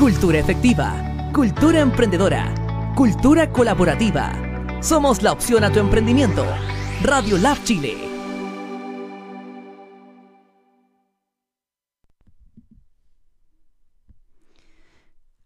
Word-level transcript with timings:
Cultura 0.00 0.38
efectiva, 0.38 1.30
cultura 1.30 1.80
emprendedora, 1.80 2.54
cultura 2.96 3.52
colaborativa. 3.52 4.32
Somos 4.80 5.22
la 5.22 5.30
opción 5.30 5.62
a 5.62 5.70
tu 5.70 5.78
emprendimiento. 5.78 6.42
Radio 7.02 7.36
Lab 7.36 7.62
Chile. 7.64 7.98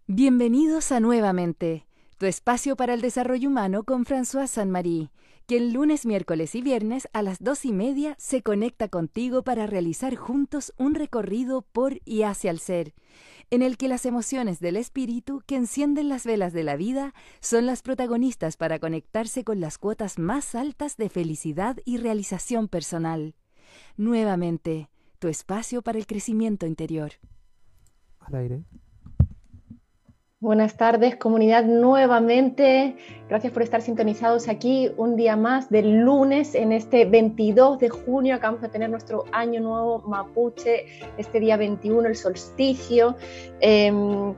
Bienvenidos 0.06 0.92
a 0.92 1.00
Nuevamente, 1.00 1.88
tu 2.18 2.26
espacio 2.26 2.76
para 2.76 2.94
el 2.94 3.00
desarrollo 3.00 3.48
humano 3.48 3.82
con 3.82 4.04
François 4.04 4.46
Saint-Marie, 4.46 5.10
quien 5.46 5.72
lunes, 5.72 6.06
miércoles 6.06 6.54
y 6.54 6.62
viernes 6.62 7.08
a 7.12 7.22
las 7.22 7.42
dos 7.42 7.64
y 7.64 7.72
media 7.72 8.14
se 8.20 8.40
conecta 8.42 8.86
contigo 8.86 9.42
para 9.42 9.66
realizar 9.66 10.14
juntos 10.14 10.72
un 10.76 10.94
recorrido 10.94 11.62
por 11.62 11.98
y 12.04 12.22
hacia 12.22 12.52
el 12.52 12.60
ser 12.60 12.94
en 13.54 13.62
el 13.62 13.76
que 13.76 13.86
las 13.86 14.04
emociones 14.04 14.58
del 14.58 14.76
espíritu 14.76 15.40
que 15.46 15.54
encienden 15.54 16.08
las 16.08 16.26
velas 16.26 16.52
de 16.52 16.64
la 16.64 16.74
vida 16.74 17.14
son 17.40 17.66
las 17.66 17.82
protagonistas 17.82 18.56
para 18.56 18.80
conectarse 18.80 19.44
con 19.44 19.60
las 19.60 19.78
cuotas 19.78 20.18
más 20.18 20.56
altas 20.56 20.96
de 20.96 21.08
felicidad 21.08 21.76
y 21.84 21.98
realización 21.98 22.66
personal. 22.66 23.36
Nuevamente, 23.96 24.90
tu 25.20 25.28
espacio 25.28 25.82
para 25.82 25.98
el 25.98 26.06
crecimiento 26.08 26.66
interior. 26.66 27.12
Al 28.18 28.34
aire. 28.34 28.64
Buenas 30.44 30.76
tardes, 30.76 31.16
comunidad, 31.16 31.64
nuevamente. 31.64 32.96
Gracias 33.30 33.50
por 33.50 33.62
estar 33.62 33.80
sintonizados 33.80 34.46
aquí 34.46 34.90
un 34.98 35.16
día 35.16 35.36
más 35.36 35.70
del 35.70 36.00
lunes 36.00 36.54
en 36.54 36.70
este 36.70 37.06
22 37.06 37.78
de 37.78 37.88
junio. 37.88 38.34
Acabamos 38.34 38.60
de 38.60 38.68
tener 38.68 38.90
nuestro 38.90 39.24
año 39.32 39.62
nuevo 39.62 40.00
mapuche, 40.00 40.84
este 41.16 41.40
día 41.40 41.56
21, 41.56 42.08
el 42.08 42.14
solsticio. 42.14 43.16
Em, 43.60 44.34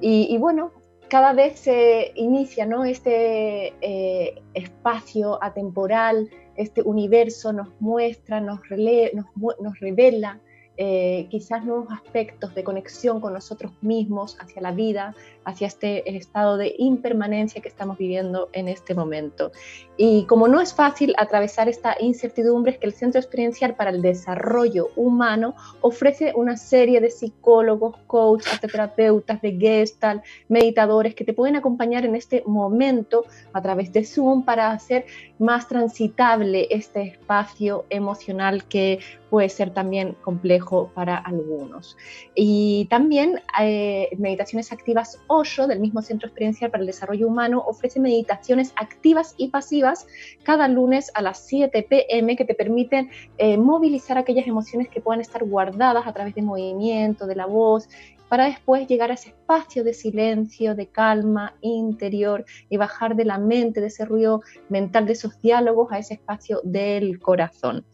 y, 0.00 0.38
bueno, 0.38 0.72
cada 1.10 1.34
vez 1.34 1.58
se 1.58 2.12
inicia 2.14 2.64
¿no? 2.64 2.86
este 2.86 3.74
eh, 3.82 4.42
espacio 4.54 5.44
atemporal, 5.44 6.30
este 6.56 6.80
universo 6.80 7.52
nos 7.52 7.68
muestra, 7.80 8.40
nos, 8.40 8.60
nos, 8.70 9.60
nos 9.60 9.78
revela 9.78 10.40
eh, 10.82 11.26
quizás 11.28 11.62
nuevos 11.62 11.92
aspectos 11.92 12.54
de 12.54 12.64
conexión 12.64 13.20
con 13.20 13.34
nosotros 13.34 13.70
mismos, 13.82 14.38
hacia 14.40 14.62
la 14.62 14.72
vida, 14.72 15.14
hacia 15.44 15.66
este 15.66 16.16
estado 16.16 16.56
de 16.56 16.74
impermanencia 16.78 17.60
que 17.60 17.68
estamos 17.68 17.98
viviendo 17.98 18.48
en 18.54 18.66
este 18.66 18.94
momento. 18.94 19.52
Y 19.98 20.24
como 20.24 20.48
no 20.48 20.58
es 20.58 20.72
fácil 20.72 21.14
atravesar 21.18 21.68
esta 21.68 21.96
incertidumbre, 22.00 22.72
es 22.72 22.78
que 22.78 22.86
el 22.86 22.94
Centro 22.94 23.20
Experiencial 23.20 23.74
para 23.74 23.90
el 23.90 24.00
Desarrollo 24.00 24.88
Humano 24.96 25.54
ofrece 25.82 26.32
una 26.34 26.56
serie 26.56 27.02
de 27.02 27.10
psicólogos, 27.10 27.98
coaches, 28.06 28.58
terapeutas, 28.58 29.42
de 29.42 29.58
Gestalt, 29.58 30.24
meditadores 30.48 31.14
que 31.14 31.26
te 31.26 31.34
pueden 31.34 31.56
acompañar 31.56 32.06
en 32.06 32.16
este 32.16 32.42
momento 32.46 33.26
a 33.52 33.60
través 33.60 33.92
de 33.92 34.02
Zoom 34.02 34.46
para 34.46 34.70
hacer 34.70 35.04
más 35.38 35.68
transitable 35.68 36.68
este 36.70 37.02
espacio 37.02 37.84
emocional 37.90 38.64
que 38.64 39.00
puede 39.30 39.48
ser 39.48 39.72
también 39.72 40.16
complejo 40.22 40.90
para 40.94 41.16
algunos. 41.16 41.96
Y 42.34 42.86
también 42.90 43.40
eh, 43.60 44.08
Meditaciones 44.18 44.72
Activas 44.72 45.18
Osho, 45.28 45.66
del 45.66 45.80
mismo 45.80 46.02
Centro 46.02 46.28
Experiencial 46.28 46.70
para 46.70 46.82
el 46.82 46.86
Desarrollo 46.88 47.28
Humano, 47.28 47.62
ofrece 47.66 48.00
meditaciones 48.00 48.72
activas 48.76 49.34
y 49.38 49.48
pasivas 49.48 50.06
cada 50.42 50.68
lunes 50.68 51.10
a 51.14 51.22
las 51.22 51.38
7 51.46 51.86
pm 51.88 52.36
que 52.36 52.44
te 52.44 52.54
permiten 52.54 53.10
eh, 53.38 53.56
movilizar 53.56 54.18
aquellas 54.18 54.46
emociones 54.46 54.88
que 54.88 55.00
puedan 55.00 55.20
estar 55.20 55.44
guardadas 55.44 56.06
a 56.06 56.12
través 56.12 56.34
de 56.34 56.42
movimiento, 56.42 57.26
de 57.26 57.36
la 57.36 57.46
voz 57.46 57.88
para 58.30 58.44
después 58.44 58.86
llegar 58.86 59.10
a 59.10 59.14
ese 59.14 59.30
espacio 59.30 59.82
de 59.82 59.92
silencio, 59.92 60.76
de 60.76 60.86
calma 60.86 61.56
interior 61.62 62.44
y 62.68 62.76
bajar 62.76 63.16
de 63.16 63.24
la 63.24 63.38
mente, 63.38 63.80
de 63.80 63.88
ese 63.88 64.04
ruido 64.04 64.42
mental, 64.68 65.04
de 65.04 65.14
esos 65.14 65.40
diálogos 65.40 65.90
a 65.90 65.98
ese 65.98 66.14
espacio 66.14 66.60
del 66.62 67.18
corazón. 67.18 67.84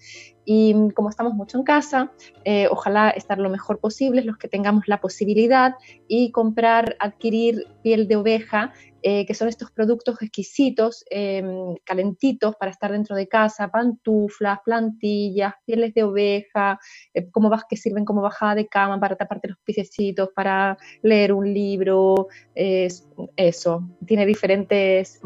Y 0.49 0.75
como 0.95 1.11
estamos 1.11 1.34
mucho 1.34 1.59
en 1.59 1.65
casa, 1.65 2.12
eh, 2.45 2.69
ojalá 2.71 3.11
estar 3.11 3.39
lo 3.39 3.51
mejor 3.51 3.81
posible, 3.81 4.23
los 4.23 4.39
que 4.39 4.47
tengamos 4.47 4.87
la 4.87 5.01
posibilidad 5.01 5.75
y 6.07 6.31
comprar, 6.31 6.97
adquirir 7.01 7.67
piel 7.83 8.07
de 8.07 8.15
oveja, 8.15 8.73
eh, 9.03 9.27
que 9.27 9.35
son 9.35 9.49
estos 9.49 9.73
productos 9.73 10.23
exquisitos, 10.23 11.05
em, 11.11 11.75
calentitos 11.85 12.55
para 12.55 12.71
estar 12.71 12.93
dentro 12.93 13.17
de 13.17 13.27
casa, 13.27 13.69
pantuflas, 13.69 14.61
plantillas, 14.65 15.55
pieles 15.65 15.93
de 15.95 16.05
oveja, 16.05 16.79
eh, 17.12 17.29
como 17.31 17.51
vas, 17.51 17.65
que 17.69 17.77
sirven 17.77 18.05
como 18.05 18.23
bajada 18.23 18.55
de 18.55 18.69
cama 18.69 19.01
para 19.01 19.17
taparte 19.17 19.49
los 19.49 19.59
piececitos, 19.59 20.29
para 20.35 20.79
leer 21.03 21.33
un 21.33 21.53
libro, 21.53 22.29
eso, 22.55 23.83
tiene 24.06 24.25
diferentes 24.27 25.21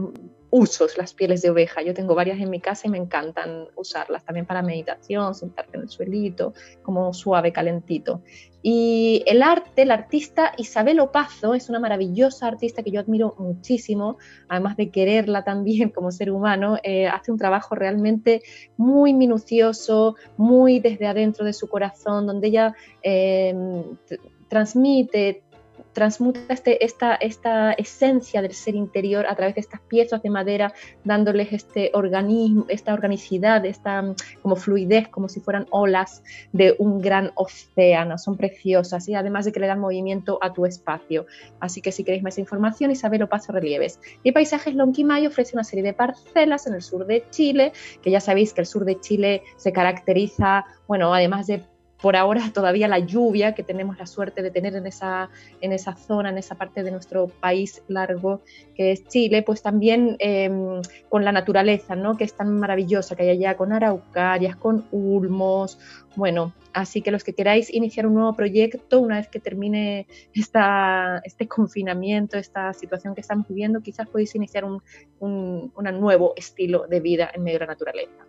usos 0.51 0.99
las 0.99 1.15
pieles 1.15 1.43
de 1.43 1.51
oveja. 1.51 1.83
Yo 1.83 1.95
tengo 1.95 2.15
varias 2.15 2.41
en 2.41 2.51
mi 2.51 2.61
casa 2.61 2.87
y 2.87 2.91
me 2.91 2.99
encantan 2.99 3.69
usarlas 3.77 4.25
también 4.25 4.47
para 4.47 4.63
meditación, 4.63 5.35
sentarte 5.35 5.77
en 5.77 5.85
el 5.85 5.89
suelito, 5.89 6.55
como 6.83 7.13
suave, 7.15 7.53
calentito. 7.53 8.23
Y 8.63 9.23
el 9.27 9.43
arte, 9.43 9.83
el 9.83 9.91
artista 9.91 10.53
Isabel 10.59 11.01
Opazo 11.01 11.55
es 11.55 11.71
una 11.71 11.81
maravillosa 11.81 12.47
artista 12.47 12.83
que 12.83 12.91
yo 12.91 13.01
admiro 13.01 13.35
muchísimo, 13.39 14.19
además 14.49 14.77
de 14.77 14.91
quererla 14.91 15.45
también 15.45 15.91
como 15.95 16.11
ser 16.11 16.31
humano, 16.31 16.79
eh, 16.83 17.07
hace 17.07 17.33
un 17.33 17.39
trabajo 17.39 17.75
realmente 17.75 18.43
muy 18.77 19.15
minucioso, 19.15 20.17
muy 20.37 20.81
desde 20.81 21.07
adentro 21.07 21.45
de 21.45 21.53
su 21.53 21.69
corazón, 21.69 22.27
donde 22.27 22.49
ella 22.49 22.75
eh, 23.03 23.55
transmite 24.49 25.43
transmuta 26.01 26.41
este, 26.49 26.83
esta, 26.83 27.15
esta 27.17 27.73
esencia 27.73 28.41
del 28.41 28.55
ser 28.55 28.75
interior 28.75 29.27
a 29.27 29.37
través 29.37 29.55
de 29.57 29.61
estas 29.61 29.83
piezas 29.83 30.23
de 30.23 30.31
madera, 30.31 30.73
dándoles 31.05 31.53
este 31.53 31.91
organismo, 31.93 32.65
esta 32.69 32.95
organicidad, 32.95 33.67
esta 33.67 34.01
mm, 34.01 34.15
como 34.41 34.57
fluidez, 34.57 35.09
como 35.09 35.29
si 35.29 35.41
fueran 35.41 35.67
olas 35.69 36.23
de 36.55 36.75
un 36.79 37.03
gran 37.03 37.33
océano. 37.35 38.17
Son 38.17 38.39
preciosas 38.39 39.11
y 39.11 39.15
además 39.15 39.45
de 39.45 39.53
que 39.53 39.61
le 39.61 39.67
dan 39.67 39.79
movimiento 39.79 40.39
a 40.41 40.55
tu 40.55 40.65
espacio. 40.65 41.27
Así 41.61 41.83
que 41.83 41.93
si 41.93 42.03
queréis 42.03 42.23
más 42.23 42.39
información, 42.39 42.91
Isabel 42.91 43.29
Paso 43.29 43.53
Relieves. 43.53 44.01
Y 44.23 44.33
Paisajes 44.33 44.75
Lonquimay 44.75 45.27
ofrece 45.27 45.55
una 45.55 45.65
serie 45.65 45.85
de 45.85 45.93
parcelas 45.93 46.67
en 46.67 46.73
el 46.73 46.81
sur 46.81 47.05
de 47.05 47.27
Chile, 47.29 47.75
que 48.01 48.11
ya 48.11 48.21
sabéis 48.21 48.55
que 48.55 48.63
el 48.63 48.67
sur 48.67 48.87
de 48.87 48.99
Chile 49.01 49.43
se 49.59 49.71
caracteriza, 49.71 50.65
bueno, 50.89 51.13
además 51.13 51.47
de 51.47 51.63
por 52.01 52.17
ahora 52.17 52.51
todavía 52.55 52.89
la 52.89 52.99
lluvia 52.99 53.55
que 53.55 53.63
tenemos 53.63 53.99
la 53.99 54.07
suerte 54.07 54.43
de 54.43 54.51
tener 54.51 54.75
en 54.75 54.87
esa, 54.87 55.31
en 55.61 55.73
esa 55.73 55.95
zona, 55.97 56.31
en 56.31 56.39
esa 56.39 56.55
parte 56.55 56.83
de 56.83 56.91
nuestro 56.91 57.29
país 57.29 57.83
largo 57.89 58.41
que 58.75 58.93
es 58.93 59.07
Chile, 59.09 59.43
pues 59.43 59.63
también 59.63 60.17
em, 60.19 60.81
con 61.09 61.25
la 61.25 61.33
naturaleza, 61.33 61.97
¿no? 61.97 62.17
que 62.17 62.25
es 62.25 62.35
tan 62.35 62.59
maravillosa 62.59 63.17
que 63.17 63.23
hay 63.25 63.31
allá 63.31 63.57
con 63.57 63.73
araucarias, 63.73 64.57
con 64.57 64.87
ulmos, 64.91 65.79
bueno, 66.17 66.53
así 66.73 67.03
que 67.03 67.11
los 67.11 67.23
que 67.23 67.35
queráis 67.35 67.73
iniciar 67.73 68.07
un 68.07 68.15
nuevo 68.15 68.35
proyecto, 68.35 69.01
una 69.01 69.17
vez 69.17 69.29
que 69.29 69.39
termine 69.39 70.07
esta, 70.35 71.21
este 71.25 71.47
confinamiento, 71.47 72.37
esta 72.37 72.73
situación 72.73 73.15
que 73.15 73.21
estamos 73.21 73.47
viviendo, 73.47 73.81
quizás 73.81 74.09
podéis 74.09 74.35
iniciar 74.35 74.65
un, 74.65 74.83
un, 75.21 75.73
un 75.75 76.01
nuevo 76.01 76.33
estilo 76.37 76.87
de 76.89 77.01
vida 77.01 77.31
en 77.33 77.45
medio 77.45 77.59
de 77.59 77.67
la 77.67 77.73
naturaleza. 77.73 78.27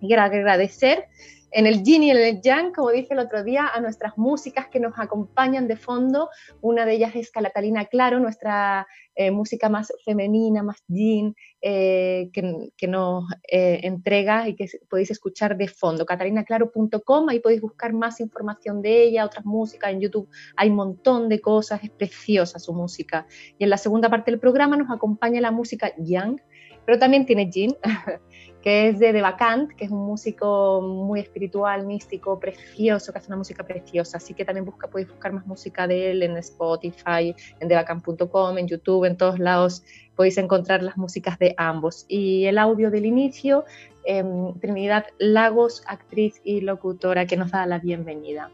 Y 0.00 0.12
agradecer 0.14 1.06
en 1.50 1.66
el 1.66 1.82
yin 1.82 2.02
y 2.02 2.10
en 2.10 2.16
el 2.16 2.40
yang, 2.42 2.72
como 2.72 2.90
dije 2.90 3.14
el 3.14 3.20
otro 3.20 3.42
día, 3.42 3.68
a 3.68 3.80
nuestras 3.80 4.18
músicas 4.18 4.68
que 4.68 4.80
nos 4.80 4.98
acompañan 4.98 5.68
de 5.68 5.76
fondo. 5.76 6.28
Una 6.60 6.84
de 6.84 6.94
ellas 6.94 7.14
es 7.14 7.30
Catalina 7.30 7.86
Claro, 7.86 8.18
nuestra 8.18 8.86
eh, 9.14 9.30
música 9.30 9.70
más 9.70 9.92
femenina, 10.04 10.62
más 10.62 10.84
yin, 10.88 11.34
eh, 11.62 12.28
que, 12.32 12.86
nos 12.86 13.24
eh, 13.50 13.80
entrega 13.84 14.46
y 14.46 14.54
que 14.54 14.66
podéis 14.90 15.10
escuchar 15.10 15.56
de 15.56 15.68
fondo. 15.68 16.04
catalinaclaro.com, 16.04 17.28
ahí 17.30 17.40
podéis 17.40 17.62
buscar 17.62 17.94
más 17.94 18.20
información 18.20 18.82
de 18.82 19.04
ella, 19.04 19.24
otras 19.24 19.46
músicas 19.46 19.92
en 19.92 20.00
YouTube. 20.00 20.28
Hay 20.56 20.68
un 20.68 20.76
montón 20.76 21.30
de 21.30 21.40
cosas, 21.40 21.82
es 21.82 21.90
preciosa 21.90 22.58
su 22.58 22.74
música. 22.74 23.26
Y 23.58 23.64
en 23.64 23.70
la 23.70 23.78
segunda 23.78 24.10
parte 24.10 24.30
del 24.30 24.38
programa 24.40 24.76
nos 24.76 24.90
acompaña 24.90 25.40
la 25.40 25.50
música 25.50 25.94
yang, 25.96 26.40
pero 26.86 26.98
también 26.98 27.26
tiene 27.26 27.50
yin. 27.50 27.76
que 28.62 28.88
es 28.88 28.98
de 28.98 29.12
Devacant, 29.12 29.70
que 29.76 29.84
es 29.84 29.92
un 29.92 30.04
músico 30.04 30.80
muy 30.82 31.20
espiritual, 31.20 31.86
místico, 31.86 32.40
precioso, 32.40 33.12
que 33.12 33.18
hace 33.18 33.28
una 33.28 33.36
música 33.36 33.62
preciosa. 33.64 34.16
Así 34.16 34.34
que 34.34 34.44
también 34.44 34.64
busca, 34.64 34.88
podéis 34.88 35.08
buscar 35.08 35.32
más 35.32 35.46
música 35.46 35.86
de 35.86 36.10
él 36.10 36.24
en 36.24 36.36
Spotify, 36.38 37.32
en 37.60 37.68
devacant.com, 37.68 38.58
en 38.58 38.66
YouTube, 38.66 39.04
en 39.04 39.16
todos 39.16 39.38
lados 39.38 39.84
podéis 40.16 40.38
encontrar 40.38 40.82
las 40.82 40.96
músicas 40.96 41.38
de 41.38 41.54
ambos. 41.58 42.06
Y 42.08 42.46
el 42.46 42.58
audio 42.58 42.90
del 42.90 43.06
inicio, 43.06 43.64
em, 44.04 44.58
Trinidad 44.58 45.04
Lagos, 45.18 45.84
actriz 45.86 46.40
y 46.42 46.62
locutora, 46.62 47.26
que 47.26 47.36
nos 47.36 47.52
da 47.52 47.66
la 47.66 47.78
bienvenida. 47.78 48.50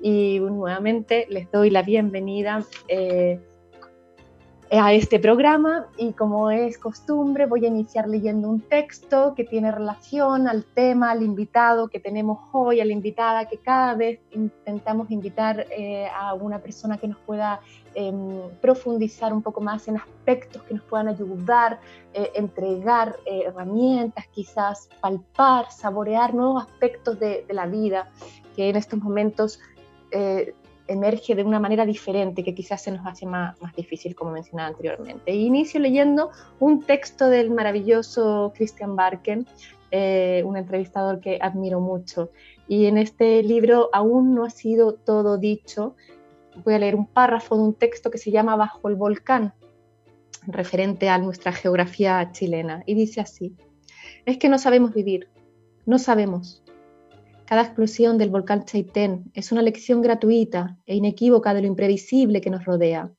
Y 0.00 0.38
nuevamente 0.38 1.26
les 1.28 1.50
doy 1.50 1.70
la 1.70 1.82
bienvenida. 1.82 2.64
Eh, 2.86 3.40
a 4.70 4.92
este 4.92 5.20
programa 5.20 5.86
y 5.96 6.12
como 6.12 6.50
es 6.50 6.76
costumbre 6.76 7.46
voy 7.46 7.64
a 7.64 7.68
iniciar 7.68 8.08
leyendo 8.08 8.48
un 8.48 8.60
texto 8.60 9.34
que 9.36 9.44
tiene 9.44 9.70
relación 9.70 10.48
al 10.48 10.64
tema, 10.64 11.12
al 11.12 11.22
invitado 11.22 11.86
que 11.86 12.00
tenemos 12.00 12.40
hoy, 12.52 12.80
a 12.80 12.84
la 12.84 12.92
invitada 12.92 13.46
que 13.46 13.58
cada 13.58 13.94
vez 13.94 14.18
intentamos 14.32 15.10
invitar 15.12 15.66
eh, 15.70 16.08
a 16.12 16.34
una 16.34 16.58
persona 16.58 16.98
que 16.98 17.06
nos 17.06 17.18
pueda 17.18 17.60
em, 17.94 18.40
profundizar 18.60 19.32
un 19.32 19.40
poco 19.40 19.60
más 19.60 19.86
en 19.86 19.98
aspectos 19.98 20.62
que 20.64 20.74
nos 20.74 20.82
puedan 20.82 21.08
ayudar, 21.08 21.78
eh, 22.12 22.32
entregar 22.34 23.16
eh, 23.24 23.44
herramientas, 23.46 24.26
quizás 24.32 24.88
palpar, 25.00 25.70
saborear 25.70 26.34
nuevos 26.34 26.64
aspectos 26.64 27.20
de, 27.20 27.44
de, 27.46 27.54
la 27.54 27.66
vida 27.66 28.10
que 28.56 28.68
en 28.68 28.76
estos 28.76 28.98
momentos 29.00 29.60
emerge 30.88 31.34
de 31.34 31.42
una 31.42 31.60
manera 31.60 31.84
diferente 31.84 32.44
que 32.44 32.54
quizás 32.54 32.82
se 32.82 32.92
nos 32.92 33.06
hace 33.06 33.26
más, 33.26 33.60
más 33.60 33.74
difícil, 33.74 34.14
como 34.14 34.30
mencionaba 34.32 34.68
anteriormente. 34.68 35.32
inicio 35.34 35.80
leyendo 35.80 36.30
un 36.60 36.82
texto 36.82 37.28
del 37.28 37.50
maravilloso 37.50 38.52
Christian 38.54 38.96
Barken, 38.96 39.46
eh, 39.90 40.42
un 40.44 40.56
entrevistador 40.56 41.20
que 41.20 41.38
admiro 41.40 41.80
mucho. 41.80 42.30
Y 42.68 42.86
en 42.86 42.98
este 42.98 43.42
libro 43.42 43.88
aún 43.92 44.34
no 44.34 44.44
ha 44.44 44.50
sido 44.50 44.94
todo 44.94 45.38
dicho. 45.38 45.94
Voy 46.64 46.74
a 46.74 46.78
leer 46.78 46.96
un 46.96 47.06
párrafo 47.06 47.56
de 47.56 47.62
un 47.62 47.74
texto 47.74 48.10
que 48.10 48.18
se 48.18 48.30
llama 48.30 48.56
Bajo 48.56 48.88
el 48.88 48.96
volcán, 48.96 49.54
referente 50.46 51.08
a 51.08 51.18
nuestra 51.18 51.52
geografía 51.52 52.30
chilena. 52.32 52.82
Y 52.86 52.94
dice 52.94 53.20
así, 53.20 53.54
es 54.24 54.38
que 54.38 54.48
no 54.48 54.58
sabemos 54.58 54.92
vivir, 54.92 55.28
no 55.84 55.98
sabemos, 55.98 56.62
cada 57.46 57.62
explosión 57.62 58.18
del 58.18 58.30
volcán 58.30 58.64
Chaitén 58.64 59.30
es 59.32 59.52
una 59.52 59.62
lección 59.62 60.02
gratuita 60.02 60.78
e 60.84 60.96
inequívoca 60.96 61.54
de 61.54 61.60
lo 61.60 61.68
imprevisible 61.68 62.40
que 62.40 62.50
nos 62.50 62.64
rodea. 62.64 63.12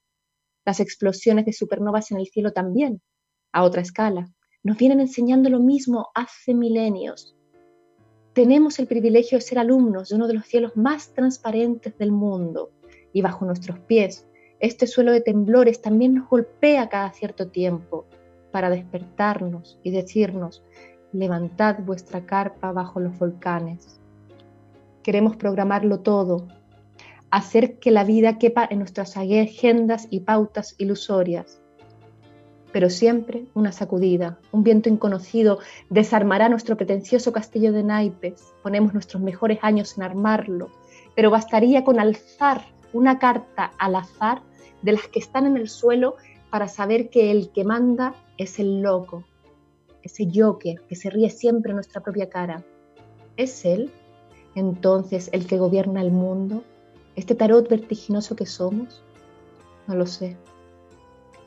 Las 0.65 0.81
explosiones 0.81 1.45
de 1.45 1.53
supernovas 1.53 2.11
en 2.11 2.17
el 2.17 2.27
cielo 2.27 2.51
también, 2.51 3.01
a 3.53 3.63
otra 3.63 3.81
escala, 3.81 4.27
nos 4.63 4.77
vienen 4.77 4.99
enseñando 4.99 5.49
lo 5.49 5.61
mismo 5.61 6.07
hace 6.13 6.53
milenios. 6.53 7.37
Tenemos 8.33 8.79
el 8.79 8.87
privilegio 8.87 9.37
de 9.37 9.43
ser 9.43 9.59
alumnos 9.59 10.09
de 10.09 10.15
uno 10.15 10.27
de 10.27 10.33
los 10.33 10.45
cielos 10.45 10.75
más 10.75 11.13
transparentes 11.13 11.97
del 11.97 12.11
mundo 12.11 12.71
y 13.13 13.21
bajo 13.21 13.45
nuestros 13.45 13.79
pies 13.79 14.27
este 14.59 14.87
suelo 14.87 15.13
de 15.13 15.21
temblores 15.21 15.81
también 15.81 16.15
nos 16.15 16.27
golpea 16.27 16.89
cada 16.89 17.13
cierto 17.13 17.47
tiempo 17.47 18.07
para 18.51 18.69
despertarnos 18.69 19.79
y 19.83 19.91
decirnos, 19.91 20.63
levantad 21.13 21.77
vuestra 21.79 22.25
carpa 22.25 22.73
bajo 22.73 22.99
los 22.99 23.17
volcanes 23.17 24.01
queremos 25.07 25.37
programarlo 25.37 26.01
todo, 26.01 26.49
hacer 27.31 27.79
que 27.79 27.91
la 27.91 28.03
vida 28.03 28.37
quepa 28.37 28.67
en 28.69 28.79
nuestras 28.79 29.15
agendas 29.15 30.05
y 30.09 30.19
pautas 30.19 30.75
ilusorias. 30.79 31.61
Pero 32.73 32.89
siempre 32.89 33.45
una 33.53 33.71
sacudida, 33.71 34.37
un 34.51 34.65
viento 34.65 34.89
inconocido 34.89 35.59
desarmará 35.89 36.49
nuestro 36.49 36.75
pretencioso 36.75 37.31
castillo 37.31 37.71
de 37.71 37.83
naipes. 37.83 38.53
Ponemos 38.61 38.93
nuestros 38.93 39.23
mejores 39.23 39.59
años 39.61 39.97
en 39.97 40.03
armarlo, 40.03 40.71
pero 41.15 41.31
bastaría 41.31 41.85
con 41.85 42.01
alzar 42.01 42.65
una 42.91 43.17
carta 43.17 43.71
al 43.79 43.95
azar 43.95 44.41
de 44.81 44.91
las 44.91 45.07
que 45.07 45.19
están 45.19 45.45
en 45.45 45.55
el 45.55 45.69
suelo 45.69 46.17
para 46.49 46.67
saber 46.67 47.09
que 47.09 47.31
el 47.31 47.53
que 47.53 47.63
manda 47.63 48.13
es 48.37 48.59
el 48.59 48.81
loco, 48.81 49.23
ese 50.03 50.27
Joker 50.29 50.81
que 50.81 50.97
se 50.97 51.09
ríe 51.09 51.29
siempre 51.29 51.71
en 51.71 51.77
nuestra 51.77 52.01
propia 52.01 52.27
cara. 52.27 52.65
¿Es 53.37 53.63
él 53.63 53.89
entonces 54.57 55.29
el 55.33 55.45
que 55.45 55.59
gobierna 55.59 56.01
el 56.01 56.11
mundo? 56.11 56.63
¿Este 57.15 57.35
tarot 57.35 57.69
vertiginoso 57.69 58.35
que 58.35 58.47
somos? 58.47 59.03
No 59.85 59.93
lo 59.95 60.07
sé. 60.07 60.35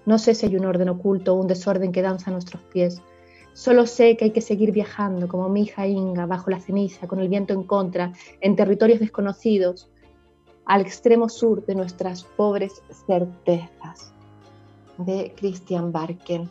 No 0.06 0.16
sé 0.16 0.34
si 0.34 0.46
hay 0.46 0.56
un 0.56 0.64
orden 0.64 0.88
oculto 0.88 1.34
o 1.34 1.40
un 1.40 1.48
desorden 1.48 1.90
que 1.90 2.02
danza 2.02 2.30
a 2.30 2.32
nuestros 2.32 2.62
pies. 2.62 3.02
Solo 3.52 3.86
sé 3.86 4.16
que 4.16 4.26
hay 4.26 4.30
que 4.30 4.40
seguir 4.40 4.70
viajando 4.70 5.26
como 5.26 5.48
mi 5.48 5.62
hija 5.62 5.88
Inga 5.88 6.26
bajo 6.26 6.50
la 6.50 6.60
ceniza, 6.60 7.08
con 7.08 7.18
el 7.18 7.28
viento 7.28 7.52
en 7.52 7.64
contra, 7.64 8.12
en 8.40 8.54
territorios 8.54 9.00
desconocidos, 9.00 9.90
al 10.64 10.82
extremo 10.82 11.28
sur 11.28 11.66
de 11.66 11.74
nuestras 11.74 12.22
pobres 12.22 12.80
certezas. 13.06 14.14
De 14.98 15.34
Christian 15.36 15.90
Barken. 15.90 16.48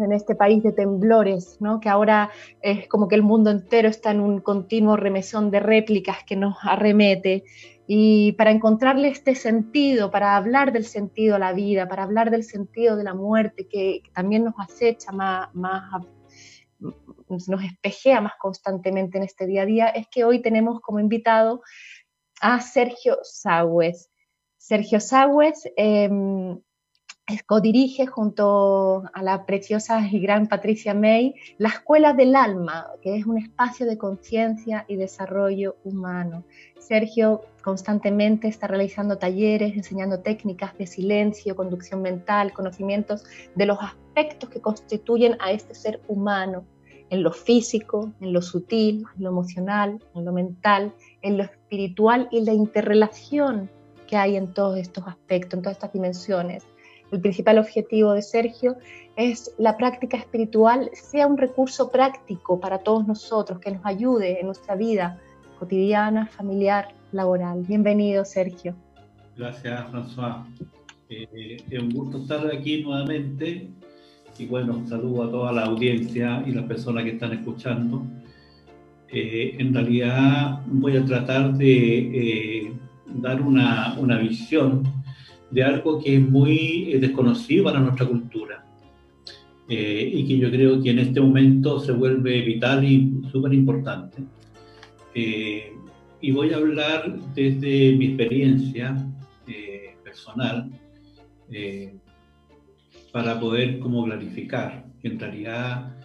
En 0.00 0.12
este 0.12 0.34
país 0.34 0.62
de 0.62 0.72
temblores, 0.72 1.56
¿no? 1.60 1.80
que 1.80 1.88
ahora 1.88 2.30
es 2.60 2.88
como 2.88 3.08
que 3.08 3.14
el 3.14 3.22
mundo 3.22 3.50
entero 3.50 3.88
está 3.88 4.10
en 4.10 4.20
un 4.20 4.40
continuo 4.40 4.96
remesón 4.96 5.50
de 5.50 5.60
réplicas 5.60 6.18
que 6.26 6.36
nos 6.36 6.56
arremete. 6.62 7.44
Y 7.86 8.32
para 8.32 8.50
encontrarle 8.50 9.08
este 9.08 9.34
sentido, 9.34 10.10
para 10.10 10.36
hablar 10.36 10.72
del 10.72 10.84
sentido 10.84 11.36
a 11.36 11.38
la 11.38 11.52
vida, 11.52 11.88
para 11.88 12.02
hablar 12.02 12.30
del 12.30 12.44
sentido 12.44 12.96
de 12.96 13.04
la 13.04 13.14
muerte, 13.14 13.66
que, 13.66 14.02
también 14.14 14.44
nos 14.44 14.54
acecha 14.58 15.10
más, 15.10 15.48
más, 15.54 16.04
nos 16.78 17.64
espejea 17.64 18.20
más 18.20 18.34
constantemente 18.38 19.16
en 19.16 19.24
este 19.24 19.46
día 19.46 19.62
a 19.62 19.66
día, 19.66 19.86
es 19.88 20.06
que 20.08 20.24
hoy 20.24 20.42
tenemos 20.42 20.80
como 20.80 21.00
invitado 21.00 21.62
a 22.40 22.60
Sergio 22.60 23.18
Sagüez. 23.22 24.10
Sergio 24.58 25.00
Sagüez 25.00 25.62
em, 25.76 26.60
codirige 27.44 28.06
junto 28.06 29.02
a 29.12 29.22
la 29.22 29.44
preciosa 29.44 30.00
y 30.10 30.18
gran 30.20 30.46
Patricia 30.46 30.94
May 30.94 31.34
la 31.58 31.68
Escuela 31.68 32.14
del 32.14 32.34
Alma, 32.34 32.86
que 33.02 33.16
es 33.16 33.26
un 33.26 33.38
espacio 33.38 33.86
de 33.86 33.98
conciencia 33.98 34.84
y 34.88 34.96
desarrollo 34.96 35.76
humano. 35.84 36.44
Sergio 36.78 37.42
constantemente 37.62 38.48
está 38.48 38.66
realizando 38.66 39.18
talleres, 39.18 39.76
enseñando 39.76 40.20
técnicas 40.20 40.76
de 40.78 40.86
silencio, 40.86 41.54
conducción 41.54 42.00
mental, 42.00 42.52
conocimientos 42.54 43.24
de 43.54 43.66
los 43.66 43.78
aspectos 43.78 44.48
que 44.48 44.60
constituyen 44.60 45.36
a 45.40 45.52
este 45.52 45.74
ser 45.74 46.00
humano, 46.08 46.64
en 47.10 47.22
lo 47.22 47.32
físico, 47.32 48.12
en 48.20 48.32
lo 48.32 48.42
sutil, 48.42 49.04
en 49.16 49.24
lo 49.24 49.30
emocional, 49.30 50.02
en 50.14 50.24
lo 50.24 50.32
mental, 50.32 50.94
en 51.22 51.36
lo 51.36 51.44
espiritual 51.44 52.28
y 52.30 52.42
la 52.42 52.52
interrelación 52.52 53.70
que 54.06 54.16
hay 54.16 54.36
en 54.36 54.54
todos 54.54 54.78
estos 54.78 55.06
aspectos, 55.06 55.58
en 55.58 55.62
todas 55.62 55.76
estas 55.76 55.92
dimensiones 55.92 56.66
el 57.10 57.20
principal 57.20 57.58
objetivo 57.58 58.12
de 58.12 58.22
Sergio 58.22 58.76
es 59.16 59.52
la 59.58 59.76
práctica 59.76 60.16
espiritual 60.16 60.90
sea 60.92 61.26
un 61.26 61.38
recurso 61.38 61.90
práctico 61.90 62.60
para 62.60 62.78
todos 62.78 63.06
nosotros, 63.06 63.58
que 63.58 63.72
nos 63.72 63.84
ayude 63.84 64.40
en 64.40 64.46
nuestra 64.46 64.76
vida 64.76 65.18
cotidiana, 65.58 66.26
familiar, 66.26 66.94
laboral. 67.12 67.64
Bienvenido, 67.66 68.24
Sergio. 68.24 68.74
Gracias, 69.36 69.90
François. 69.90 70.44
Eh, 71.10 71.56
es 71.70 71.82
un 71.82 71.90
gusto 71.90 72.18
estar 72.18 72.46
aquí 72.54 72.82
nuevamente 72.82 73.70
y 74.38 74.46
bueno, 74.46 74.86
saludo 74.86 75.24
a 75.24 75.30
toda 75.30 75.52
la 75.52 75.64
audiencia 75.64 76.44
y 76.46 76.52
las 76.52 76.64
personas 76.66 77.04
que 77.04 77.10
están 77.10 77.32
escuchando. 77.32 78.04
Eh, 79.08 79.56
en 79.58 79.72
realidad 79.72 80.60
voy 80.66 80.96
a 80.96 81.04
tratar 81.04 81.54
de 81.54 82.66
eh, 82.66 82.72
dar 83.06 83.40
una, 83.40 83.96
una 83.98 84.18
visión 84.18 84.97
de 85.50 85.62
algo 85.62 85.98
que 85.98 86.16
es 86.16 86.20
muy 86.20 86.92
eh, 86.92 86.98
desconocido 86.98 87.64
para 87.64 87.80
nuestra 87.80 88.06
cultura 88.06 88.64
eh, 89.68 90.10
y 90.12 90.26
que 90.26 90.38
yo 90.38 90.50
creo 90.50 90.82
que 90.82 90.90
en 90.90 90.98
este 90.98 91.20
momento 91.20 91.80
se 91.80 91.92
vuelve 91.92 92.42
vital 92.42 92.84
y 92.84 93.22
súper 93.30 93.52
importante. 93.54 94.22
Eh, 95.14 95.72
y 96.20 96.32
voy 96.32 96.52
a 96.52 96.56
hablar 96.56 97.16
desde 97.34 97.94
mi 97.96 98.06
experiencia 98.06 98.96
personal 100.02 100.70
para 103.12 103.38
poder 103.38 103.78
como 103.78 104.04
clarificar 104.04 104.84
que 105.00 105.08
en 105.08 105.20
realidad 105.20 105.96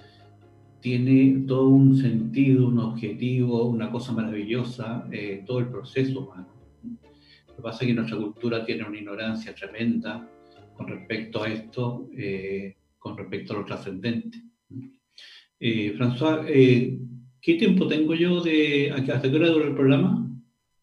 tiene 0.81 1.45
todo 1.47 1.69
un 1.69 1.97
sentido, 1.97 2.67
un 2.67 2.79
objetivo, 2.79 3.65
una 3.65 3.89
cosa 3.91 4.11
maravillosa, 4.11 5.07
todo 5.45 5.59
el 5.59 5.67
proceso 5.67 6.19
humano 6.19 6.52
que 7.63 7.69
pasa 7.69 7.83
es 7.83 7.87
que 7.87 7.93
nuestra 7.93 8.17
cultura 8.17 8.65
tiene 8.65 8.83
una 8.83 8.97
ignorancia 8.97 9.55
tremenda 9.55 10.27
con 10.75 10.85
respecto 10.85 11.43
a 11.43 11.47
esto, 11.47 12.09
eh, 12.17 12.75
con 12.99 13.17
respecto 13.17 13.53
a 13.53 13.59
lo 13.59 13.65
trascendente. 13.65 14.37
Eh, 15.61 15.93
François, 15.97 16.43
eh, 16.49 16.99
¿qué 17.41 17.53
tiempo 17.55 17.87
tengo 17.87 18.15
yo 18.15 18.41
de 18.41 18.91
hasta 18.91 19.21
qué 19.21 19.35
hora 19.37 19.49
dura 19.49 19.67
el 19.67 19.75
programa? 19.75 20.27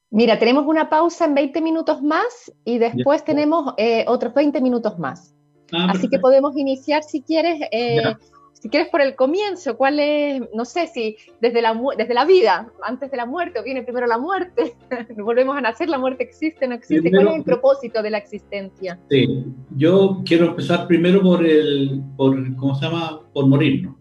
Mira, 0.08 0.38
tenemos 0.38 0.64
una 0.66 0.88
pausa 0.88 1.26
en 1.26 1.34
20 1.34 1.60
minutos 1.60 2.02
más 2.02 2.50
y 2.64 2.78
después 2.78 3.24
tenemos 3.24 3.74
otros 4.06 4.32
20 4.32 4.60
minutos 4.62 4.98
más. 4.98 5.36
Ah, 5.72 5.88
Así 5.90 6.08
que 6.08 6.18
podemos 6.18 6.56
iniciar, 6.56 7.02
si 7.02 7.20
quieres, 7.20 7.60
si 8.52 8.68
quieres 8.68 8.88
por 8.88 9.00
el 9.00 9.14
comienzo, 9.16 9.76
¿cuál 9.76 9.98
es, 10.00 10.42
no 10.54 10.64
sé 10.64 10.86
si 10.86 11.16
desde 11.40 11.62
la, 11.62 11.78
desde 11.96 12.12
la 12.12 12.24
vida, 12.26 12.70
antes 12.82 13.10
de 13.10 13.16
la 13.16 13.24
muerte, 13.24 13.58
o 13.58 13.64
viene 13.64 13.82
primero 13.82 14.06
la 14.06 14.18
muerte, 14.18 14.74
volvemos 15.16 15.56
a 15.56 15.60
nacer, 15.60 15.88
la 15.88 15.98
muerte 15.98 16.24
existe, 16.24 16.68
no 16.68 16.74
existe, 16.74 17.10
¿cuál 17.10 17.28
es 17.28 17.36
el 17.36 17.44
propósito 17.44 18.02
de 18.02 18.10
la 18.10 18.18
existencia? 18.18 18.98
Sí, 19.08 19.44
yo 19.76 20.22
quiero 20.26 20.48
empezar 20.48 20.86
primero 20.86 21.22
por 21.22 21.44
el, 21.44 22.02
por, 22.16 22.56
¿cómo 22.56 22.74
se 22.74 22.84
llama? 22.84 23.20
Por 23.32 23.46
morirnos. 23.46 23.96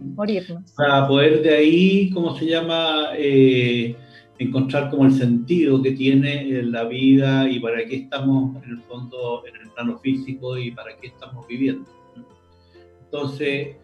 Morirnos. 0.00 0.72
Para 0.72 1.08
poder 1.08 1.42
de 1.42 1.54
ahí, 1.54 2.10
¿cómo 2.10 2.36
se 2.36 2.46
llama? 2.46 3.10
Eh, 3.16 3.96
encontrar 4.38 4.90
como 4.90 5.06
el 5.06 5.12
sentido 5.12 5.80
que 5.80 5.92
tiene 5.92 6.62
la 6.64 6.84
vida 6.84 7.48
y 7.48 7.60
para 7.60 7.84
qué 7.86 7.96
estamos 7.96 8.62
en 8.64 8.70
el 8.70 8.80
fondo 8.82 9.44
en 9.46 9.56
el 9.62 9.70
plano 9.70 9.98
físico 9.98 10.58
y 10.58 10.72
para 10.72 10.96
qué 10.96 11.06
estamos 11.06 11.46
viviendo. 11.46 11.88
Entonces, 13.04 13.76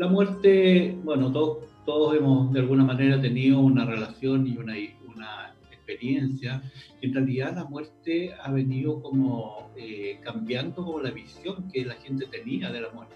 la 0.00 0.08
muerte, 0.08 0.98
bueno, 1.04 1.30
todos, 1.30 2.16
hemos 2.16 2.50
de 2.54 2.60
alguna 2.60 2.84
manera 2.84 3.20
tenido 3.20 3.60
una 3.60 3.84
relación 3.84 4.46
y 4.46 4.56
una, 4.56 4.72
una 5.06 5.54
experiencia. 5.70 6.62
En 7.02 7.12
realidad 7.12 7.54
la 7.54 7.64
muerte 7.64 8.32
ha 8.42 8.50
venido 8.50 9.02
como 9.02 9.70
eh, 9.76 10.18
cambiando 10.22 10.86
como 10.86 11.00
la 11.00 11.10
visión 11.10 11.68
que 11.70 11.84
la 11.84 11.96
gente 11.96 12.24
tenía 12.28 12.72
de 12.72 12.80
la 12.80 12.90
muerte. 12.92 13.14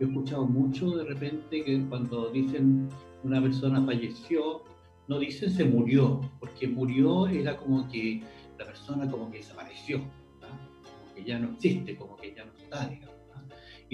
Yo 0.00 0.06
he 0.06 0.08
escuchado 0.08 0.46
mucho 0.46 0.90
de 0.96 1.04
repente 1.04 1.62
que 1.62 1.84
cuando 1.90 2.30
dicen 2.30 2.88
una 3.22 3.42
persona 3.42 3.84
falleció, 3.84 4.62
no 5.06 5.18
dicen 5.18 5.50
se 5.50 5.66
murió, 5.66 6.18
porque 6.40 6.66
murió 6.66 7.26
era 7.26 7.58
como 7.58 7.86
que 7.90 8.22
la 8.58 8.64
persona 8.64 9.10
como 9.10 9.30
que 9.30 9.36
desapareció, 9.36 9.98
como 9.98 11.14
que 11.14 11.24
ya 11.24 11.38
no 11.38 11.50
existe, 11.50 11.94
como 11.94 12.16
que 12.16 12.34
ya 12.34 12.46
no 12.46 12.52
está, 12.56 12.88
digamos. 12.88 13.13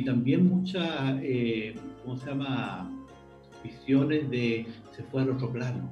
Y 0.00 0.04
también 0.07 0.49
muchas, 0.49 1.21
eh, 1.21 1.75
¿cómo 2.02 2.16
se 2.16 2.30
llama? 2.30 2.90
Visiones 3.62 4.30
de 4.30 4.66
se 4.97 5.02
fue 5.02 5.21
al 5.21 5.28
otro 5.33 5.52
plano, 5.52 5.90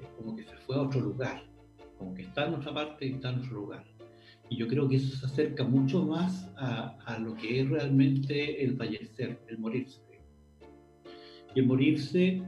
es 0.00 0.08
como 0.16 0.34
que 0.34 0.44
se 0.44 0.56
fue 0.56 0.76
a 0.76 0.80
otro 0.80 1.00
lugar, 1.00 1.42
como 1.98 2.14
que 2.14 2.22
está 2.22 2.46
en 2.46 2.54
otra 2.54 2.72
parte 2.72 3.06
y 3.06 3.12
está 3.12 3.28
en 3.32 3.40
otro 3.40 3.52
lugar. 3.52 3.84
Y 4.48 4.56
yo 4.56 4.66
creo 4.66 4.88
que 4.88 4.96
eso 4.96 5.14
se 5.14 5.26
acerca 5.26 5.62
mucho 5.64 6.06
más 6.06 6.50
a, 6.56 6.96
a 7.04 7.18
lo 7.18 7.34
que 7.34 7.60
es 7.60 7.68
realmente 7.68 8.64
el 8.64 8.78
fallecer, 8.78 9.42
el 9.46 9.58
morirse. 9.58 10.00
Y 11.54 11.60
el 11.60 11.66
morirse, 11.66 12.42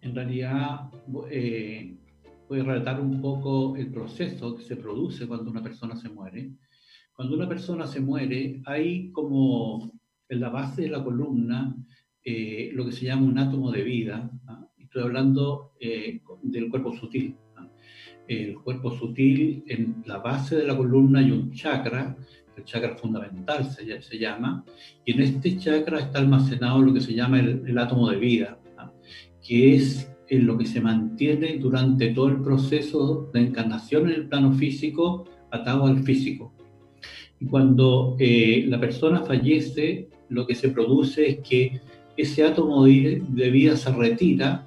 en 0.00 0.12
realidad, 0.12 0.90
eh, 1.30 1.94
puede 2.48 2.64
relatar 2.64 3.00
un 3.00 3.20
poco 3.20 3.76
el 3.76 3.92
proceso 3.92 4.56
que 4.56 4.64
se 4.64 4.74
produce 4.74 5.28
cuando 5.28 5.52
una 5.52 5.62
persona 5.62 5.94
se 5.94 6.08
muere. 6.08 6.50
Cuando 7.20 7.36
una 7.36 7.46
persona 7.46 7.86
se 7.86 8.00
muere, 8.00 8.62
hay 8.64 9.10
como 9.12 9.92
en 10.26 10.40
la 10.40 10.48
base 10.48 10.80
de 10.80 10.88
la 10.88 11.04
columna 11.04 11.76
eh, 12.24 12.70
lo 12.72 12.86
que 12.86 12.92
se 12.92 13.04
llama 13.04 13.26
un 13.26 13.38
átomo 13.38 13.70
de 13.70 13.82
vida. 13.82 14.30
¿ah? 14.46 14.66
Estoy 14.78 15.02
hablando 15.02 15.72
eh, 15.78 16.22
del 16.42 16.70
cuerpo 16.70 16.96
sutil 16.96 17.36
el 18.26 18.54
cuerpo 18.60 18.96
sutil, 18.96 19.64
en 19.66 20.02
la 20.06 20.16
base 20.16 20.56
de 20.56 20.66
la 20.66 20.74
columna 20.74 21.18
hay 21.18 21.30
un 21.30 21.52
chakra, 21.52 22.16
el 22.56 22.64
chakra 22.64 22.96
fundamental 22.96 23.66
se, 23.66 24.00
se 24.00 24.18
llama, 24.18 24.64
y 25.04 25.12
en 25.12 25.20
este 25.20 25.58
chakra 25.58 25.98
está 25.98 26.20
almacenado 26.20 26.80
lo 26.80 26.94
que 26.94 27.00
se 27.02 27.12
llama 27.12 27.40
el, 27.40 27.76
átomo 27.76 28.08
de 28.08 28.16
vida, 28.16 28.58
que 29.46 29.74
es 29.74 30.10
en 30.28 30.46
lo 30.46 30.56
que 30.56 30.64
se 30.64 30.80
mantiene 30.80 31.58
durante 31.58 32.14
todo 32.14 32.28
el 32.28 32.40
proceso 32.40 33.28
de 33.34 33.40
encarnación 33.40 34.08
en 34.08 34.14
el 34.14 34.28
plano 34.28 34.52
físico 34.52 35.28
atado 35.50 35.86
al 35.86 36.02
físico. 36.04 36.54
Y 37.40 37.46
cuando 37.46 38.16
eh, 38.18 38.64
la 38.68 38.78
persona 38.78 39.22
fallece, 39.22 40.08
lo 40.28 40.46
que 40.46 40.54
se 40.54 40.68
produce 40.68 41.28
es 41.28 41.38
que 41.38 41.80
ese 42.16 42.44
átomo 42.44 42.84
de 42.84 43.50
vida 43.50 43.76
se 43.76 43.90
retira 43.92 44.66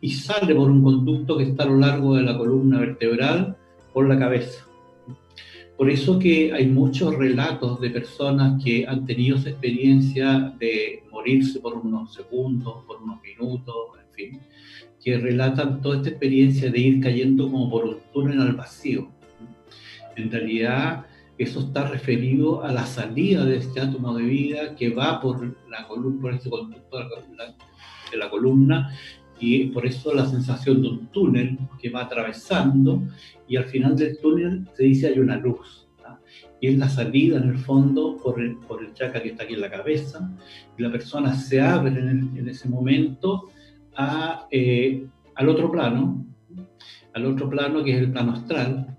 y 0.00 0.10
sale 0.10 0.54
por 0.54 0.70
un 0.70 0.82
conducto 0.82 1.36
que 1.36 1.44
está 1.44 1.62
a 1.64 1.66
lo 1.66 1.78
largo 1.78 2.14
de 2.14 2.22
la 2.22 2.36
columna 2.36 2.78
vertebral 2.80 3.56
por 3.92 4.08
la 4.08 4.18
cabeza. 4.18 4.66
Por 5.76 5.90
eso 5.90 6.18
que 6.18 6.52
hay 6.52 6.66
muchos 6.66 7.16
relatos 7.16 7.80
de 7.80 7.90
personas 7.90 8.62
que 8.62 8.86
han 8.86 9.06
tenido 9.06 9.38
esa 9.38 9.50
experiencia 9.50 10.54
de 10.58 11.02
morirse 11.10 11.58
por 11.58 11.74
unos 11.74 12.14
segundos, 12.14 12.84
por 12.86 13.02
unos 13.02 13.20
minutos, 13.22 13.74
en 13.98 14.14
fin, 14.14 14.40
que 15.02 15.18
relatan 15.18 15.80
toda 15.80 15.96
esta 15.96 16.10
experiencia 16.10 16.70
de 16.70 16.78
ir 16.78 17.00
cayendo 17.00 17.50
como 17.50 17.70
por 17.70 17.84
un 17.86 17.96
túnel 18.12 18.40
al 18.40 18.54
vacío. 18.54 19.08
En 20.16 20.30
realidad, 20.30 21.06
eso 21.38 21.60
está 21.60 21.88
referido 21.88 22.62
a 22.62 22.72
la 22.72 22.86
salida 22.86 23.44
de 23.44 23.56
este 23.56 23.80
átomo 23.80 24.14
de 24.14 24.24
vida 24.24 24.76
que 24.76 24.90
va 24.90 25.20
por 25.20 25.56
la 25.68 25.86
columna, 25.88 26.20
por 26.20 26.34
este 26.34 26.50
conducto 26.50 26.98
de 28.10 28.16
la 28.16 28.30
columna 28.30 28.90
y 29.40 29.66
por 29.66 29.84
eso 29.84 30.14
la 30.14 30.26
sensación 30.26 30.82
de 30.82 30.88
un 30.88 31.06
túnel 31.08 31.58
que 31.80 31.90
va 31.90 32.02
atravesando 32.02 33.02
y 33.48 33.56
al 33.56 33.64
final 33.64 33.96
del 33.96 34.18
túnel 34.18 34.66
se 34.74 34.84
dice 34.84 35.08
hay 35.08 35.18
una 35.18 35.36
luz. 35.36 35.82
Y 36.60 36.68
es 36.68 36.78
la 36.78 36.88
salida 36.88 37.36
en 37.36 37.50
el 37.50 37.58
fondo 37.58 38.16
por 38.16 38.40
el, 38.40 38.56
por 38.56 38.82
el 38.82 38.94
chakra 38.94 39.22
que 39.22 39.30
está 39.30 39.42
aquí 39.42 39.54
en 39.54 39.60
la 39.60 39.70
cabeza 39.70 40.30
y 40.78 40.82
la 40.82 40.90
persona 40.90 41.34
se 41.34 41.60
abre 41.60 41.90
en, 41.90 42.48
ese 42.48 42.68
momento 42.68 43.50
a, 43.96 44.46
eh, 44.50 45.04
al 45.34 45.48
otro 45.50 45.70
plano, 45.70 46.24
al 47.12 47.26
otro 47.26 47.50
plano 47.50 47.84
que 47.84 47.92
es 47.92 47.98
el 47.98 48.12
plano 48.12 48.32
astral. 48.32 48.93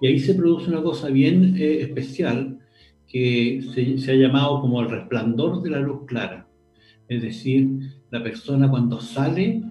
Y 0.00 0.06
ahí 0.06 0.18
se 0.18 0.34
produce 0.34 0.70
una 0.70 0.82
cosa 0.82 1.08
bien 1.08 1.56
eh, 1.56 1.82
especial 1.82 2.58
que 3.06 3.62
se, 3.74 3.98
se 3.98 4.12
ha 4.12 4.16
llamado 4.16 4.60
como 4.60 4.80
el 4.80 4.90
resplandor 4.90 5.62
de 5.62 5.70
la 5.70 5.80
luz 5.80 6.06
clara. 6.06 6.48
Es 7.08 7.22
decir, 7.22 7.68
la 8.10 8.22
persona 8.22 8.70
cuando 8.70 9.00
sale 9.00 9.62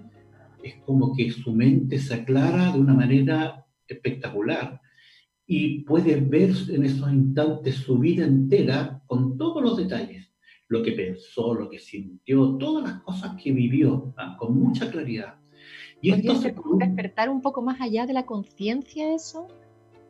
es 0.62 0.76
como 0.84 1.14
que 1.14 1.30
su 1.30 1.52
mente 1.52 1.98
se 1.98 2.14
aclara 2.14 2.72
de 2.72 2.80
una 2.80 2.94
manera 2.94 3.64
espectacular 3.86 4.80
y 5.46 5.80
puede 5.84 6.20
ver 6.20 6.50
en 6.68 6.84
esos 6.84 7.10
instantes 7.10 7.76
su 7.76 7.98
vida 7.98 8.26
entera 8.26 9.00
con 9.06 9.38
todos 9.38 9.62
los 9.62 9.76
detalles, 9.78 10.30
lo 10.68 10.82
que 10.82 10.92
pensó, 10.92 11.54
lo 11.54 11.70
que 11.70 11.78
sintió, 11.78 12.56
todas 12.56 12.84
las 12.84 13.00
cosas 13.02 13.40
que 13.42 13.52
vivió, 13.52 14.12
¿ah? 14.18 14.36
con 14.38 14.58
mucha 14.58 14.90
claridad. 14.90 15.36
Y 16.02 16.12
esto 16.12 16.34
se 16.36 16.54
despertar 16.74 17.30
un 17.30 17.40
poco 17.40 17.62
más 17.62 17.80
allá 17.80 18.06
de 18.06 18.12
la 18.12 18.26
conciencia 18.26 19.14
eso? 19.14 19.48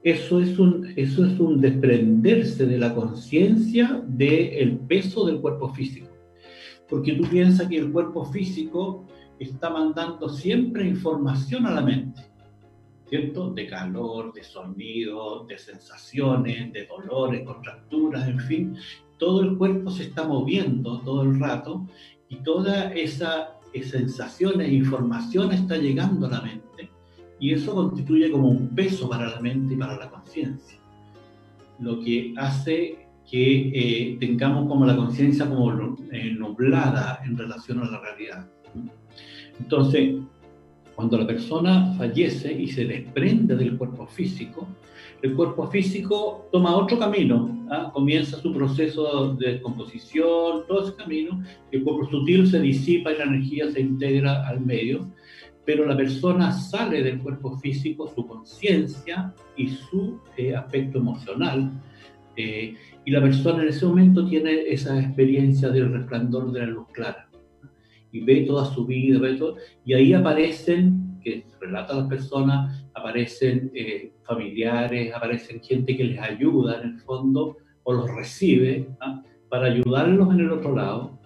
Eso 0.03 0.41
es, 0.41 0.59
un, 0.59 0.93
eso 0.97 1.25
es 1.25 1.41
un 1.41 1.61
desprenderse 1.61 2.67
de 2.67 2.79
la 2.79 2.95
conciencia 2.95 4.01
del 4.07 4.79
peso 4.79 5.27
del 5.27 5.41
cuerpo 5.41 5.75
físico. 5.75 6.09
Porque 6.89 7.15
tú 7.15 7.29
piensas 7.29 7.69
que 7.69 7.79
el 7.79 7.91
cuerpo 7.91 8.25
físico 8.25 9.07
está 9.39 9.71
mandando 9.71 10.29
siempre 10.29 10.87
información 10.87 11.67
a 11.67 11.73
la 11.73 11.81
mente, 11.81 12.23
¿cierto? 13.09 13.51
De 13.51 13.67
calor, 13.67 14.33
de 14.33 14.45
sonido, 14.45 15.45
de 15.47 15.59
sensaciones, 15.59 16.73
de 16.73 16.87
dolores, 16.87 17.45
contracturas, 17.45 18.29
en 18.29 18.41
fin, 18.41 18.77
todo 19.19 19.43
el 19.43 19.59
cuerpo 19.59 19.91
se 19.91 20.05
está 20.05 20.27
moviendo 20.27 21.01
todo 21.01 21.23
el 21.23 21.39
rato 21.41 21.87
y 22.29 22.37
toda 22.37 22.93
esa, 22.93 23.59
sensaciones 23.83 24.69
e 24.69 24.75
información 24.75 25.53
está 25.53 25.77
llegando 25.77 26.27
a 26.27 26.31
la 26.31 26.41
mente 26.41 26.88
y 27.41 27.53
eso 27.53 27.75
constituye 27.75 28.31
como 28.31 28.49
un 28.49 28.69
peso 28.69 29.09
para 29.09 29.29
la 29.29 29.41
mente 29.41 29.75
y 29.75 29.77
para 29.77 29.97
la 29.97 30.11
conciencia. 30.11 30.79
Lo 31.79 32.01
que 32.01 32.35
hace 32.37 33.07
que 33.31 33.71
eh, 33.75 34.17
tengamos 34.19 34.67
como 34.67 34.87
la 34.87 34.97
conciencia 34.97 35.49
como 35.49 35.97
eh, 36.11 36.33
nublada 36.33 37.21
en 37.25 37.37
relación 37.37 37.81
a 37.81 37.91
la 37.91 38.01
realidad. 38.01 38.47
Entonces, 39.61 40.17
cuando 40.95 41.19
la 41.19 41.27
persona 41.27 41.95
fallece 41.97 42.53
y 42.53 42.67
se 42.69 42.85
desprende 42.85 43.55
del 43.55 43.77
cuerpo 43.77 44.07
físico, 44.07 44.67
el 45.23 45.35
cuerpo 45.35 45.67
físico 45.69 46.49
toma 46.51 46.77
otro 46.77 46.99
camino, 46.99 47.67
¿ah? 47.71 47.91
comienza 47.93 48.41
su 48.41 48.53
proceso 48.53 49.35
de 49.35 49.53
descomposición, 49.53 50.65
todo 50.67 50.85
ese 50.85 50.97
camino, 50.97 51.43
el 51.71 51.83
cuerpo 51.83 52.09
sutil 52.11 52.47
se 52.47 52.61
disipa 52.61 53.13
y 53.13 53.19
la 53.19 53.25
energía 53.25 53.71
se 53.71 53.81
integra 53.81 54.47
al 54.49 54.61
medio, 54.61 55.07
pero 55.69 55.85
la 55.85 55.95
persona 55.95 56.51
sale 56.51 57.03
del 57.03 57.19
cuerpo 57.19 57.59
físico, 57.59 58.09
su 58.09 58.27
conciencia 58.27 59.35
y 59.55 59.69
su 59.69 60.19
eh, 60.39 60.57
aspecto 60.57 60.97
emocional, 60.97 61.71
eh, 62.37 62.75
y 63.05 63.11
la 63.11 63.21
persona 63.21 63.63
en 63.63 63.69
ese 63.69 63.85
momento 63.85 64.27
tiene 64.27 64.63
esa 64.67 64.99
experiencia 64.99 65.69
del 65.69 65.93
resplandor 65.93 66.53
de 66.53 66.61
la 66.61 66.67
luz 66.69 66.87
clara. 66.91 67.29
Y 68.11 68.21
ve 68.21 68.47
toda 68.47 68.65
su 68.65 68.87
vida, 68.87 69.19
ve 69.19 69.35
todo, 69.35 69.57
y 69.85 69.93
ahí 69.93 70.15
aparecen, 70.15 71.21
que 71.23 71.45
relatan 71.61 71.99
las 71.99 72.09
personas, 72.09 72.87
aparecen 72.95 73.71
eh, 73.75 74.15
familiares, 74.23 75.15
aparecen 75.15 75.61
gente 75.61 75.95
que 75.95 76.05
les 76.05 76.19
ayuda 76.19 76.81
en 76.81 76.93
el 76.93 77.01
fondo 77.01 77.59
o 77.83 77.93
los 77.93 78.11
recibe 78.15 78.89
para 79.51 79.67
ayudarlos 79.67 80.33
en 80.33 80.41
el 80.41 80.51
otro 80.51 80.75
lado. 80.75 81.18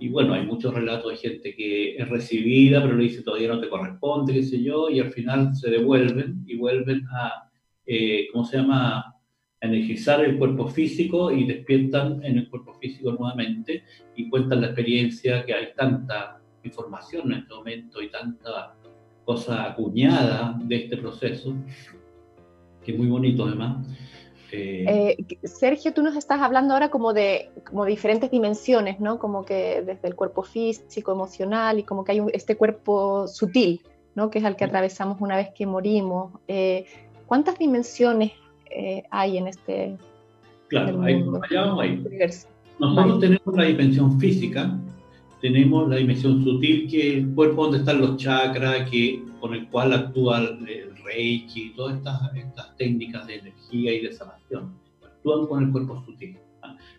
Y 0.00 0.08
bueno, 0.08 0.34
hay 0.34 0.44
muchos 0.44 0.74
relatos 0.74 1.12
de 1.12 1.18
gente 1.18 1.54
que 1.54 1.96
es 1.96 2.08
recibida, 2.08 2.82
pero 2.82 2.96
le 2.96 3.04
dice 3.04 3.22
todavía 3.22 3.48
no 3.48 3.60
te 3.60 3.68
corresponde, 3.68 4.32
qué 4.32 4.42
sé 4.42 4.62
yo, 4.62 4.88
y 4.90 4.98
al 4.98 5.12
final 5.12 5.54
se 5.54 5.70
devuelven 5.70 6.42
y 6.46 6.56
vuelven 6.56 7.04
a, 7.12 7.50
eh, 7.86 8.26
¿cómo 8.32 8.44
se 8.44 8.56
llama? 8.56 9.14
energizar 9.60 10.24
el 10.24 10.38
cuerpo 10.38 10.68
físico 10.68 11.30
y 11.30 11.44
despiertan 11.44 12.24
en 12.24 12.38
el 12.38 12.48
cuerpo 12.48 12.74
físico 12.74 13.12
nuevamente 13.12 13.84
y 14.16 14.28
cuentan 14.30 14.62
la 14.62 14.68
experiencia 14.68 15.44
que 15.44 15.52
hay 15.52 15.74
tanta 15.76 16.40
información 16.64 17.32
en 17.32 17.40
este 17.40 17.54
momento 17.54 18.02
y 18.02 18.10
tanta 18.10 18.74
cosa 19.24 19.70
acuñada 19.70 20.58
de 20.64 20.76
este 20.76 20.96
proceso, 20.96 21.54
que 22.82 22.92
es 22.92 22.98
muy 22.98 23.08
bonito 23.08 23.44
además. 23.44 23.86
Eh, 24.52 25.16
eh, 25.18 25.46
Sergio, 25.46 25.92
tú 25.92 26.02
nos 26.02 26.16
estás 26.16 26.40
hablando 26.40 26.74
ahora 26.74 26.90
como 26.90 27.12
de 27.12 27.50
como 27.64 27.84
diferentes 27.84 28.30
dimensiones, 28.30 29.00
¿no? 29.00 29.18
Como 29.18 29.44
que 29.44 29.82
desde 29.82 30.08
el 30.08 30.14
cuerpo 30.14 30.42
físico, 30.42 31.12
emocional 31.12 31.78
y 31.78 31.82
como 31.84 32.04
que 32.04 32.12
hay 32.12 32.22
este 32.32 32.56
cuerpo 32.56 33.28
sutil. 33.28 33.80
¿no? 34.14 34.30
que 34.30 34.38
es 34.38 34.44
el 34.44 34.56
que 34.56 34.64
atravesamos 34.64 35.20
una 35.20 35.36
vez 35.36 35.50
que 35.54 35.66
morimos. 35.66 36.32
Eh, 36.48 36.84
¿Cuántas 37.26 37.58
dimensiones 37.58 38.32
eh, 38.70 39.04
hay 39.10 39.38
en 39.38 39.48
este 39.48 39.96
claro, 40.68 41.02
hay, 41.02 41.22
universo? 41.22 42.48
Nosotros 42.78 43.20
tenemos 43.20 43.56
la 43.56 43.64
dimensión 43.64 44.18
física, 44.18 44.78
tenemos 45.40 45.88
la 45.88 45.96
dimensión 45.96 46.42
sutil, 46.42 46.88
que 46.90 47.08
es 47.08 47.14
el 47.18 47.34
cuerpo 47.34 47.64
donde 47.64 47.78
están 47.78 48.00
los 48.00 48.16
chakras, 48.16 48.90
que, 48.90 49.22
con 49.38 49.54
el 49.54 49.68
cual 49.68 49.92
actúa 49.92 50.38
el, 50.38 50.99
reiki, 51.10 51.72
todas 51.74 51.96
estas, 51.96 52.36
estas 52.36 52.76
técnicas 52.76 53.26
de 53.26 53.36
energía 53.36 53.94
y 53.94 54.00
de 54.00 54.12
sanación, 54.12 54.74
actúan 55.02 55.46
con 55.46 55.64
el 55.64 55.72
cuerpo 55.72 56.02
sutil. 56.04 56.38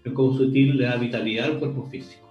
El 0.03 0.13
cuerpo 0.13 0.37
sutil 0.37 0.77
le 0.77 0.85
da 0.85 0.97
vitalidad 0.97 1.45
al 1.45 1.59
cuerpo 1.59 1.83
físico. 1.85 2.27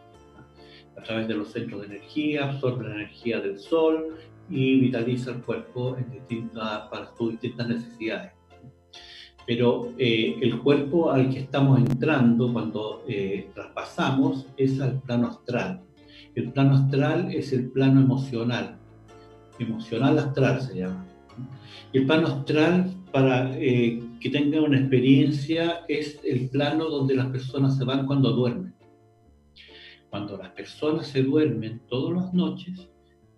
A 0.96 1.02
través 1.02 1.28
de 1.28 1.34
los 1.34 1.48
centros 1.48 1.80
de 1.80 1.86
energía, 1.86 2.50
absorbe 2.50 2.88
la 2.88 2.94
energía 2.94 3.40
del 3.40 3.58
sol 3.58 4.16
y 4.50 4.80
vitaliza 4.80 5.30
el 5.30 5.40
cuerpo 5.42 5.96
en 5.96 6.10
distintas, 6.10 6.88
para 6.88 7.14
sus 7.16 7.32
distintas 7.32 7.68
necesidades. 7.68 8.32
Pero 9.46 9.94
eh, 9.98 10.36
el 10.42 10.58
cuerpo 10.58 11.10
al 11.10 11.30
que 11.30 11.40
estamos 11.40 11.78
entrando 11.78 12.52
cuando 12.52 13.02
eh, 13.08 13.50
traspasamos 13.54 14.46
es 14.56 14.80
al 14.80 15.00
plano 15.00 15.28
astral. 15.28 15.82
El 16.34 16.52
plano 16.52 16.74
astral 16.76 17.32
es 17.32 17.52
el 17.52 17.70
plano 17.70 18.00
emocional, 18.00 18.78
emocional 19.58 20.18
astral 20.18 20.60
se 20.60 20.76
llama. 20.76 21.09
El 21.92 22.06
plano 22.06 22.28
astral, 22.28 22.94
para 23.12 23.56
eh, 23.58 24.00
que 24.20 24.30
tengan 24.30 24.64
una 24.64 24.78
experiencia, 24.78 25.80
es 25.88 26.20
el 26.24 26.48
plano 26.48 26.84
donde 26.88 27.16
las 27.16 27.26
personas 27.26 27.76
se 27.76 27.84
van 27.84 28.06
cuando 28.06 28.32
duermen. 28.32 28.74
Cuando 30.08 30.36
las 30.36 30.50
personas 30.50 31.08
se 31.08 31.22
duermen 31.22 31.80
todas 31.88 32.24
las 32.24 32.34
noches, 32.34 32.88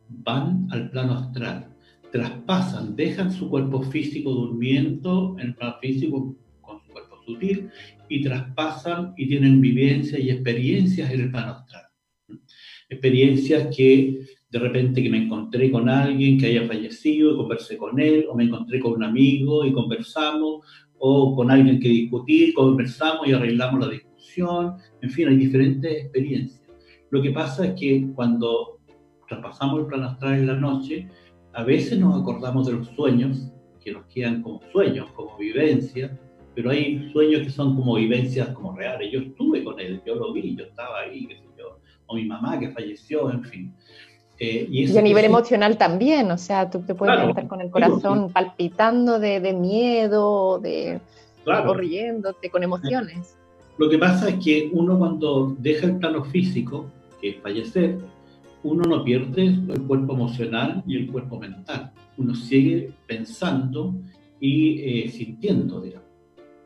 van 0.08 0.66
al 0.70 0.90
plano 0.90 1.14
astral, 1.14 1.74
traspasan, 2.10 2.94
dejan 2.94 3.32
su 3.32 3.48
cuerpo 3.48 3.82
físico 3.82 4.30
durmiendo 4.30 5.36
en 5.38 5.48
el 5.48 5.54
plano 5.54 5.76
físico 5.80 6.36
con 6.60 6.80
su 6.80 6.92
cuerpo 6.92 7.16
sutil 7.24 7.70
y 8.08 8.22
traspasan 8.22 9.14
y 9.16 9.28
tienen 9.28 9.60
vivencias 9.60 10.20
y 10.20 10.30
experiencias 10.30 11.10
en 11.10 11.20
el 11.22 11.30
plano 11.30 11.52
astral. 11.52 11.84
Experiencias 12.88 13.74
que 13.74 14.26
de 14.52 14.58
repente 14.58 15.02
que 15.02 15.08
me 15.08 15.16
encontré 15.16 15.70
con 15.70 15.88
alguien 15.88 16.38
que 16.38 16.46
haya 16.46 16.66
fallecido 16.66 17.32
y 17.32 17.36
conversé 17.38 17.78
con 17.78 17.98
él, 17.98 18.26
o 18.28 18.34
me 18.34 18.44
encontré 18.44 18.80
con 18.80 18.92
un 18.92 19.02
amigo 19.02 19.64
y 19.64 19.72
conversamos, 19.72 20.66
o 20.98 21.34
con 21.34 21.50
alguien 21.50 21.80
que 21.80 21.88
discutí, 21.88 22.52
conversamos 22.52 23.26
y 23.26 23.32
arreglamos 23.32 23.80
la 23.80 23.92
discusión, 23.92 24.74
en 25.00 25.10
fin, 25.10 25.28
hay 25.28 25.36
diferentes 25.36 25.90
experiencias. 25.90 26.62
Lo 27.10 27.22
que 27.22 27.30
pasa 27.30 27.66
es 27.66 27.80
que 27.80 28.06
cuando 28.14 28.78
traspasamos 29.26 29.80
el 29.80 29.86
plano 29.86 30.08
astral 30.08 30.34
en 30.34 30.46
la 30.46 30.56
noche, 30.56 31.08
a 31.54 31.64
veces 31.64 31.98
nos 31.98 32.20
acordamos 32.20 32.66
de 32.66 32.74
los 32.74 32.88
sueños, 32.88 33.50
que 33.82 33.92
nos 33.92 34.04
quedan 34.04 34.42
como 34.42 34.60
sueños, 34.70 35.10
como 35.12 35.38
vivencias, 35.38 36.10
pero 36.54 36.70
hay 36.70 37.10
sueños 37.10 37.42
que 37.42 37.50
son 37.50 37.74
como 37.74 37.94
vivencias 37.94 38.50
como 38.50 38.76
reales. 38.76 39.10
Yo 39.10 39.20
estuve 39.20 39.64
con 39.64 39.80
él, 39.80 40.02
yo 40.06 40.14
lo 40.16 40.34
vi, 40.34 40.54
yo 40.54 40.64
estaba 40.64 41.00
ahí, 41.00 41.26
qué 41.26 41.36
sé 41.36 41.44
yo, 41.58 41.80
o 42.04 42.14
mi 42.14 42.26
mamá 42.26 42.60
que 42.60 42.70
falleció, 42.70 43.30
en 43.30 43.42
fin. 43.44 43.74
Eh, 44.44 44.66
y, 44.72 44.98
a 44.98 45.00
nivel 45.00 45.24
emocional 45.24 45.78
también, 45.78 46.28
o 46.32 46.36
sea, 46.36 46.68
tú 46.68 46.80
te 46.80 46.96
puedes 46.96 47.28
estar 47.28 47.46
con 47.46 47.60
el 47.60 47.70
corazón 47.70 48.28
palpitando 48.32 49.20
de, 49.20 49.38
de, 49.38 49.52
miedo, 49.52 50.58
de 50.58 51.00
claro. 51.44 51.74
riéndote 51.74 52.50
con 52.50 52.64
emociones. 52.64 53.38
Lo 53.78 53.88
que 53.88 53.98
pasa 53.98 54.30
es 54.30 54.44
que 54.44 54.68
uno 54.72 54.98
cuando 54.98 55.54
deja 55.60 55.86
el 55.86 55.96
plano 55.98 56.24
físico, 56.24 56.90
que 57.20 57.28
es 57.28 57.36
fallecer, 57.36 57.98
uno 58.64 58.82
no 58.82 59.04
pierde 59.04 59.44
el 59.44 59.82
cuerpo 59.86 60.14
emocional 60.14 60.82
y 60.88 60.96
el 60.96 61.12
cuerpo 61.12 61.38
mental. 61.38 61.92
Uno 62.18 62.34
sigue 62.34 62.90
pensando 63.06 63.94
y 64.40 64.80
eh, 65.04 65.08
sintiendo, 65.08 65.80
digamos. 65.80 66.08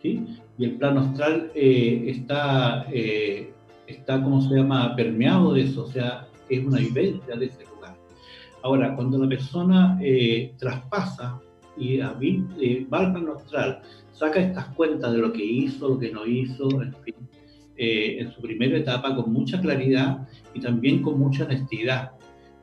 ¿sí? 0.00 0.24
Y 0.56 0.64
el 0.64 0.76
plano 0.76 1.00
astral 1.00 1.52
eh, 1.54 2.04
está, 2.06 2.86
está, 3.86 4.22
¿cómo 4.22 4.40
se 4.40 4.54
llama?, 4.54 4.96
permeado 4.96 5.52
de 5.52 5.64
eso, 5.64 5.84
o 5.84 5.88
sea, 5.88 6.25
es 6.48 6.64
una 6.64 6.78
vivencia 6.78 7.36
de 7.36 7.46
ese 7.46 7.64
lugar. 7.64 7.96
Ahora, 8.62 8.94
cuando 8.96 9.18
la 9.18 9.28
persona 9.28 9.98
eh, 10.02 10.54
traspasa 10.58 11.40
y 11.76 12.00
eh, 12.00 12.86
va 12.92 12.98
al 13.00 13.12
plano 13.12 13.34
astral, 13.34 13.82
saca 14.12 14.40
estas 14.40 14.68
cuentas 14.74 15.12
de 15.12 15.18
lo 15.18 15.32
que 15.32 15.44
hizo, 15.44 15.90
lo 15.90 15.98
que 15.98 16.10
no 16.10 16.26
hizo, 16.26 16.68
en 16.82 16.94
fin, 17.02 17.14
eh, 17.76 18.16
en 18.20 18.32
su 18.32 18.40
primera 18.40 18.78
etapa 18.78 19.14
con 19.14 19.32
mucha 19.32 19.60
claridad 19.60 20.26
y 20.54 20.60
también 20.60 21.02
con 21.02 21.18
mucha 21.18 21.44
honestidad, 21.44 22.12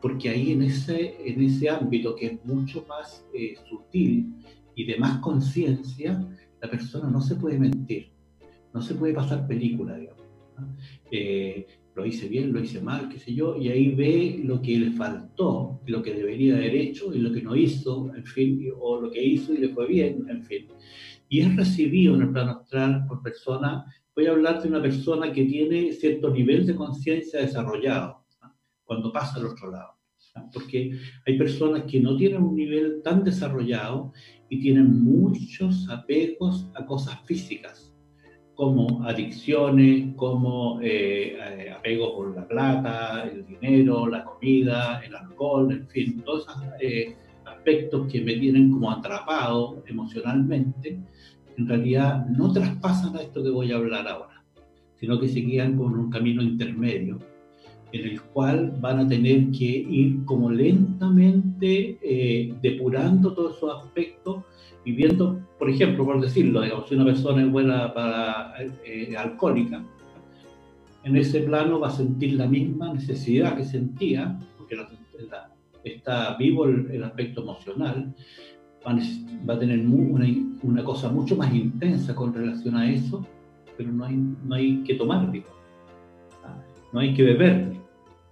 porque 0.01 0.29
ahí 0.29 0.51
en 0.51 0.63
ese, 0.63 1.15
en 1.25 1.41
ese 1.41 1.69
ámbito 1.69 2.15
que 2.15 2.25
es 2.25 2.45
mucho 2.45 2.85
más 2.89 3.25
sutil 3.69 4.33
y 4.75 4.85
de 4.85 4.97
más 4.97 5.19
conciencia, 5.19 6.27
la 6.61 6.69
persona 6.69 7.09
no 7.09 7.21
se 7.21 7.35
puede 7.35 7.59
mentir, 7.59 8.11
no 8.73 8.81
se 8.81 8.95
puede 8.95 9.13
pasar 9.13 9.47
película, 9.47 9.95
digamos 9.95 10.23
lo 11.95 12.05
hice 12.05 12.27
bien, 12.27 12.51
lo 12.51 12.59
hice 12.59 12.81
mal, 12.81 13.07
qué 13.09 13.19
sé 13.19 13.33
yo, 13.33 13.55
y 13.55 13.69
ahí 13.69 13.93
ve 13.93 14.41
lo 14.43 14.61
que 14.61 14.77
le 14.77 14.91
faltó, 14.91 15.79
lo 15.85 16.01
que 16.01 16.13
debería 16.13 16.55
haber 16.55 16.75
hecho 16.75 17.13
y 17.13 17.19
lo 17.19 17.31
que 17.31 17.41
no 17.41 17.55
hizo, 17.55 18.11
en 18.15 18.25
fin, 18.25 18.71
o 18.79 18.99
lo 18.99 19.11
que 19.11 19.23
hizo 19.23 19.53
y 19.53 19.59
le 19.59 19.69
fue 19.69 19.87
bien, 19.87 20.25
en 20.27 20.43
fin. 20.43 20.67
Y 21.29 21.41
es 21.41 21.55
recibido 21.55 22.15
en 22.15 22.23
el 22.23 22.31
plano 22.31 22.51
astral 22.51 23.05
por 23.07 23.21
personas, 23.21 23.85
voy 24.15 24.25
a 24.25 24.31
hablar 24.31 24.61
de 24.61 24.69
una 24.69 24.81
persona 24.81 25.31
que 25.31 25.45
tiene 25.45 25.91
cierto 25.91 26.31
nivel 26.31 26.65
de 26.65 26.75
conciencia 26.75 27.41
desarrollado, 27.41 28.25
cuando 28.83 29.11
pasa 29.11 29.39
al 29.39 29.47
otro 29.47 29.71
lado. 29.71 29.93
Porque 30.51 30.97
hay 31.27 31.37
personas 31.37 31.83
que 31.83 31.99
no 31.99 32.17
tienen 32.17 32.41
un 32.41 32.55
nivel 32.55 33.01
tan 33.03 33.23
desarrollado 33.23 34.13
y 34.49 34.59
tienen 34.59 35.03
muchos 35.03 35.87
apegos 35.89 36.67
a 36.73 36.83
cosas 36.87 37.19
físicas 37.25 37.92
como 38.55 39.03
adicciones, 39.03 40.15
como 40.15 40.79
eh, 40.81 41.37
eh, 41.37 41.71
apego 41.71 42.15
por 42.15 42.35
la 42.35 42.47
plata, 42.47 43.23
el 43.23 43.45
dinero, 43.45 44.07
la 44.07 44.23
comida, 44.23 45.01
el 45.05 45.15
alcohol, 45.15 45.71
en 45.71 45.87
fin, 45.87 46.21
todos 46.21 46.47
esos 46.47 46.63
eh, 46.79 47.15
aspectos 47.45 48.11
que 48.11 48.21
me 48.21 48.35
tienen 48.35 48.71
como 48.71 48.91
atrapado 48.91 49.83
emocionalmente, 49.87 50.99
en 51.57 51.67
realidad 51.67 52.25
no 52.27 52.51
traspasan 52.51 53.15
a 53.15 53.21
esto 53.21 53.43
que 53.43 53.49
voy 53.49 53.71
a 53.71 53.77
hablar 53.77 54.07
ahora, 54.07 54.43
sino 54.99 55.19
que 55.19 55.27
se 55.27 55.43
con 55.75 55.99
un 55.99 56.09
camino 56.09 56.41
intermedio 56.41 57.19
en 57.91 58.05
el 58.05 58.21
cual 58.21 58.75
van 58.81 58.99
a 58.99 59.07
tener 59.07 59.51
que 59.51 59.65
ir 59.65 60.25
como 60.25 60.49
lentamente 60.49 60.92
depurando 62.61 63.33
todos 63.33 63.57
esos 63.57 63.83
aspectos 63.83 64.43
viviendo, 64.85 65.39
por 65.57 65.69
ejemplo, 65.69 66.05
por 66.05 66.19
decirlo, 66.19 66.61
digamos, 66.61 66.89
si 66.89 66.95
una 66.95 67.05
persona 67.05 67.43
es 67.43 67.51
buena 67.51 67.93
para 67.93 68.53
eh, 68.85 69.15
alcohólica, 69.17 69.83
en 71.03 71.17
ese 71.17 71.41
plano 71.41 71.79
va 71.79 71.87
a 71.89 71.91
sentir 71.91 72.33
la 72.33 72.47
misma 72.47 72.93
necesidad 72.93 73.57
que 73.57 73.65
sentía, 73.65 74.37
porque 74.57 74.77
está 75.83 76.35
vivo 76.37 76.65
el, 76.65 77.03
aspecto 77.03 77.41
emocional, 77.41 78.13
va 78.85 79.53
a, 79.53 79.59
tener 79.59 79.79
una, 79.85 80.25
una, 80.61 80.83
cosa 80.83 81.09
mucho 81.09 81.35
más 81.35 81.53
intensa 81.53 82.15
con 82.15 82.33
relación 82.33 82.75
a 82.75 82.89
eso, 82.91 83.25
pero 83.77 83.91
no 83.91 84.05
hay, 84.05 84.15
no 84.15 84.55
hay 84.55 84.83
que 84.83 84.95
tomar, 84.95 85.31
¿ah? 86.43 86.57
no 86.91 86.99
hay 86.99 87.13
que 87.13 87.23
beber. 87.23 87.82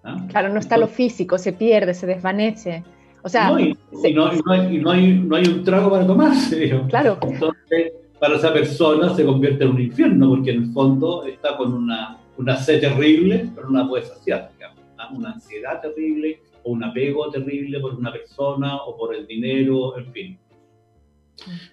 ¿Ah? 0.04 0.26
Claro, 0.30 0.50
no 0.50 0.60
está 0.60 0.78
lo 0.78 0.88
físico, 0.88 1.38
se 1.38 1.54
pierde, 1.54 1.94
se 1.94 2.08
desvanece. 2.08 2.84
O 3.24 3.30
sea, 3.30 3.50
no, 3.50 3.60
y, 3.60 3.78
no, 3.92 4.04
hay, 4.04 4.14
no, 4.14 4.92
hay, 4.92 5.14
no, 5.20 5.36
hay, 5.36 5.48
un 5.48 5.64
trago 5.64 5.92
para 5.92 6.08
tomarse. 6.08 6.82
Claro. 6.90 7.18
Entonces, 7.22 7.94
para 8.20 8.36
esa 8.36 8.52
persona 8.52 9.14
se 9.14 9.26
convierte 9.26 9.64
en 9.64 9.72
un 9.72 9.82
infierno, 9.82 10.30
porque 10.30 10.52
en 10.52 10.64
el 10.64 10.72
fondo 10.72 11.26
está 11.26 11.56
con 11.56 11.74
una, 11.74 12.18
una 12.38 12.58
sed 12.58 12.82
terrible, 12.82 13.50
pero 13.54 13.70
no 13.70 13.80
la 13.80 13.88
puede 13.88 14.06
saciar, 14.06 14.52
digamos. 14.54 14.80
Una 15.14 15.32
ansiedad 15.32 15.82
terrible 15.82 16.42
o 16.64 16.72
un 16.72 16.84
apego 16.84 17.30
terrible 17.30 17.80
por 17.80 17.96
una 17.96 18.12
persona 18.12 18.78
o 18.78 18.96
por 18.96 19.16
el 19.16 19.28
dinero, 19.28 19.98
en 19.98 20.12
fin. 20.12 20.40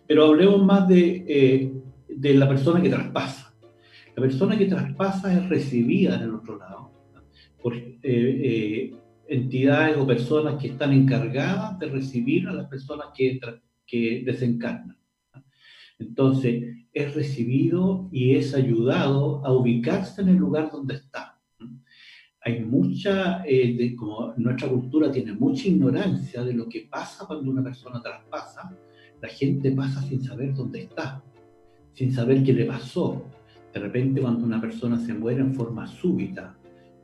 Pero 0.07 0.27
hablemos 0.27 0.65
más 0.65 0.89
de, 0.89 1.25
eh, 1.29 1.73
de 2.09 2.35
la 2.35 2.49
persona 2.49 2.81
que 2.83 2.89
traspasa. 2.89 3.53
La 4.17 4.23
persona 4.23 4.59
que 4.59 4.65
traspasa 4.65 5.33
es 5.33 5.49
recibida 5.49 6.17
en 6.17 6.23
el 6.23 6.35
otro 6.35 6.57
lado 6.57 6.98
por, 7.63 7.75
eh, 7.75 7.99
eh, 8.03 8.95
entidades 9.29 9.97
o 9.97 10.07
personas 10.07 10.61
que 10.61 10.69
están 10.69 10.93
encargadas 10.93 11.79
de 11.79 11.87
recibir 11.87 12.49
a 12.49 12.53
las 12.53 12.69
personas 12.69 13.09
que, 13.15 13.39
que 13.87 14.23
desencarnan. 14.25 14.97
Entonces, 15.99 16.77
es 16.93 17.15
recibido 17.15 18.09
y 18.11 18.35
es 18.35 18.55
ayudado 18.55 19.45
a 19.45 19.53
ubicarse 19.53 20.23
en 20.23 20.31
el 20.31 20.37
lugar 20.37 20.71
donde 20.71 20.95
está. 20.95 21.39
Hay 22.41 22.65
mucha, 22.65 23.45
eh, 23.47 23.95
como 23.97 24.33
nuestra 24.37 24.69
cultura 24.69 25.11
tiene 25.11 25.33
mucha 25.33 25.69
ignorancia 25.69 26.43
de 26.43 26.55
lo 26.55 26.69
que 26.69 26.89
pasa 26.91 27.27
cuando 27.27 27.51
una 27.51 27.63
persona 27.63 28.01
traspasa, 28.01 28.75
la 29.21 29.29
gente 29.29 29.73
pasa 29.73 30.01
sin 30.03 30.23
saber 30.23 30.55
dónde 30.55 30.83
está, 30.83 31.23
sin 31.93 32.13
saber 32.13 32.43
qué 32.43 32.53
le 32.53 32.65
pasó. 32.65 33.25
De 33.75 33.81
repente 33.81 34.21
cuando 34.21 34.45
una 34.45 34.61
persona 34.61 34.99
se 34.99 35.13
muere 35.13 35.41
en 35.41 35.55
forma 35.55 35.87
súbita, 35.87 36.58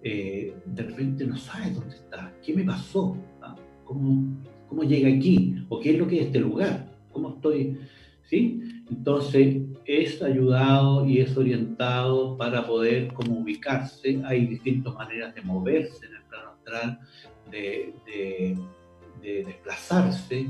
eh, 0.04 0.54
de 0.66 0.82
repente 0.82 1.26
no 1.26 1.36
sabes 1.38 1.74
dónde 1.74 1.96
está, 1.96 2.30
qué 2.44 2.52
me 2.52 2.62
pasó, 2.62 3.16
¿Ah? 3.40 3.56
¿Cómo, 3.84 4.36
¿Cómo 4.68 4.84
llega 4.84 5.08
aquí? 5.08 5.56
¿O 5.70 5.80
qué 5.80 5.92
es 5.92 5.98
lo 5.98 6.06
que 6.06 6.20
es 6.20 6.26
este 6.26 6.40
lugar? 6.40 6.92
¿Cómo 7.10 7.30
estoy? 7.30 7.78
¿Sí? 8.28 8.60
Entonces, 8.90 9.62
es 9.86 10.22
ayudado 10.22 11.06
y 11.06 11.20
es 11.20 11.34
orientado 11.36 12.36
para 12.36 12.66
poder 12.66 13.12
como 13.14 13.38
ubicarse. 13.38 14.20
Hay 14.26 14.46
distintas 14.46 14.94
maneras 14.94 15.34
de 15.34 15.40
moverse 15.42 16.04
en 16.06 16.16
el 16.16 16.22
plano 16.24 16.50
astral, 16.50 16.98
de, 17.50 18.58
desplazarse. 19.22 20.48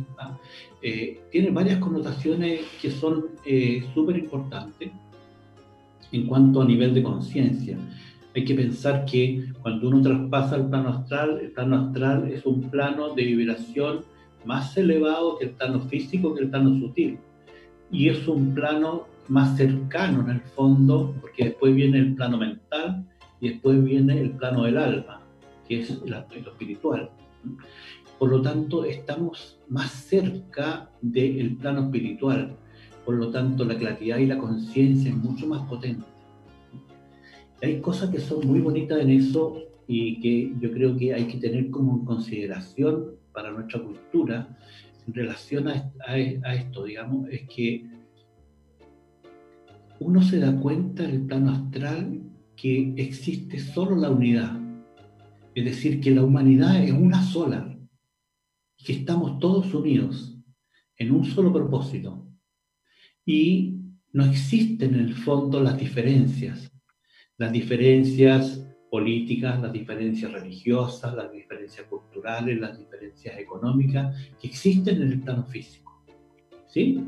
Eh, 0.83 1.21
tiene 1.31 1.51
varias 1.51 1.79
connotaciones 1.79 2.63
que 2.83 2.91
son 2.91 3.27
eh, 3.47 3.85
súper 3.95 4.17
importantes 4.17 4.91
en 6.11 6.27
cuanto 6.27 6.63
a 6.63 6.65
nivel 6.65 6.93
de 6.93 7.03
conciencia. 7.03 7.79
Hay 8.35 8.45
que 8.45 8.55
pensar 8.55 9.05
que 9.05 9.45
cuando 9.63 9.89
uno 9.89 10.03
traspasa 10.03 10.57
el 10.57 10.67
plano 10.67 10.89
astral, 10.89 11.39
el 11.41 11.53
plano 11.53 11.77
astral 11.77 12.29
es 12.33 12.45
un 12.45 12.69
plano 12.69 13.15
de 13.15 13.23
vibración 13.23 14.01
más 14.45 14.77
elevado 14.77 15.39
que 15.39 15.47
el 15.47 15.51
plano 15.53 15.81
físico, 15.83 16.35
que 16.35 16.43
el 16.43 16.51
plano 16.51 16.77
sutil. 16.81 17.19
Y 17.93 18.09
es 18.09 18.27
un 18.27 18.53
plano 18.53 19.07
más 19.29 19.57
cercano 19.57 20.23
en 20.23 20.31
el 20.31 20.41
fondo, 20.41 21.15
porque 21.21 21.45
después 21.45 21.75
viene 21.75 21.99
el 21.99 22.15
plano 22.15 22.37
mental 22.37 23.07
y 23.41 23.51
después 23.51 23.83
viene 23.85 24.21
el 24.21 24.33
plano 24.33 24.65
del 24.65 24.79
alma, 24.79 25.21
que 25.69 25.81
es 25.81 26.01
lo 26.05 26.19
espiritual. 26.19 27.11
Por 28.19 28.31
lo 28.31 28.43
tanto, 28.43 28.85
estamos 28.85 29.61
más 29.69 29.91
cerca 29.93 30.91
del 31.01 31.57
plano 31.57 31.85
espiritual. 31.85 32.57
Por 33.05 33.15
lo 33.15 33.31
tanto, 33.31 33.65
la 33.65 33.77
claridad 33.77 34.19
y 34.19 34.27
la 34.27 34.39
conciencia 34.39 35.11
es 35.11 35.17
mucho 35.17 35.47
más 35.47 35.63
potente. 35.69 36.14
Hay 37.63 37.81
cosas 37.81 38.11
que 38.11 38.21
son 38.21 38.47
muy 38.47 38.61
bonitas 38.61 39.01
en 39.01 39.11
eso 39.11 39.63
y 39.87 40.21
que 40.21 40.53
yo 40.61 40.73
creo 40.73 40.97
que 40.97 41.15
hay 41.15 41.25
que 41.27 41.39
tener 41.39 41.71
como 41.71 42.05
consideración 42.05 43.13
para 43.33 43.51
nuestra 43.51 43.83
cultura 43.83 44.57
en 45.07 45.15
relación 45.15 45.69
a, 45.69 45.93
a 46.07 46.55
esto, 46.55 46.85
digamos, 46.85 47.29
es 47.31 47.43
que 47.49 47.85
uno 50.01 50.23
se 50.23 50.39
da 50.39 50.59
cuenta 50.61 51.05
en 51.05 51.11
el 51.11 51.27
plano 51.27 51.53
astral 51.53 52.21
que 52.57 52.95
existe 52.97 53.59
solo 53.59 53.97
la 53.97 54.11
unidad. 54.11 54.59
Es 55.55 55.65
decir, 55.65 56.01
que 56.01 56.11
la 56.11 56.25
humanidad 56.25 56.83
es 56.83 56.93
una 56.93 57.23
sola 57.23 57.77
que 58.77 58.93
estamos 58.93 59.39
todos 59.39 59.73
unidos 59.73 60.37
en 60.97 61.13
un 61.13 61.25
solo 61.25 61.53
propósito. 61.53 62.27
Y 63.25 63.81
no 64.13 64.25
existen 64.25 64.95
en 64.95 65.01
el 65.01 65.15
fondo 65.15 65.63
las 65.63 65.79
diferencias, 65.79 66.71
las 67.39 67.53
diferencias 67.53 68.65
políticas, 68.91 69.61
las 69.61 69.73
diferencias 69.73 70.33
religiosas, 70.33 71.15
las 71.15 71.33
diferencias 71.33 71.87
culturales, 71.89 72.61
las 72.61 72.79
diferencias 72.79 73.37
económicas 73.39 74.17
que 74.41 74.47
existen 74.47 75.03
en 75.03 75.13
el 75.13 75.21
plano 75.21 75.45
físico. 75.45 75.93
¿Sí? 76.69 77.01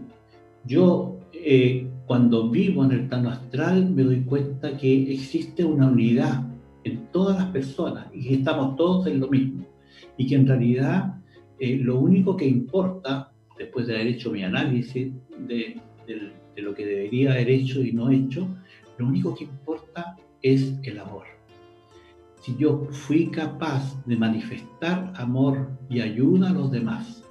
Yo 0.65 1.21
eh, 1.33 1.87
cuando 2.07 2.51
vivo 2.51 2.85
en 2.85 2.93
el 2.93 3.09
plano 3.09 3.31
astral 3.31 3.89
me 3.91 4.03
doy 4.03 4.23
cuenta 4.23 4.77
que 4.77 5.13
existe 5.13 5.65
una 5.65 5.87
unidad 5.89 6.45
en 6.83 7.07
todas 7.13 7.37
las 7.37 7.47
personas 7.51 8.09
y 8.13 8.27
que 8.27 8.35
estamos 8.35 8.77
todos 8.77 9.07
en 9.07 9.21
lo 9.21 9.29
mismo. 9.29 9.65
Y 10.17 10.27
que 10.27 10.35
en 10.35 10.47
realidad 10.47 11.21
eh, 11.61 11.77
lo 11.77 12.01
único 12.01 12.37
que 12.37 12.47
importa, 12.47 13.33
después 13.57 13.87
de 13.87 13.95
haber 13.95 14.09
hecho 14.09 14.33
mi 14.33 14.43
análisis 14.43 15.13
de, 15.39 15.81
de 16.07 16.63
lo 16.63 16.75
que 16.75 16.85
debería 16.85 17.33
haber 17.33 17.49
hecho 17.49 17.81
y 17.81 17.93
no 17.93 18.11
hecho, 18.11 18.49
lo 18.99 19.07
único 19.07 19.35
que 19.35 19.45
importa 19.45 19.86
es 20.43 20.75
el 20.83 20.99
amor. 20.99 21.25
Si 22.41 22.57
yo 22.57 22.87
fui 22.91 23.27
capaz 23.29 23.83
de 24.07 24.17
manifestar 24.17 25.13
amor 25.17 25.69
y 25.89 26.01
ayuda 26.01 26.51
a 26.51 26.53
los 26.53 26.71
demás, 26.71 27.23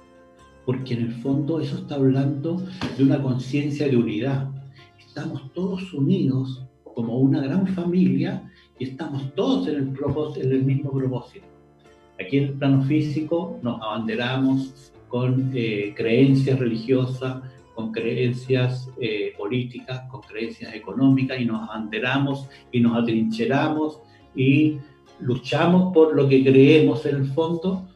porque 0.66 0.94
en 0.94 1.02
el 1.04 1.12
fondo 1.22 1.60
eso 1.60 1.78
está 1.78 1.94
hablando 1.94 2.62
de 2.96 3.04
una 3.04 3.22
conciencia 3.22 3.88
de 3.88 3.96
unidad. 3.96 4.50
Estamos 4.98 5.52
todos 5.54 5.94
unidos 5.94 6.66
como 6.82 7.18
una 7.18 7.40
gran 7.40 7.66
familia 7.68 8.50
y 8.78 8.84
estamos 8.84 9.34
todos 9.34 9.68
en 9.68 9.76
el, 9.76 10.42
en 10.42 10.52
el 10.52 10.64
mismo 10.64 10.90
propósito. 10.90 11.46
Aquí 12.20 12.38
en 12.38 12.44
el 12.44 12.52
plano 12.54 12.82
físico 12.82 13.58
nos 13.62 13.80
abanderamos 13.80 14.92
con 15.08 15.52
eh, 15.54 15.94
creencias 15.96 16.58
religiosas, 16.58 17.42
con 17.76 17.92
creencias 17.92 18.88
eh, 18.98 19.34
políticas, 19.36 20.08
con 20.10 20.22
creencias 20.22 20.74
económicas 20.74 21.38
y 21.38 21.44
nos 21.44 21.68
abanderamos 21.68 22.48
y 22.72 22.80
nos 22.80 22.96
atrincheramos 22.96 24.00
y 24.34 24.78
luchamos 25.20 25.92
por 25.92 26.16
lo 26.16 26.26
que 26.26 26.42
creemos 26.42 27.04
en 27.04 27.16
el 27.16 27.26
fondo, 27.26 27.86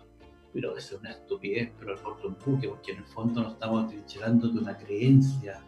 pero 0.52 0.76
eso 0.76 0.96
es 0.96 1.00
una 1.00 1.12
estupidez, 1.12 1.72
pero 1.78 1.94
el 1.94 2.00
corto 2.00 2.28
empuje, 2.28 2.68
porque 2.68 2.92
en 2.92 2.98
el 2.98 3.04
fondo 3.04 3.42
nos 3.42 3.54
estamos 3.54 3.86
atrincherando 3.86 4.48
de 4.48 4.58
una 4.58 4.76
creencia, 4.76 5.60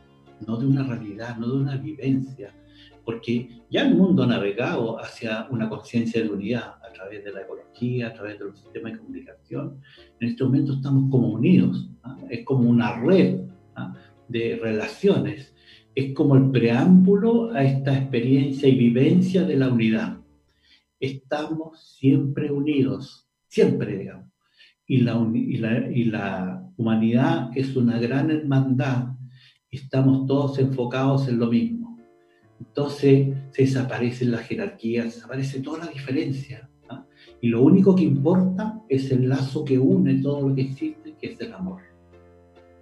no 0.46 0.58
de 0.58 0.66
una 0.66 0.82
realidad, 0.82 1.38
no 1.38 1.46
de 1.48 1.56
una 1.62 1.76
vivencia, 1.78 2.54
porque 3.06 3.62
ya 3.70 3.82
el 3.82 3.94
mundo 3.94 4.24
ha 4.24 4.26
navegado 4.26 5.00
hacia 5.00 5.46
una 5.50 5.70
conciencia 5.70 6.22
de 6.22 6.28
unidad 6.28 6.74
a 6.86 6.92
través 6.92 7.24
de 7.24 7.32
la 7.32 7.40
ecología, 7.40 8.08
a 8.08 8.12
través 8.12 8.38
de 8.38 8.44
los 8.44 8.58
sistemas 8.60 8.92
de 8.92 8.98
comunicación. 8.98 9.80
En 10.20 10.28
este 10.28 10.44
momento 10.44 10.74
estamos 10.74 11.10
como 11.10 11.28
unidos, 11.28 11.88
¿ah? 12.02 12.18
es 12.28 12.44
como 12.44 12.68
una 12.68 13.00
red 13.00 13.51
¿ah? 13.76 13.94
de 14.28 14.58
relaciones, 14.60 15.54
es 15.94 16.14
como 16.14 16.36
el 16.36 16.50
preámbulo 16.50 17.52
a 17.52 17.64
esta 17.64 17.96
experiencia 17.96 18.68
y 18.68 18.76
vivencia 18.76 19.44
de 19.44 19.56
la 19.56 19.68
unidad. 19.68 20.18
Estamos 20.98 21.96
siempre 21.98 22.50
unidos, 22.50 23.28
siempre, 23.48 23.98
digamos 23.98 24.32
y 24.86 24.98
la, 24.98 25.90
y 25.90 26.04
la, 26.04 26.58
humanidad 26.76 27.50
es 27.54 27.76
una 27.76 27.98
gran 27.98 28.30
hermandad 28.30 29.08
estamos 29.70 30.26
todos 30.26 30.58
enfocados 30.58 31.28
en 31.28 31.38
lo 31.38 31.46
mismo. 31.46 31.98
Entonces 32.60 33.34
se 33.50 33.62
desaparecen 33.62 34.30
las 34.30 34.42
jerarquías, 34.42 35.14
desaparece 35.14 35.60
toda 35.60 35.86
la 35.86 35.90
diferencia. 35.90 36.68
¿ah? 36.90 37.06
Y 37.40 37.48
lo 37.48 37.62
único 37.62 37.96
que 37.96 38.02
importa 38.02 38.80
es 38.88 39.10
el 39.10 39.28
lazo 39.28 39.64
que 39.64 39.78
une 39.78 40.20
todo 40.20 40.48
lo 40.48 40.54
que 40.54 40.62
existe, 40.62 41.14
que 41.18 41.32
es 41.32 41.40
el 41.40 41.54
amor. 41.54 41.80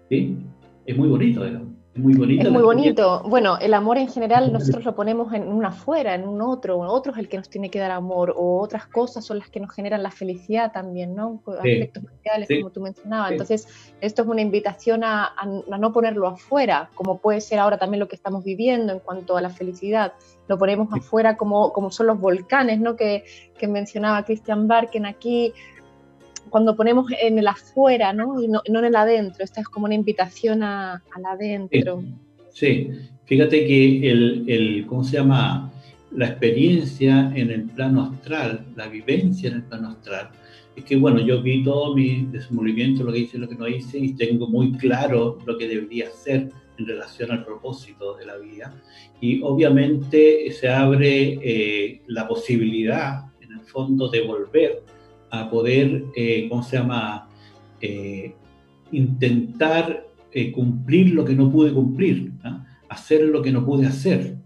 ¿Sí? 0.08 0.36
Es 0.86 0.96
muy 0.96 1.08
bonito, 1.08 1.40
¿verdad? 1.40 1.62
muy 2.00 2.14
bonito. 2.14 2.46
Es 2.46 2.50
muy 2.50 2.62
bonito. 2.62 3.22
Bueno, 3.26 3.58
el 3.58 3.74
amor 3.74 3.98
en 3.98 4.08
general 4.08 4.52
nosotros 4.52 4.84
lo 4.84 4.94
ponemos 4.94 5.32
en 5.32 5.48
un 5.48 5.64
afuera, 5.64 6.14
en 6.14 6.26
un 6.26 6.40
otro, 6.40 6.78
otro 6.78 7.12
es 7.12 7.18
el 7.18 7.28
que 7.28 7.36
nos 7.36 7.48
tiene 7.48 7.70
que 7.70 7.78
dar 7.78 7.90
amor, 7.90 8.34
o 8.36 8.60
otras 8.60 8.86
cosas 8.86 9.24
son 9.24 9.38
las 9.38 9.50
que 9.50 9.60
nos 9.60 9.72
generan 9.72 10.02
la 10.02 10.10
felicidad 10.10 10.72
también, 10.72 11.14
¿no? 11.14 11.42
Aspectos 11.46 12.04
materiales, 12.04 12.48
como 12.48 12.70
tú 12.70 12.80
mencionabas. 12.80 13.32
Entonces, 13.32 13.68
esto 14.00 14.22
es 14.22 14.28
una 14.28 14.40
invitación 14.40 15.02
a, 15.04 15.34
no 15.66 15.92
ponerlo 15.92 16.28
afuera, 16.28 16.90
como 16.94 17.18
puede 17.18 17.40
ser 17.40 17.58
ahora 17.58 17.78
también 17.78 18.00
lo 18.00 18.08
que 18.08 18.16
estamos 18.16 18.44
viviendo 18.44 18.92
en 18.92 19.00
cuanto 19.00 19.36
a 19.36 19.42
la 19.42 19.50
felicidad. 19.50 20.12
Lo 20.48 20.58
ponemos 20.58 20.88
afuera 20.92 21.36
como, 21.36 21.72
como 21.72 21.90
son 21.90 22.06
los 22.06 22.20
volcanes, 22.20 22.80
¿no? 22.80 22.96
Que, 22.96 23.24
que 23.58 23.68
mencionaba 23.68 24.24
Christian 24.24 24.68
Barken 24.68 25.06
aquí, 25.06 25.52
cuando 26.50 26.76
ponemos 26.76 27.06
en 27.22 27.38
el 27.38 27.48
afuera, 27.48 28.12
¿no? 28.12 28.42
Y 28.42 28.48
no, 28.48 28.60
en 28.64 28.84
el 28.84 28.96
adentro. 28.96 29.44
Esta 29.44 29.60
es 29.60 29.68
como 29.68 29.86
una 29.86 29.94
invitación 29.94 30.62
a, 30.62 31.02
al 31.14 31.24
adentro. 31.24 32.02
Sí. 32.52 32.90
fíjate 33.24 33.66
que 33.66 34.10
el, 34.10 34.44
el, 34.48 34.86
¿cómo 34.86 35.04
se 35.04 35.16
llama? 35.16 35.72
La 36.12 36.26
experiencia 36.26 37.32
en 37.34 37.50
el 37.50 37.62
plano 37.62 38.02
astral, 38.02 38.66
la 38.74 38.88
vivencia 38.88 39.48
en 39.48 39.56
el 39.56 39.62
plano 39.62 39.90
astral, 39.90 40.30
es 40.74 40.84
que, 40.84 40.96
bueno, 40.96 41.20
yo 41.20 41.42
vi 41.42 41.62
todo 41.62 41.94
mi 41.94 42.26
desenvolvimiento, 42.30 43.04
lo 43.04 43.12
que 43.12 43.20
hice, 43.20 43.38
lo 43.38 43.48
que 43.48 43.54
no 43.54 43.68
hice, 43.68 43.98
y 43.98 44.14
tengo 44.14 44.48
muy 44.48 44.72
claro 44.72 45.38
lo 45.46 45.56
que 45.56 45.68
debería 45.68 46.08
hacer 46.08 46.50
en 46.78 46.86
relación 46.86 47.30
al 47.30 47.44
propósito 47.44 48.16
de 48.16 48.26
la 48.26 48.36
vida. 48.36 48.74
Y 49.20 49.42
obviamente 49.42 50.50
se 50.52 50.68
abre 50.68 51.38
eh, 51.42 52.02
la 52.06 52.26
posibilidad, 52.26 53.26
en 53.40 53.52
el 53.52 53.60
fondo, 53.60 54.08
de 54.08 54.22
volver 54.22 54.82
a 55.30 55.48
poder, 55.48 56.04
eh, 56.14 56.46
¿cómo 56.48 56.62
se 56.62 56.76
llama?, 56.76 57.28
eh, 57.80 58.34
intentar 58.92 60.06
eh, 60.32 60.52
cumplir 60.52 61.14
lo 61.14 61.24
que 61.24 61.34
no 61.34 61.50
pude 61.50 61.72
cumplir, 61.72 62.32
hacer 62.88 63.22
lo 63.22 63.40
que 63.40 63.52
no 63.52 63.64
pude 63.64 63.86
hacer, 63.86 64.36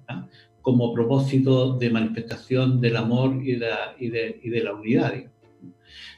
como 0.61 0.95
propósito 0.95 1.77
de 1.77 1.91
manifestación 1.91 2.81
del 2.81 2.97
amor 2.97 3.41
y 3.43 3.57
de, 3.57 3.69
y 3.99 4.09
de, 4.09 4.41
y 4.43 4.51
de 4.51 4.63
la 4.63 4.75
unidad. 4.75 5.15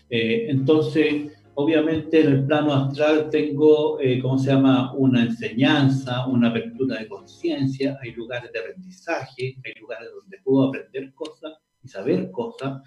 entonces, 0.08 1.32
obviamente 1.54 2.20
en 2.20 2.32
el 2.32 2.46
plano 2.46 2.72
astral 2.74 3.28
tengo, 3.30 3.98
¿cómo 4.22 4.38
se 4.38 4.50
llama?, 4.50 4.92
una 4.94 5.22
enseñanza, 5.22 6.26
una 6.26 6.50
apertura 6.50 6.98
de 6.98 7.08
conciencia, 7.08 7.98
hay 8.02 8.12
lugares 8.12 8.52
de 8.52 8.58
aprendizaje, 8.58 9.56
hay 9.64 9.80
lugares 9.80 10.08
donde 10.14 10.38
puedo 10.44 10.68
aprender 10.68 11.12
cosas 11.14 11.54
y 11.82 11.88
saber 11.88 12.30
cosas 12.30 12.82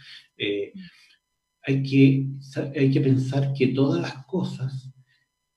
hay 1.70 1.84
que, 1.84 2.28
hay 2.76 2.90
que 2.90 3.00
pensar 3.00 3.54
que 3.54 3.68
todas 3.68 4.02
las 4.02 4.26
cosas 4.26 4.92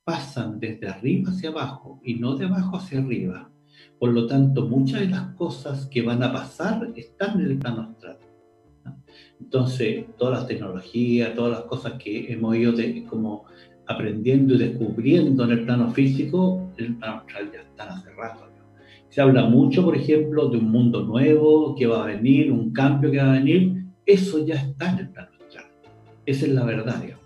pasan 0.03 0.59
desde 0.59 0.87
arriba 0.87 1.31
hacia 1.31 1.49
abajo 1.49 1.99
y 2.03 2.15
no 2.15 2.35
de 2.35 2.45
abajo 2.45 2.77
hacia 2.77 2.99
arriba. 2.99 3.51
Por 3.99 4.13
lo 4.13 4.27
tanto, 4.27 4.67
muchas 4.67 4.99
de 5.01 5.09
las 5.09 5.33
cosas 5.35 5.87
que 5.87 6.03
van 6.03 6.21
a 6.21 6.31
pasar 6.31 6.93
están 6.95 7.39
en 7.39 7.47
el 7.47 7.57
plano 7.57 7.81
astral. 7.81 8.19
Entonces, 9.39 10.05
todas 10.17 10.39
las 10.39 10.47
tecnologías, 10.47 11.33
todas 11.33 11.51
las 11.51 11.61
cosas 11.61 11.93
que 11.93 12.31
hemos 12.31 12.55
ido 12.55 12.73
como 13.09 13.45
aprendiendo 13.87 14.53
y 14.53 14.59
descubriendo 14.59 15.45
en 15.45 15.51
el 15.51 15.65
plano 15.65 15.91
físico, 15.91 16.71
el 16.77 16.95
plano 16.97 17.21
astral 17.21 17.51
ya 17.51 17.61
está 17.61 17.91
hace 17.91 18.11
rato. 18.11 18.49
Se 19.09 19.21
habla 19.21 19.45
mucho, 19.45 19.83
por 19.83 19.95
ejemplo, 19.95 20.49
de 20.49 20.57
un 20.57 20.71
mundo 20.71 21.03
nuevo 21.03 21.75
que 21.75 21.87
va 21.87 22.03
a 22.03 22.07
venir, 22.07 22.51
un 22.51 22.71
cambio 22.71 23.11
que 23.11 23.17
va 23.17 23.31
a 23.31 23.39
venir. 23.39 23.85
Eso 24.05 24.45
ya 24.45 24.55
está 24.55 24.91
en 24.91 24.99
el 24.99 25.09
plano. 25.09 25.32
Esa 26.25 26.45
es 26.45 26.51
la 26.51 26.63
verdad, 26.63 27.01
digamos. 27.01 27.23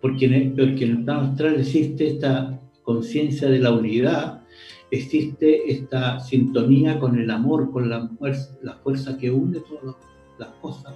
Porque 0.00 0.26
en 0.26 0.34
el, 0.34 0.52
porque 0.52 0.84
en 0.84 1.04
plano 1.04 1.32
astral 1.32 1.56
existe 1.60 2.08
esta 2.08 2.60
conciencia 2.82 3.48
de 3.48 3.58
la 3.58 3.72
unidad, 3.72 4.42
existe 4.90 5.70
esta 5.70 6.20
sintonía 6.20 6.98
con 6.98 7.18
el 7.18 7.30
amor, 7.30 7.70
con 7.70 7.88
la 7.88 8.08
fuerza, 8.08 8.56
la 8.62 8.74
fuerza 8.76 9.18
que 9.18 9.30
une 9.30 9.60
todas 9.60 9.96
las 10.38 10.48
cosas. 10.60 10.94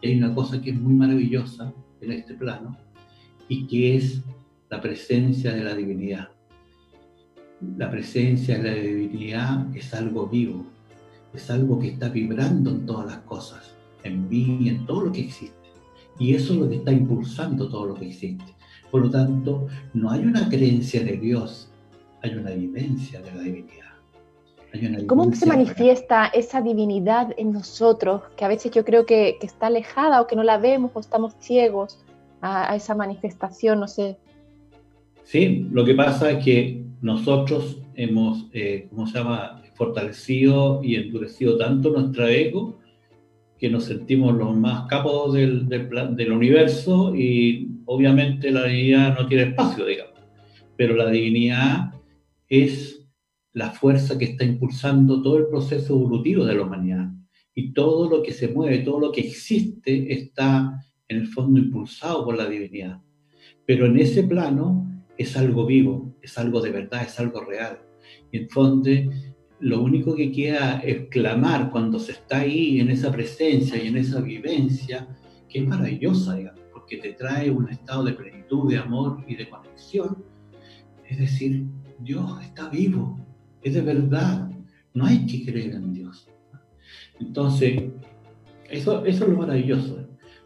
Y 0.00 0.08
hay 0.08 0.18
una 0.18 0.34
cosa 0.34 0.60
que 0.60 0.70
es 0.70 0.76
muy 0.78 0.94
maravillosa 0.94 1.72
en 2.00 2.12
este 2.12 2.34
plano 2.34 2.76
y 3.48 3.66
que 3.66 3.96
es 3.96 4.22
la 4.70 4.80
presencia 4.80 5.52
de 5.52 5.64
la 5.64 5.74
divinidad. 5.74 6.28
La 7.76 7.90
presencia 7.90 8.58
de 8.58 8.70
la 8.70 8.82
divinidad 8.82 9.76
es 9.76 9.94
algo 9.94 10.26
vivo, 10.26 10.64
es 11.32 11.50
algo 11.50 11.78
que 11.78 11.88
está 11.88 12.08
vibrando 12.08 12.70
en 12.70 12.86
todas 12.86 13.06
las 13.06 13.18
cosas, 13.18 13.74
en 14.02 14.28
mí 14.28 14.58
y 14.60 14.68
en 14.68 14.84
todo 14.86 15.06
lo 15.06 15.12
que 15.12 15.20
existe. 15.20 15.61
Y 16.22 16.34
eso 16.34 16.52
es 16.52 16.58
lo 16.60 16.68
que 16.68 16.76
está 16.76 16.92
impulsando 16.92 17.68
todo 17.68 17.86
lo 17.86 17.94
que 17.94 18.06
existe. 18.06 18.54
Por 18.90 19.02
lo 19.02 19.10
tanto, 19.10 19.66
no 19.92 20.10
hay 20.10 20.20
una 20.20 20.48
creencia 20.48 21.02
de 21.02 21.16
Dios, 21.16 21.70
hay 22.22 22.34
una 22.34 22.50
vivencia 22.50 23.20
de 23.20 23.34
la 23.34 23.42
divinidad. 23.42 25.06
¿Cómo 25.06 25.30
se 25.34 25.46
manifiesta 25.46 26.26
esa 26.26 26.62
divinidad 26.62 27.34
en 27.36 27.52
nosotros, 27.52 28.22
que 28.36 28.44
a 28.44 28.48
veces 28.48 28.70
yo 28.70 28.84
creo 28.84 29.04
que, 29.04 29.36
está 29.42 29.66
alejada 29.66 30.20
o 30.20 30.26
que 30.26 30.36
no 30.36 30.44
la 30.44 30.58
vemos 30.58 30.92
o 30.94 31.00
estamos 31.00 31.34
ciegos 31.40 31.98
a, 32.40 32.72
a 32.72 32.76
esa 32.76 32.94
manifestación? 32.94 33.80
No 33.80 33.88
sé, 33.88 34.16
Sí, 35.24 35.66
lo 35.70 35.84
que 35.84 35.94
pasa 35.94 36.30
es 36.30 36.44
que 36.44 36.84
nosotros 37.00 37.78
hemos, 37.94 38.46
eh, 38.52 38.88
¿cómo 38.90 39.06
se 39.06 39.18
llama?, 39.18 39.62
fortalecido 39.74 40.80
y 40.84 40.96
endurecido 40.96 41.56
tanto 41.56 41.90
nuestro 41.90 42.26
ego 42.28 42.78
que 43.62 43.70
nos 43.70 43.84
sentimos 43.84 44.34
los 44.34 44.56
más 44.56 44.88
capos 44.88 45.34
del, 45.34 45.68
del, 45.68 45.88
del 46.16 46.32
universo 46.32 47.14
y 47.14 47.70
obviamente 47.84 48.50
la 48.50 48.64
divinidad 48.64 49.16
no 49.16 49.28
tiene 49.28 49.44
espacio, 49.50 49.86
digamos. 49.86 50.18
Pero 50.76 50.96
la 50.96 51.08
divinidad 51.08 51.92
es 52.48 53.06
la 53.52 53.70
fuerza 53.70 54.18
que 54.18 54.24
está 54.24 54.44
impulsando 54.44 55.22
todo 55.22 55.38
el 55.38 55.46
proceso 55.46 55.94
evolutivo 55.94 56.44
de 56.44 56.56
la 56.56 56.62
humanidad. 56.62 57.12
Y 57.54 57.72
todo 57.72 58.10
lo 58.10 58.20
que 58.24 58.32
se 58.32 58.48
mueve, 58.48 58.78
todo 58.78 58.98
lo 58.98 59.12
que 59.12 59.20
existe 59.20 60.12
está 60.12 60.84
en 61.06 61.18
el 61.18 61.28
fondo 61.28 61.60
impulsado 61.60 62.24
por 62.24 62.36
la 62.36 62.48
divinidad. 62.48 63.00
Pero 63.64 63.86
en 63.86 63.96
ese 63.96 64.24
plano 64.24 65.04
es 65.16 65.36
algo 65.36 65.66
vivo, 65.66 66.16
es 66.20 66.36
algo 66.36 66.60
de 66.60 66.72
verdad, 66.72 67.04
es 67.04 67.16
algo 67.20 67.44
real. 67.44 67.78
Y 68.32 68.38
en 68.38 68.48
fondo, 68.48 68.90
lo 69.62 69.80
único 69.80 70.16
que 70.16 70.32
queda 70.32 70.80
es 70.80 71.08
clamar 71.08 71.70
cuando 71.70 71.98
se 71.98 72.12
está 72.12 72.40
ahí, 72.40 72.80
en 72.80 72.90
esa 72.90 73.12
presencia 73.12 73.82
y 73.82 73.86
en 73.86 73.96
esa 73.96 74.20
vivencia, 74.20 75.06
que 75.48 75.60
es 75.60 75.66
maravillosa, 75.66 76.34
digamos, 76.34 76.60
porque 76.72 76.96
te 76.96 77.12
trae 77.12 77.48
un 77.50 77.68
estado 77.68 78.04
de 78.04 78.12
plenitud, 78.12 78.68
de 78.68 78.78
amor 78.78 79.24
y 79.28 79.36
de 79.36 79.48
conexión. 79.48 80.24
Es 81.08 81.18
decir, 81.18 81.64
Dios 82.00 82.42
está 82.42 82.68
vivo, 82.68 83.18
es 83.62 83.74
de 83.74 83.82
verdad, 83.82 84.50
no 84.94 85.06
hay 85.06 85.26
que 85.26 85.44
creer 85.44 85.74
en 85.74 85.94
Dios. 85.94 86.28
Entonces, 87.20 87.84
eso, 88.68 89.04
eso 89.06 89.24
es 89.24 89.30
lo 89.30 89.36
maravilloso 89.38 90.02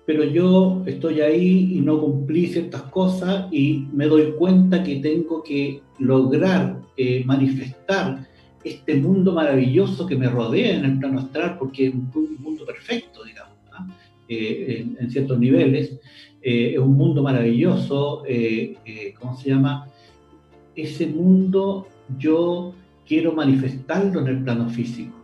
pero 0.06 0.22
yo 0.22 0.84
estoy 0.86 1.20
ahí 1.20 1.74
y 1.74 1.80
no 1.80 2.00
cumplí 2.00 2.46
ciertas 2.46 2.82
cosas 2.82 3.46
y 3.50 3.88
me 3.92 4.06
doy 4.06 4.34
cuenta 4.38 4.84
que 4.84 4.96
tengo 4.96 5.42
que 5.42 5.82
lograr 5.98 6.80
eh, 6.96 7.24
manifestar 7.24 8.25
este 8.68 8.96
mundo 8.96 9.32
maravilloso 9.32 10.06
que 10.06 10.16
me 10.16 10.28
rodea 10.28 10.76
en 10.76 10.84
el 10.84 10.98
plano 10.98 11.20
astral, 11.20 11.56
porque 11.58 11.88
es 11.88 11.94
un, 11.94 12.36
mundo 12.40 12.64
perfecto, 12.64 13.24
digamos, 13.24 13.54
eh, 14.28 14.86
en, 14.98 15.10
ciertos 15.10 15.38
niveles. 15.38 15.98
Eh, 16.42 16.72
es 16.74 16.78
un 16.78 16.96
mundo 16.96 17.22
maravilloso, 17.22 18.22
¿cómo 19.18 19.36
se 19.36 19.50
llama? 19.50 19.88
Ese 20.74 21.06
mundo 21.06 21.86
yo 22.18 22.74
quiero 23.06 23.32
manifestarlo 23.32 24.20
en 24.20 24.26
el 24.28 24.42
plano 24.42 24.68
físico. 24.68 25.14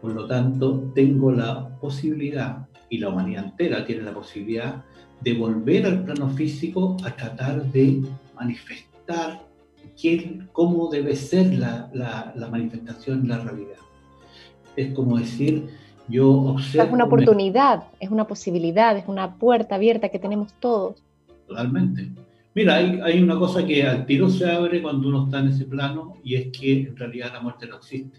Por 0.00 0.12
lo 0.14 0.26
tanto, 0.26 0.90
tengo 0.94 1.32
la 1.32 1.68
posibilidad 1.80 2.66
y 2.90 2.98
la 2.98 3.08
humanidad 3.08 3.44
entera 3.44 3.84
tiene 3.84 4.02
la 4.02 4.12
posibilidad 4.12 4.84
de 5.22 5.34
volver 5.34 5.86
al 5.86 6.04
plano 6.04 6.28
físico 6.30 6.96
a 7.04 7.14
tratar 7.14 7.64
de 7.72 8.02
manifestar 8.34 9.40
quién, 10.00 10.48
cómo 10.52 10.88
debe 10.88 11.16
ser 11.16 11.54
la, 11.54 11.90
la, 11.94 12.48
manifestación 12.48 13.20
en 13.20 13.28
la 13.28 13.38
realidad. 13.38 13.78
Es 14.76 14.92
como 14.94 15.18
decir, 15.18 15.68
yo 16.08 16.30
observo... 16.30 16.86
Es 16.86 16.92
una 16.92 17.04
oportunidad, 17.04 17.84
es 18.00 18.10
una 18.10 18.26
posibilidad, 18.26 18.96
es 18.96 19.06
una 19.06 19.36
puerta 19.36 19.76
abierta 19.76 20.08
que 20.08 20.18
tenemos 20.18 20.52
todos. 20.60 21.02
Totalmente. 21.46 22.10
Mira, 22.54 22.76
hay, 22.76 23.00
hay 23.02 23.22
una 23.22 23.38
cosa 23.38 23.64
que 23.64 23.82
al 23.82 24.04
tiro 24.04 24.28
se 24.28 24.50
abre 24.50 24.82
cuando 24.82 25.08
uno 25.08 25.24
está 25.24 25.40
en 25.40 25.48
ese 25.48 25.64
plano 25.64 26.16
y 26.22 26.34
es 26.34 26.48
que 26.48 26.80
en 26.80 26.96
realidad 26.96 27.32
la 27.32 27.40
muerte 27.40 27.66
no 27.66 27.76
existe. 27.76 28.18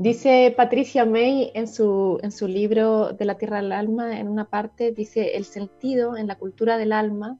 Dice 0.00 0.54
Patricia 0.56 1.04
May 1.04 1.50
en 1.52 1.68
su, 1.68 2.18
en 2.22 2.32
su 2.32 2.48
libro 2.48 3.12
De 3.12 3.26
la 3.26 3.36
Tierra 3.36 3.58
del 3.58 3.72
Alma, 3.72 4.18
en 4.18 4.28
una 4.28 4.46
parte, 4.46 4.92
dice, 4.92 5.36
el 5.36 5.44
sentido 5.44 6.16
en 6.16 6.26
la 6.26 6.36
cultura 6.36 6.78
del 6.78 6.92
alma 6.92 7.38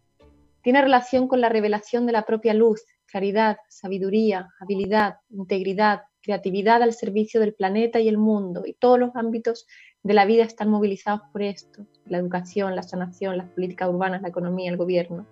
tiene 0.63 0.83
relación 0.83 1.27
con 1.27 1.41
la 1.41 1.49
revelación 1.49 2.05
de 2.05 2.13
la 2.13 2.27
propia 2.27 2.53
luz, 2.53 2.83
claridad, 3.11 3.59
sabiduría, 3.69 4.49
habilidad, 4.61 5.17
integridad, 5.31 6.03
creatividad 6.23 6.83
al 6.83 6.93
servicio 6.93 7.41
del 7.41 7.55
planeta 7.55 8.01
y 8.01 8.09
el 8.09 8.19
mundo, 8.19 8.63
y 8.67 8.75
todos 8.75 8.99
los 8.99 9.17
ámbitos 9.17 9.67
de 10.03 10.15
la 10.15 10.25
vida 10.25 10.45
están 10.45 10.71
movilizados 10.71 11.23
por 11.33 11.43
esto, 11.43 11.87
la 12.07 12.19
educación, 12.19 12.77
la 12.77 12.83
sanación, 12.83 13.37
las 13.37 13.49
políticas 13.51 13.89
urbanas, 13.89 14.23
la 14.23 14.29
economía, 14.29 14.71
el 14.71 14.77
gobierno. 14.77 15.27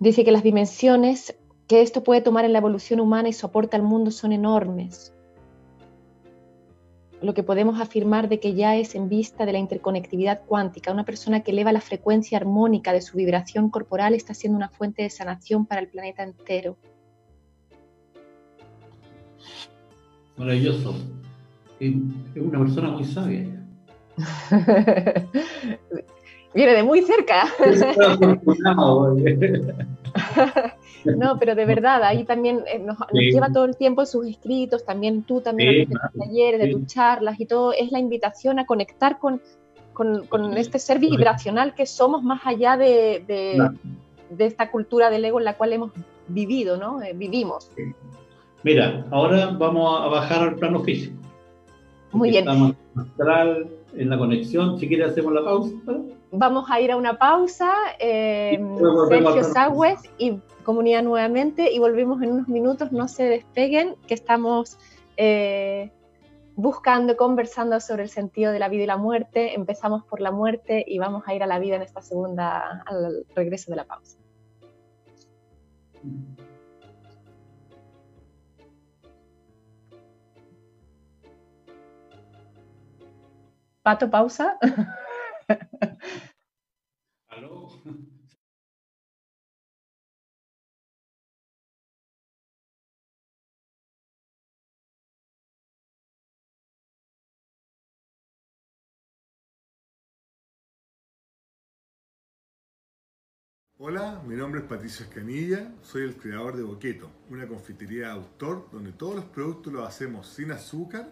Dice 0.00 0.24
que 0.24 0.32
las 0.32 0.42
dimensiones 0.42 1.36
que 1.66 1.82
esto 1.82 2.02
puede 2.02 2.20
tomar 2.20 2.44
en 2.44 2.52
la 2.52 2.58
evolución 2.58 3.00
humana 3.00 3.28
y 3.28 3.32
soporta 3.32 3.76
al 3.76 3.82
mundo 3.82 4.10
son 4.10 4.32
enormes. 4.32 5.12
Lo 7.20 7.34
que 7.34 7.42
podemos 7.42 7.80
afirmar 7.80 8.28
de 8.28 8.38
que 8.38 8.54
ya 8.54 8.76
es 8.76 8.94
en 8.94 9.08
vista 9.08 9.44
de 9.44 9.52
la 9.52 9.58
interconectividad 9.58 10.42
cuántica, 10.46 10.92
una 10.92 11.04
persona 11.04 11.40
que 11.40 11.50
eleva 11.50 11.72
la 11.72 11.80
frecuencia 11.80 12.38
armónica 12.38 12.92
de 12.92 13.00
su 13.00 13.16
vibración 13.16 13.70
corporal 13.70 14.14
está 14.14 14.34
siendo 14.34 14.56
una 14.56 14.68
fuente 14.68 15.02
de 15.02 15.10
sanación 15.10 15.66
para 15.66 15.80
el 15.80 15.88
planeta 15.88 16.22
entero. 16.22 16.76
Maravilloso. 20.36 20.94
Es 21.80 21.92
una 22.36 22.60
persona 22.60 22.90
muy 22.90 23.04
sabia. 23.04 23.46
Viene 26.54 26.72
de 26.72 26.82
muy 26.82 27.02
cerca. 27.02 27.46
No, 31.04 31.38
pero 31.38 31.54
de 31.54 31.64
verdad, 31.64 32.02
ahí 32.02 32.24
también 32.24 32.64
eh, 32.66 32.78
nos, 32.78 32.98
lleva 33.12 33.52
todo 33.52 33.64
el 33.64 33.76
tiempo 33.76 34.04
sus 34.04 34.26
escritos, 34.26 34.84
también 34.84 35.22
tú 35.22 35.40
también, 35.40 35.88
de 35.88 35.94
tus 35.94 36.00
talleres, 36.18 36.60
de 36.60 36.72
tus 36.72 36.86
charlas 36.86 37.38
y 37.40 37.46
todo, 37.46 37.72
es 37.72 37.92
la 37.92 37.98
invitación 37.98 38.58
a 38.58 38.66
conectar 38.66 39.18
con, 39.18 39.40
con, 39.92 40.56
este 40.56 40.78
ser 40.78 40.98
vibracional 40.98 41.74
que 41.74 41.86
somos 41.86 42.22
más 42.22 42.40
allá 42.44 42.76
de, 42.76 43.22
de, 43.26 44.44
esta 44.44 44.70
cultura 44.70 45.10
del 45.10 45.24
ego 45.24 45.38
en 45.38 45.44
la 45.44 45.56
cual 45.56 45.72
hemos 45.72 45.92
vivido, 46.26 46.76
¿no? 46.76 47.00
Eh, 47.02 47.12
vivimos. 47.14 47.70
Mira, 48.62 49.06
ahora 49.10 49.50
vamos 49.56 50.00
a 50.00 50.08
bajar 50.08 50.48
al 50.48 50.56
plano 50.56 50.80
físico. 50.80 51.16
Muy 52.12 52.30
bien. 52.30 52.44
Estamos 52.44 52.74
astral, 52.96 53.68
en 53.94 54.10
la 54.10 54.18
conexión. 54.18 54.78
Si 54.78 54.88
quieres, 54.88 55.10
hacemos 55.10 55.32
la 55.32 55.44
pausa. 55.44 55.74
Vamos 56.30 56.70
a 56.70 56.80
ir 56.80 56.92
a 56.92 56.96
una 56.96 57.18
pausa. 57.18 57.72
Eh, 57.98 58.60
Sergio 59.08 59.44
Sagüez 59.44 60.00
y 60.18 60.38
comunidad 60.62 61.02
nuevamente 61.02 61.72
y 61.72 61.78
volvemos 61.78 62.22
en 62.22 62.32
unos 62.32 62.48
minutos. 62.48 62.92
No 62.92 63.08
se 63.08 63.24
despeguen, 63.24 63.96
que 64.06 64.14
estamos 64.14 64.78
eh, 65.16 65.90
buscando, 66.56 67.16
conversando 67.16 67.80
sobre 67.80 68.02
el 68.02 68.10
sentido 68.10 68.52
de 68.52 68.58
la 68.58 68.68
vida 68.68 68.82
y 68.82 68.86
la 68.86 68.96
muerte. 68.96 69.54
Empezamos 69.54 70.04
por 70.04 70.20
la 70.20 70.30
muerte 70.30 70.84
y 70.86 70.98
vamos 70.98 71.22
a 71.26 71.34
ir 71.34 71.42
a 71.42 71.46
la 71.46 71.58
vida 71.58 71.76
en 71.76 71.82
esta 71.82 72.02
segunda, 72.02 72.82
al 72.86 73.24
regreso 73.34 73.70
de 73.70 73.76
la 73.76 73.84
pausa. 73.84 74.18
Pato, 83.88 84.10
pausa. 84.10 84.58
¿Aló? 87.28 87.68
Hola, 103.78 104.20
mi 104.26 104.36
nombre 104.36 104.60
es 104.60 104.66
Patricio 104.66 105.06
Escanilla, 105.06 105.72
soy 105.80 106.02
el 106.02 106.18
creador 106.18 106.58
de 106.58 106.62
Boqueto, 106.62 107.10
una 107.30 107.48
confitería 107.48 108.08
de 108.08 108.12
autor 108.12 108.68
donde 108.70 108.92
todos 108.92 109.14
los 109.14 109.24
productos 109.24 109.72
los 109.72 109.88
hacemos 109.88 110.26
sin 110.26 110.50
azúcar, 110.52 111.08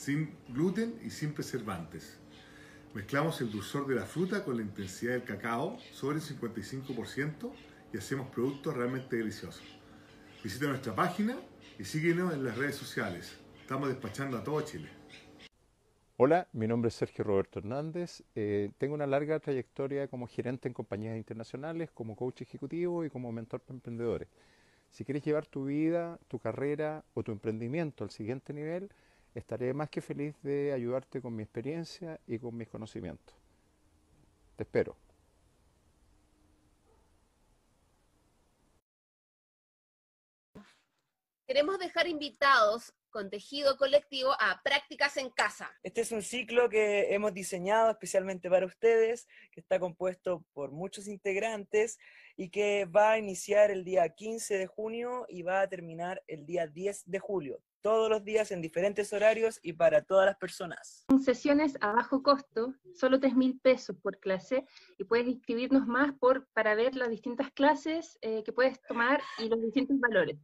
sin 0.00 0.34
gluten 0.48 0.98
y 1.04 1.10
sin 1.10 1.34
preservantes. 1.34 2.16
Mezclamos 2.94 3.38
el 3.42 3.50
dulzor 3.50 3.86
de 3.86 3.96
la 3.96 4.06
fruta 4.06 4.42
con 4.42 4.56
la 4.56 4.62
intensidad 4.62 5.12
del 5.12 5.24
cacao 5.24 5.78
sobre 5.92 6.16
el 6.16 6.22
55% 6.22 7.52
y 7.92 7.98
hacemos 7.98 8.30
productos 8.30 8.74
realmente 8.74 9.16
deliciosos. 9.16 9.62
Visita 10.42 10.68
nuestra 10.68 10.94
página 10.94 11.38
y 11.78 11.84
síguenos 11.84 12.32
en 12.32 12.44
las 12.44 12.56
redes 12.56 12.76
sociales. 12.76 13.38
Estamos 13.60 13.90
despachando 13.90 14.38
a 14.38 14.42
todo 14.42 14.62
Chile. 14.62 14.88
Hola, 16.16 16.48
mi 16.54 16.66
nombre 16.66 16.88
es 16.88 16.94
Sergio 16.94 17.22
Roberto 17.22 17.58
Hernández. 17.58 18.22
Eh, 18.34 18.70
tengo 18.78 18.94
una 18.94 19.06
larga 19.06 19.38
trayectoria 19.38 20.08
como 20.08 20.26
gerente 20.26 20.66
en 20.66 20.72
compañías 20.72 21.18
internacionales, 21.18 21.90
como 21.92 22.16
coach 22.16 22.40
ejecutivo 22.40 23.04
y 23.04 23.10
como 23.10 23.32
mentor 23.32 23.60
para 23.60 23.76
emprendedores. 23.76 24.28
Si 24.92 25.04
quieres 25.04 25.24
llevar 25.24 25.46
tu 25.46 25.66
vida, 25.66 26.18
tu 26.26 26.38
carrera 26.38 27.04
o 27.12 27.22
tu 27.22 27.32
emprendimiento 27.32 28.02
al 28.02 28.10
siguiente 28.10 28.54
nivel, 28.54 28.90
estaré 29.34 29.72
más 29.74 29.90
que 29.90 30.00
feliz 30.00 30.34
de 30.42 30.72
ayudarte 30.72 31.20
con 31.20 31.34
mi 31.34 31.42
experiencia 31.42 32.20
y 32.26 32.38
con 32.38 32.56
mis 32.56 32.68
conocimientos. 32.68 33.34
Te 34.56 34.64
espero. 34.64 34.96
Queremos 41.46 41.78
dejar 41.80 42.06
invitados 42.06 42.94
con 43.10 43.28
tejido 43.28 43.76
colectivo 43.76 44.30
a 44.38 44.60
prácticas 44.62 45.16
en 45.16 45.30
casa. 45.30 45.68
Este 45.82 46.02
es 46.02 46.12
un 46.12 46.22
ciclo 46.22 46.68
que 46.68 47.12
hemos 47.12 47.34
diseñado 47.34 47.90
especialmente 47.90 48.48
para 48.48 48.66
ustedes, 48.66 49.26
que 49.50 49.60
está 49.60 49.80
compuesto 49.80 50.44
por 50.52 50.70
muchos 50.70 51.08
integrantes 51.08 51.98
y 52.36 52.50
que 52.50 52.84
va 52.84 53.12
a 53.12 53.18
iniciar 53.18 53.72
el 53.72 53.84
día 53.84 54.08
15 54.08 54.58
de 54.58 54.66
junio 54.68 55.26
y 55.28 55.42
va 55.42 55.62
a 55.62 55.68
terminar 55.68 56.22
el 56.28 56.46
día 56.46 56.68
10 56.68 57.10
de 57.10 57.18
julio. 57.18 57.60
Todos 57.82 58.10
los 58.10 58.24
días 58.24 58.50
en 58.52 58.60
diferentes 58.60 59.12
horarios 59.12 59.58
y 59.62 59.72
para 59.72 60.02
todas 60.02 60.26
las 60.26 60.36
personas. 60.36 61.04
Son 61.08 61.20
sesiones 61.22 61.76
a 61.80 61.92
bajo 61.92 62.22
costo, 62.22 62.74
solo 62.94 63.18
3 63.18 63.34
mil 63.34 63.58
pesos 63.60 63.96
por 64.02 64.18
clase, 64.18 64.66
y 64.98 65.04
puedes 65.04 65.26
inscribirnos 65.26 65.86
más 65.86 66.12
por, 66.18 66.46
para 66.52 66.74
ver 66.74 66.94
las 66.94 67.08
distintas 67.08 67.50
clases 67.52 68.18
eh, 68.20 68.42
que 68.44 68.52
puedes 68.52 68.80
tomar 68.82 69.22
y 69.38 69.48
los 69.48 69.60
distintos 69.62 69.98
valores 69.98 70.36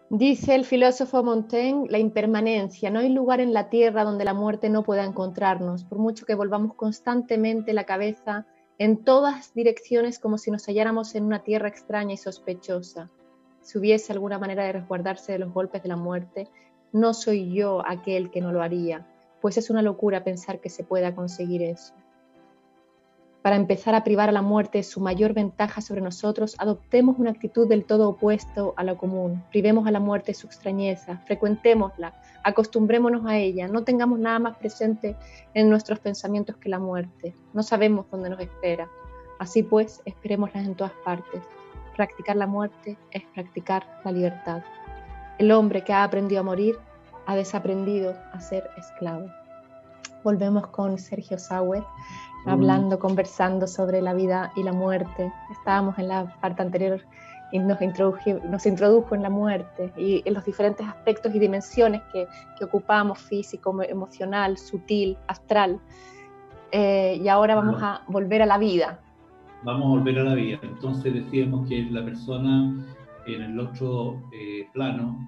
Dice 0.10 0.54
el 0.56 0.66
filósofo 0.66 1.24
Montaigne, 1.24 1.88
la 1.90 1.98
impermanencia. 1.98 2.90
No 2.90 3.00
hay 3.00 3.08
lugar 3.08 3.40
en 3.40 3.54
la 3.54 3.70
tierra 3.70 4.04
donde 4.04 4.26
la 4.26 4.34
muerte 4.34 4.70
no 4.70 4.84
pueda 4.84 5.06
encontrarnos, 5.06 5.86
por 5.86 6.00
mucho 6.00 6.26
que 6.26 6.36
volvamos 6.36 6.74
constantemente 6.76 7.72
la 7.72 7.86
cabeza 7.86 8.46
en 8.80 9.06
todas 9.06 9.54
direcciones 9.54 10.20
como 10.20 10.38
si 10.38 10.52
nos 10.52 10.66
halláramos 10.66 11.16
en 11.16 11.24
una 11.24 11.44
tierra 11.44 11.70
extraña 11.70 12.16
y 12.16 12.18
sospechosa 12.18 13.10
si 13.66 13.80
hubiese 13.80 14.14
alguna 14.14 14.38
manera 14.38 14.64
de 14.64 14.74
resguardarse 14.74 15.32
de 15.32 15.40
los 15.40 15.52
golpes 15.52 15.82
de 15.82 15.90
la 15.90 15.96
muerte, 15.96 16.48
no 16.92 17.16
soy 17.16 17.52
yo 17.52 17.82
aquel 17.84 18.30
que 18.30 18.40
no 18.40 18.52
lo 18.52 18.62
haría, 18.62 19.08
pues 19.42 19.58
es 19.58 19.72
una 19.72 19.82
locura 19.82 20.24
pensar 20.24 20.60
que 20.62 20.70
se 20.70 20.84
pueda 20.84 21.16
conseguir 21.16 21.64
eso. 21.64 21.96
Para 23.42 23.56
empezar 23.56 23.96
a 23.96 24.04
privar 24.04 24.30
a 24.30 24.32
la 24.32 24.44
muerte 24.44 24.84
su 24.84 25.00
mayor 25.00 25.34
ventaja 25.34 25.82
sobre 25.82 26.02
nosotros, 26.02 26.56
adoptemos 26.60 27.18
una 27.18 27.32
actitud 27.32 27.68
del 27.68 27.86
todo 27.86 28.10
opuesto 28.10 28.76
a 28.78 28.84
lo 28.84 28.98
común. 28.98 29.44
Privemos 29.50 29.88
a 29.88 29.92
la 29.92 30.00
muerte 30.00 30.36
su 30.36 30.46
extrañeza, 30.46 31.18
frecuentémosla, 31.26 32.14
acostumbrémonos 32.44 33.26
a 33.26 33.38
ella, 33.38 33.68
no 33.68 33.84
tengamos 33.84 34.20
nada 34.20 34.38
más 34.38 34.58
presente 34.58 35.16
en 35.56 35.72
nuestros 35.72 35.98
pensamientos 35.98 36.58
que 36.58 36.70
la 36.70 36.78
muerte. 36.78 37.34
No 37.54 37.64
sabemos 37.64 38.06
dónde 38.12 38.30
nos 38.30 38.40
espera. 38.42 38.88
Así 39.40 39.64
pues, 39.64 40.04
esperémosla 40.06 40.62
en 40.62 40.76
todas 40.76 40.94
partes. 41.04 41.42
Practicar 41.96 42.36
la 42.36 42.48
muerte 42.48 42.98
es 43.12 43.24
practicar 43.34 43.84
la 44.04 44.12
libertad. 44.12 44.62
El 45.38 45.52
hombre 45.52 45.84
que 45.84 45.94
ha 45.94 46.04
aprendido 46.04 46.42
a 46.42 46.44
morir 46.44 46.76
ha 47.26 47.36
desaprendido 47.36 48.14
a 48.34 48.40
ser 48.42 48.70
esclavo. 48.78 49.28
Volvemos 50.24 50.68
con 50.68 50.98
Sergio 50.98 51.38
Sauer 51.40 51.84
mm. 52.46 52.50
hablando, 52.50 53.00
conversando 53.00 53.66
sobre 53.68 54.02
la 54.02 54.14
vida 54.14 54.52
y 54.56 54.64
la 54.64 54.74
muerte. 54.74 55.32
Estábamos 55.52 55.98
en 55.98 56.10
la 56.10 56.36
parte 56.42 56.62
anterior 56.62 57.02
y 57.52 57.60
nos, 57.60 57.80
nos 58.44 58.66
introdujo 58.66 59.16
en 59.16 59.22
la 59.22 59.30
muerte 59.30 59.94
y 59.96 60.22
en 60.26 60.34
los 60.34 60.44
diferentes 60.44 60.86
aspectos 60.86 61.34
y 61.34 61.40
dimensiones 61.40 62.02
que, 62.12 62.28
que 62.58 62.66
ocupamos, 62.66 63.20
físico, 63.20 63.82
emocional, 63.84 64.58
sutil, 64.58 65.18
astral. 65.28 65.80
Eh, 66.72 67.20
y 67.22 67.28
ahora 67.30 67.56
vamos 67.56 67.82
a 67.82 68.02
volver 68.08 68.42
a 68.42 68.46
la 68.46 68.58
vida, 68.58 69.00
vamos 69.66 69.86
a 69.86 69.90
volver 70.00 70.20
a 70.20 70.24
la 70.24 70.36
vida. 70.36 70.60
Entonces 70.62 71.14
decíamos 71.14 71.68
que 71.68 71.82
la 71.90 72.06
persona 72.06 72.86
en 73.26 73.42
el 73.42 73.60
otro 73.60 74.22
eh, 74.32 74.68
plano 74.72 75.20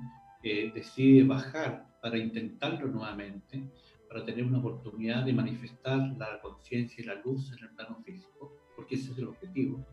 eh, 0.44 0.72
decide 0.74 1.24
bajar 1.24 1.88
para 2.02 2.18
intentarlo 2.18 2.88
nuevamente, 2.88 3.68
para 4.08 4.24
tener 4.24 4.46
una 4.46 4.60
oportunidad 4.60 5.26
de 5.26 5.34
manifestar 5.34 6.16
la 6.18 6.40
conciencia 6.42 7.04
y 7.04 7.08
la 7.08 7.16
luz 7.16 7.52
en 7.58 7.64
el 7.66 7.72
plano 7.72 7.98
físico, 8.06 8.54
porque 8.76 8.96
ese 8.96 9.12
es 9.12 9.18
el 9.18 9.28
objetivo 9.28 9.84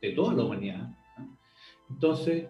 de 0.00 0.12
toda 0.12 0.34
la 0.34 0.44
humanidad. 0.44 0.90
Entonces, 1.88 2.48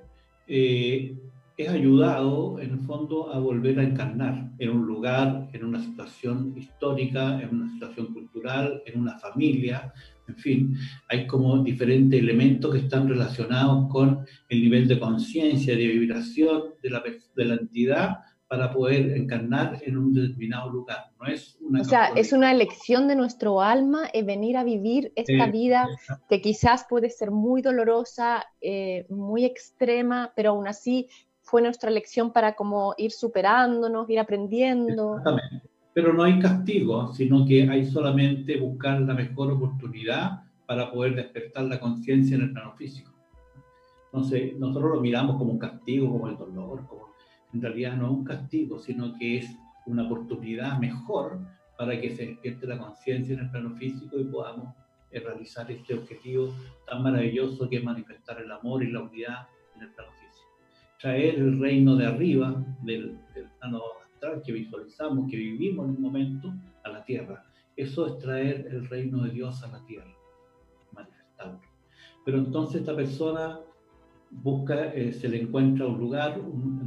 eh, 0.48 1.16
es 1.56 1.68
ayudado 1.68 2.58
en 2.58 2.72
el 2.72 2.80
fondo 2.80 3.32
a 3.32 3.38
volver 3.38 3.78
a 3.78 3.84
encarnar 3.84 4.50
en 4.58 4.70
un 4.70 4.86
lugar, 4.86 5.48
en 5.52 5.64
una 5.64 5.78
situación 5.78 6.54
histórica, 6.56 7.40
en 7.40 7.54
una 7.54 7.70
situación 7.70 8.12
cultural, 8.14 8.82
en 8.86 9.00
una 9.00 9.18
familia, 9.18 9.92
en 10.30 10.36
fin, 10.36 10.76
hay 11.08 11.26
como 11.26 11.62
diferentes 11.62 12.18
elementos 12.18 12.72
que 12.72 12.80
están 12.80 13.08
relacionados 13.08 13.90
con 13.90 14.24
el 14.48 14.60
nivel 14.60 14.88
de 14.88 14.98
conciencia, 14.98 15.76
de 15.76 15.86
vibración 15.86 16.74
de 16.82 16.90
la, 16.90 17.02
de 17.36 17.44
la 17.44 17.54
entidad 17.54 18.18
para 18.48 18.72
poder 18.72 19.16
encarnar 19.16 19.78
en 19.82 19.96
un 19.96 20.12
determinado 20.12 20.70
lugar. 20.70 21.12
No 21.20 21.26
es 21.26 21.56
una 21.60 21.82
o 21.82 21.84
sea, 21.84 22.08
es 22.16 22.32
una 22.32 22.50
elección 22.50 23.06
de 23.06 23.14
nuestro 23.14 23.60
alma 23.60 24.08
es 24.12 24.26
venir 24.26 24.56
a 24.56 24.64
vivir 24.64 25.12
esta 25.14 25.46
vida 25.46 25.88
que 26.28 26.40
quizás 26.40 26.84
puede 26.88 27.10
ser 27.10 27.30
muy 27.30 27.62
dolorosa, 27.62 28.44
eh, 28.60 29.06
muy 29.08 29.44
extrema, 29.44 30.32
pero 30.34 30.50
aún 30.50 30.66
así 30.66 31.08
fue 31.42 31.62
nuestra 31.62 31.90
elección 31.90 32.32
para 32.32 32.54
como 32.54 32.94
ir 32.98 33.12
superándonos, 33.12 34.10
ir 34.10 34.18
aprendiendo. 34.18 35.18
Exactamente 35.18 35.69
pero 35.92 36.12
no 36.12 36.22
hay 36.22 36.38
castigo, 36.38 37.12
sino 37.12 37.44
que 37.44 37.68
hay 37.68 37.84
solamente 37.84 38.58
buscar 38.58 39.00
la 39.00 39.14
mejor 39.14 39.52
oportunidad 39.52 40.42
para 40.66 40.90
poder 40.90 41.16
despertar 41.16 41.64
la 41.64 41.80
conciencia 41.80 42.36
en 42.36 42.42
el 42.42 42.52
plano 42.52 42.72
físico. 42.76 43.10
Entonces, 44.12 44.56
nosotros 44.58 44.94
lo 44.94 45.00
miramos 45.00 45.36
como 45.36 45.52
un 45.52 45.58
castigo, 45.58 46.10
como 46.10 46.28
el 46.28 46.36
dolor, 46.36 46.86
como 46.86 47.10
en 47.52 47.60
realidad 47.60 47.96
no 47.96 48.06
es 48.06 48.12
un 48.12 48.24
castigo, 48.24 48.78
sino 48.78 49.16
que 49.18 49.38
es 49.38 49.56
una 49.86 50.04
oportunidad 50.04 50.78
mejor 50.78 51.40
para 51.76 52.00
que 52.00 52.14
se 52.14 52.26
despierte 52.26 52.66
la 52.66 52.78
conciencia 52.78 53.34
en 53.34 53.40
el 53.40 53.50
plano 53.50 53.74
físico 53.76 54.18
y 54.18 54.24
podamos 54.24 54.74
eh, 55.10 55.20
realizar 55.20 55.70
este 55.70 55.94
objetivo 55.94 56.54
tan 56.86 57.02
maravilloso 57.02 57.68
que 57.68 57.78
es 57.78 57.84
manifestar 57.84 58.40
el 58.40 58.52
amor 58.52 58.84
y 58.84 58.92
la 58.92 59.00
unidad 59.00 59.48
en 59.74 59.82
el 59.82 59.88
plano 59.88 60.12
físico. 60.12 60.48
Traer 61.00 61.36
el 61.36 61.58
reino 61.58 61.96
de 61.96 62.06
arriba 62.06 62.64
del, 62.82 63.18
del 63.34 63.48
plano 63.58 63.80
que 64.44 64.52
visualizamos, 64.52 65.30
que 65.30 65.36
vivimos 65.36 65.88
en 65.88 65.96
un 65.96 66.02
momento, 66.02 66.54
a 66.84 66.90
la 66.90 67.04
tierra. 67.04 67.44
Eso 67.76 68.06
es 68.06 68.18
traer 68.18 68.68
el 68.70 68.88
reino 68.88 69.22
de 69.22 69.30
Dios 69.30 69.62
a 69.62 69.68
la 69.68 69.84
tierra, 69.86 70.14
manifestarlo. 70.92 71.60
Pero 72.24 72.38
entonces 72.38 72.80
esta 72.80 72.94
persona 72.94 73.60
busca, 74.30 74.92
eh, 74.94 75.12
se 75.12 75.28
le 75.28 75.42
encuentra 75.42 75.86
un 75.86 75.98
lugar 75.98 76.40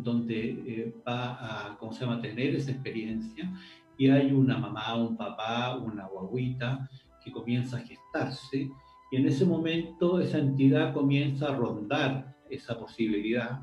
donde 0.04 0.50
eh, 0.50 0.96
va 1.08 1.72
a, 1.72 1.78
¿cómo 1.78 1.92
se 1.92 2.06
llama?, 2.06 2.22
tener 2.22 2.56
esa 2.56 2.72
experiencia 2.72 3.52
y 3.98 4.10
hay 4.10 4.32
una 4.32 4.58
mamá, 4.58 4.96
un 4.96 5.18
papá, 5.18 5.76
una 5.78 6.08
guaguita 6.08 6.90
que 7.24 7.32
comienza 7.32 7.78
a 7.78 7.82
gestarse 7.82 8.70
y 9.12 9.16
en 9.18 9.28
ese 9.28 9.46
momento 9.46 10.20
esa 10.20 10.40
entidad 10.40 10.94
comienza 10.94 11.50
a 11.50 11.56
rondar 11.56 12.36
esa 12.50 12.78
posibilidad, 12.80 13.62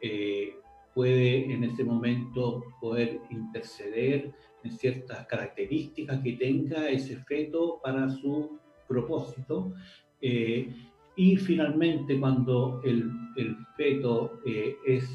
eh, 0.00 0.56
puede 0.94 1.52
en 1.52 1.64
ese 1.64 1.84
momento 1.84 2.64
poder 2.80 3.20
interceder 3.30 4.32
en 4.64 4.72
ciertas 4.72 5.26
características 5.26 6.20
que 6.20 6.32
tenga 6.32 6.88
ese 6.88 7.16
feto 7.24 7.80
para 7.82 8.08
su 8.10 8.58
propósito. 8.88 9.72
Eh, 10.20 10.74
y 11.16 11.36
finalmente, 11.36 12.18
cuando 12.18 12.80
el, 12.84 13.10
el 13.36 13.56
feto 13.76 14.40
eh, 14.46 14.76
es, 14.86 15.08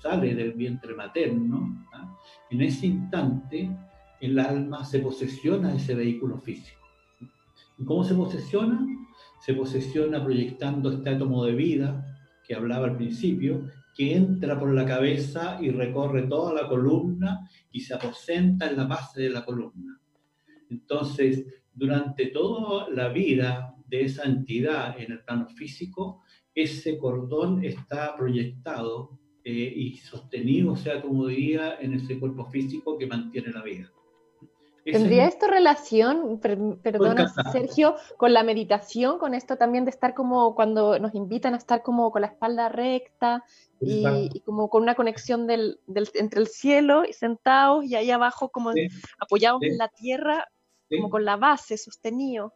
sale 0.00 0.34
del 0.34 0.52
vientre 0.52 0.94
materno, 0.94 1.86
¿ah? 1.92 2.18
en 2.50 2.62
ese 2.62 2.86
instante 2.86 3.70
el 4.20 4.38
alma 4.38 4.84
se 4.84 5.00
posesiona 5.00 5.70
de 5.70 5.76
ese 5.76 5.94
vehículo 5.94 6.38
físico. 6.38 6.80
¿Y 7.78 7.84
cómo 7.84 8.02
se 8.02 8.14
posesiona? 8.14 8.86
Se 9.40 9.54
posesiona 9.54 10.24
proyectando 10.24 10.90
este 10.90 11.10
átomo 11.10 11.44
de 11.44 11.52
vida 11.52 12.16
que 12.46 12.54
hablaba 12.54 12.86
al 12.86 12.96
principio, 12.96 13.66
que 13.96 14.14
entra 14.14 14.58
por 14.60 14.74
la 14.74 14.84
cabeza 14.84 15.58
y 15.60 15.70
recorre 15.70 16.24
toda 16.24 16.52
la 16.52 16.68
columna 16.68 17.48
y 17.72 17.80
se 17.80 17.94
aposenta 17.94 18.68
en 18.68 18.76
la 18.76 18.84
base 18.84 19.22
de 19.22 19.30
la 19.30 19.42
columna. 19.42 19.98
Entonces, 20.68 21.46
durante 21.72 22.26
toda 22.26 22.90
la 22.90 23.08
vida 23.08 23.74
de 23.86 24.02
esa 24.02 24.24
entidad 24.24 25.00
en 25.00 25.12
el 25.12 25.24
plano 25.24 25.48
físico, 25.48 26.22
ese 26.54 26.98
cordón 26.98 27.64
está 27.64 28.14
proyectado 28.16 29.18
eh, 29.42 29.72
y 29.74 29.96
sostenido, 29.96 30.76
sea, 30.76 31.00
como 31.00 31.26
diría, 31.26 31.78
en 31.80 31.94
ese 31.94 32.18
cuerpo 32.18 32.44
físico 32.46 32.98
que 32.98 33.06
mantiene 33.06 33.50
la 33.50 33.62
vida. 33.62 33.90
¿Tendría 34.92 35.26
esto 35.26 35.48
relación, 35.48 36.40
perdona 36.40 37.26
Sergio, 37.50 37.96
con 38.16 38.32
la 38.32 38.44
meditación, 38.44 39.18
con 39.18 39.34
esto 39.34 39.56
también 39.56 39.84
de 39.84 39.90
estar 39.90 40.14
como 40.14 40.54
cuando 40.54 40.98
nos 41.00 41.14
invitan 41.14 41.54
a 41.54 41.56
estar 41.56 41.82
como 41.82 42.12
con 42.12 42.22
la 42.22 42.28
espalda 42.28 42.68
recta 42.68 43.42
y, 43.80 44.40
como 44.44 44.68
con 44.68 44.82
una 44.82 44.94
conexión 44.94 45.48
del, 45.48 45.80
entre 46.14 46.40
el 46.40 46.46
cielo 46.46 47.04
y 47.04 47.12
sentados 47.12 47.84
y 47.84 47.96
ahí 47.96 48.10
abajo 48.12 48.50
como 48.50 48.72
apoyados 49.18 49.62
en 49.62 49.76
la 49.76 49.88
tierra, 49.88 50.46
como 50.88 51.10
con 51.10 51.24
la 51.24 51.36
base 51.36 51.76
sostenido? 51.76 52.52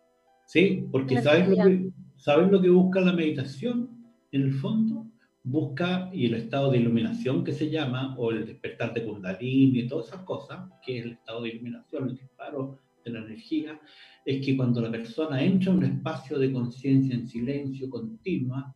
Sí, 0.46 0.86
porque 0.92 1.20
¿sabes 1.22 1.48
lo, 1.48 1.56
que, 1.56 1.90
¿sabes 2.16 2.50
lo 2.50 2.60
que 2.60 2.70
busca 2.70 3.00
la 3.00 3.12
meditación 3.12 3.90
en 4.30 4.42
el 4.42 4.54
fondo? 4.54 5.06
Busca 5.42 6.10
y 6.12 6.26
el 6.26 6.34
estado 6.34 6.70
de 6.70 6.78
iluminación 6.78 7.44
que 7.44 7.52
se 7.52 7.70
llama, 7.70 8.14
o 8.18 8.30
el 8.30 8.46
despertar 8.46 8.92
de 8.92 9.04
Kundalini 9.04 9.80
y 9.80 9.88
todas 9.88 10.08
esas 10.08 10.22
cosas, 10.24 10.70
que 10.84 10.98
es 10.98 11.04
el 11.06 11.12
estado 11.12 11.42
de 11.42 11.50
iluminación, 11.50 12.08
el 12.08 12.16
disparo 12.16 12.78
de 13.04 13.10
la 13.10 13.20
energía, 13.20 13.80
es 14.24 14.44
que 14.44 14.56
cuando 14.56 14.80
la 14.80 14.90
persona 14.90 15.42
entra 15.42 15.72
en 15.72 15.78
un 15.78 15.84
espacio 15.84 16.38
de 16.38 16.52
conciencia 16.52 17.14
en 17.14 17.26
silencio 17.26 17.88
continua, 17.88 18.74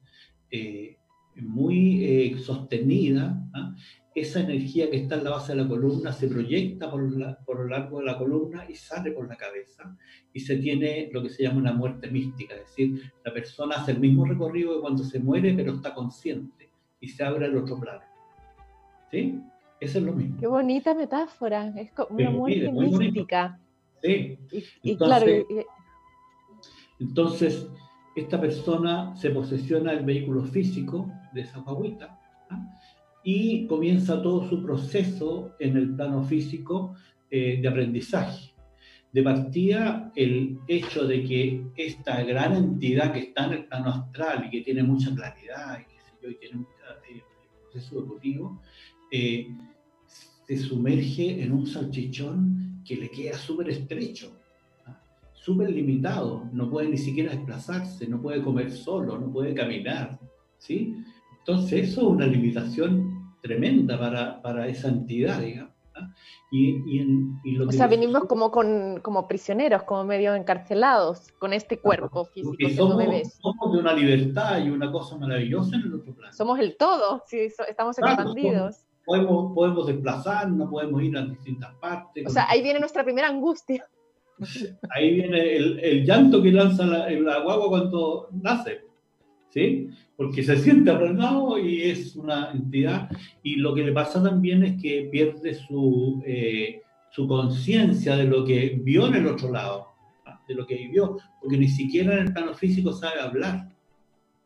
eh, 0.50 0.96
muy 1.36 2.04
eh, 2.04 2.38
sostenida, 2.38 3.42
¿ah? 3.54 3.74
Esa 4.14 4.40
energía 4.40 4.88
que 4.88 4.98
está 4.98 5.16
en 5.16 5.24
la 5.24 5.30
base 5.30 5.54
de 5.54 5.62
la 5.62 5.68
columna 5.68 6.12
se 6.12 6.28
proyecta 6.28 6.88
por, 6.88 7.02
por 7.44 7.58
lo 7.58 7.66
largo 7.66 7.98
de 7.98 8.06
la 8.06 8.16
columna 8.16 8.64
y 8.68 8.74
sale 8.76 9.10
por 9.10 9.28
la 9.28 9.36
cabeza. 9.36 9.96
Y 10.32 10.40
se 10.40 10.56
tiene 10.58 11.10
lo 11.12 11.22
que 11.22 11.30
se 11.30 11.42
llama 11.42 11.58
una 11.58 11.72
muerte 11.72 12.08
mística, 12.08 12.54
es 12.54 12.60
decir, 12.60 13.12
la 13.24 13.32
persona 13.32 13.76
hace 13.76 13.90
el 13.90 13.98
mismo 13.98 14.24
recorrido 14.24 14.74
que 14.74 14.80
cuando 14.80 15.02
se 15.02 15.18
muere, 15.18 15.52
pero 15.54 15.72
está 15.74 15.92
consciente 15.92 16.70
y 17.00 17.08
se 17.08 17.24
abre 17.24 17.46
al 17.46 17.56
otro 17.56 17.78
plano. 17.78 18.02
¿Sí? 19.10 19.40
Eso 19.80 19.98
es 19.98 20.04
lo 20.04 20.12
mismo. 20.12 20.38
Qué 20.38 20.46
bonita 20.46 20.94
metáfora, 20.94 21.72
es 21.76 21.90
como 21.92 22.16
una 22.16 22.30
muerte 22.30 22.70
mística. 22.70 23.58
Sí. 24.00 24.38
Y, 24.82 24.90
entonces, 24.92 25.44
claro. 25.48 25.66
entonces, 27.00 27.68
esta 28.14 28.40
persona 28.40 29.16
se 29.16 29.30
posesiona 29.30 29.92
el 29.92 30.04
vehículo 30.04 30.44
físico 30.44 31.10
de 31.32 31.40
esa 31.40 31.58
guaguita 31.58 32.20
y 33.24 33.66
comienza 33.66 34.22
todo 34.22 34.48
su 34.48 34.62
proceso 34.62 35.54
en 35.58 35.76
el 35.78 35.94
plano 35.96 36.22
físico 36.22 36.94
eh, 37.30 37.58
de 37.60 37.66
aprendizaje. 37.66 38.52
De 39.12 39.22
partida, 39.22 40.12
el 40.14 40.58
hecho 40.68 41.06
de 41.06 41.24
que 41.24 41.64
esta 41.76 42.22
gran 42.22 42.54
entidad 42.54 43.12
que 43.12 43.20
está 43.20 43.46
en 43.46 43.52
el 43.54 43.64
plano 43.64 43.90
astral 43.90 44.46
y 44.46 44.50
que 44.50 44.60
tiene 44.60 44.82
mucha 44.82 45.14
claridad 45.14 45.80
y, 45.80 45.84
que 46.20 46.30
y 46.30 46.34
tiene 46.36 46.56
un 46.58 46.66
eh, 47.08 47.22
proceso 47.62 47.98
evolutivo, 47.98 48.60
eh, 49.10 49.48
se 50.46 50.58
sumerge 50.58 51.42
en 51.42 51.52
un 51.52 51.66
salchichón 51.66 52.82
que 52.84 52.96
le 52.96 53.08
queda 53.08 53.38
súper 53.38 53.70
estrecho, 53.70 54.38
¿ah? 54.84 55.00
súper 55.32 55.70
limitado, 55.70 56.50
no 56.52 56.68
puede 56.68 56.88
ni 56.88 56.98
siquiera 56.98 57.32
desplazarse, 57.32 58.06
no 58.06 58.20
puede 58.20 58.42
comer 58.42 58.70
solo, 58.70 59.18
no 59.18 59.32
puede 59.32 59.54
caminar, 59.54 60.18
¿sí? 60.58 60.94
Entonces, 61.38 61.90
eso 61.90 62.00
es 62.00 62.06
una 62.06 62.26
limitación 62.26 63.13
tremenda 63.45 63.99
para, 63.99 64.40
para 64.40 64.66
esa 64.66 64.88
entidad, 64.88 65.38
digamos. 65.40 65.74
Y, 66.51 66.99
y, 67.45 67.59
o 67.61 67.70
sea, 67.70 67.86
venimos 67.86 68.24
como, 68.24 68.51
con, 68.51 69.01
como 69.01 69.28
prisioneros, 69.28 69.82
como 69.82 70.05
medio 70.05 70.34
encarcelados 70.34 71.30
con 71.38 71.53
este 71.53 71.78
cuerpo 71.78 72.24
físico 72.24 72.55
que 72.59 72.74
somos, 72.74 73.05
somos 73.40 73.72
de 73.72 73.78
una 73.78 73.92
libertad 73.92 74.64
y 74.64 74.70
una 74.70 74.90
cosa 74.90 75.16
maravillosa 75.18 75.76
en 75.76 75.82
el 75.82 75.95
otro 75.95 76.14
plano. 76.14 76.32
Somos 76.32 76.59
el 76.59 76.76
todo, 76.76 77.22
sí, 77.26 77.49
estamos 77.68 77.99
expandidos. 77.99 78.86
podemos, 79.05 79.53
podemos 79.55 79.86
desplazarnos, 79.86 80.70
podemos 80.70 81.03
ir 81.03 81.16
a 81.16 81.26
distintas 81.26 81.74
partes. 81.74 82.26
O 82.26 82.30
sea, 82.30 82.49
ahí 82.49 82.62
viene 82.62 82.80
nuestra 82.80 83.05
primera 83.05 83.28
angustia. 83.28 83.86
Ahí 84.90 85.14
viene 85.14 85.57
el, 85.57 85.78
el 85.78 86.05
llanto 86.05 86.42
que 86.42 86.51
lanza 86.51 86.86
la, 86.86 87.09
la 87.11 87.40
guagua 87.40 87.68
cuando 87.68 88.28
nace. 88.32 88.80
¿sí? 89.55 89.88
Porque 90.16 90.42
se 90.42 90.56
siente 90.62 90.90
aplanado 90.90 91.58
y 91.58 91.82
es 91.82 92.16
una 92.16 92.50
entidad. 92.52 93.10
Y 93.42 93.56
lo 93.56 93.74
que 93.74 93.84
le 93.84 93.92
pasa 93.92 94.22
también 94.22 94.62
es 94.64 94.80
que 94.80 95.08
pierde 95.10 95.54
su, 95.54 96.22
eh, 96.26 96.82
su 97.10 97.26
conciencia 97.26 98.16
de 98.16 98.24
lo 98.24 98.44
que 98.44 98.80
vio 98.82 99.06
en 99.06 99.14
el 99.14 99.26
otro 99.26 99.50
lado, 99.50 99.88
de 100.48 100.54
lo 100.54 100.66
que 100.66 100.76
vivió, 100.76 101.16
porque 101.40 101.56
ni 101.56 101.68
siquiera 101.68 102.14
en 102.14 102.26
el 102.26 102.32
plano 102.32 102.54
físico 102.54 102.92
sabe 102.92 103.20
hablar. 103.20 103.68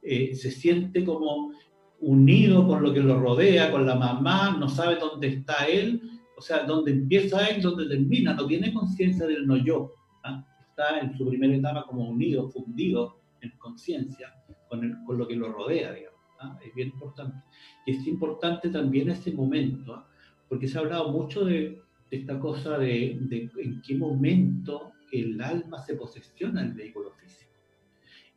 Eh, 0.02 0.34
se 0.34 0.50
siente 0.50 1.04
como 1.04 1.52
unido 2.00 2.66
con 2.66 2.82
lo 2.82 2.92
que 2.92 3.00
lo 3.00 3.18
rodea, 3.20 3.70
con 3.72 3.84
la 3.86 3.96
mamá, 3.96 4.56
no 4.58 4.68
sabe 4.68 4.96
dónde 4.96 5.28
está 5.28 5.66
él, 5.66 6.00
o 6.36 6.40
sea, 6.40 6.62
dónde 6.62 6.92
empieza 6.92 7.46
él, 7.48 7.60
dónde 7.60 7.88
termina, 7.88 8.34
no 8.34 8.46
tiene 8.46 8.72
conciencia 8.72 9.26
del 9.26 9.46
no 9.46 9.56
yo. 9.56 9.92
¿ah? 10.22 10.44
Está 10.70 11.00
en 11.00 11.16
su 11.16 11.26
primera 11.26 11.54
etapa 11.54 11.84
como 11.86 12.08
unido, 12.08 12.48
fundido 12.48 13.18
en 13.40 13.50
conciencia 13.58 14.32
con, 14.68 15.04
lo 15.08 15.26
que 15.26 15.36
lo 15.36 15.52
rodea, 15.52 15.92
digamos. 15.92 16.20
¿ah? 16.40 16.58
Es 16.64 16.74
bien 16.74 16.88
importante. 16.88 17.42
Y 17.86 17.92
es 17.96 18.06
importante 18.06 18.68
también 18.70 19.10
este 19.10 19.32
momento, 19.32 19.94
¿ah? 19.94 20.08
porque 20.48 20.68
se 20.68 20.78
ha 20.78 20.82
hablado 20.82 21.10
mucho 21.10 21.44
de, 21.44 21.80
esta 22.10 22.38
cosa 22.38 22.78
de, 22.78 23.10
en 23.10 23.82
qué 23.82 23.96
momento 23.96 24.92
el 25.12 25.40
alma 25.40 25.78
se 25.78 25.94
posesiona 25.94 26.62
del 26.62 26.72
vehículo 26.72 27.10
físico. 27.12 27.50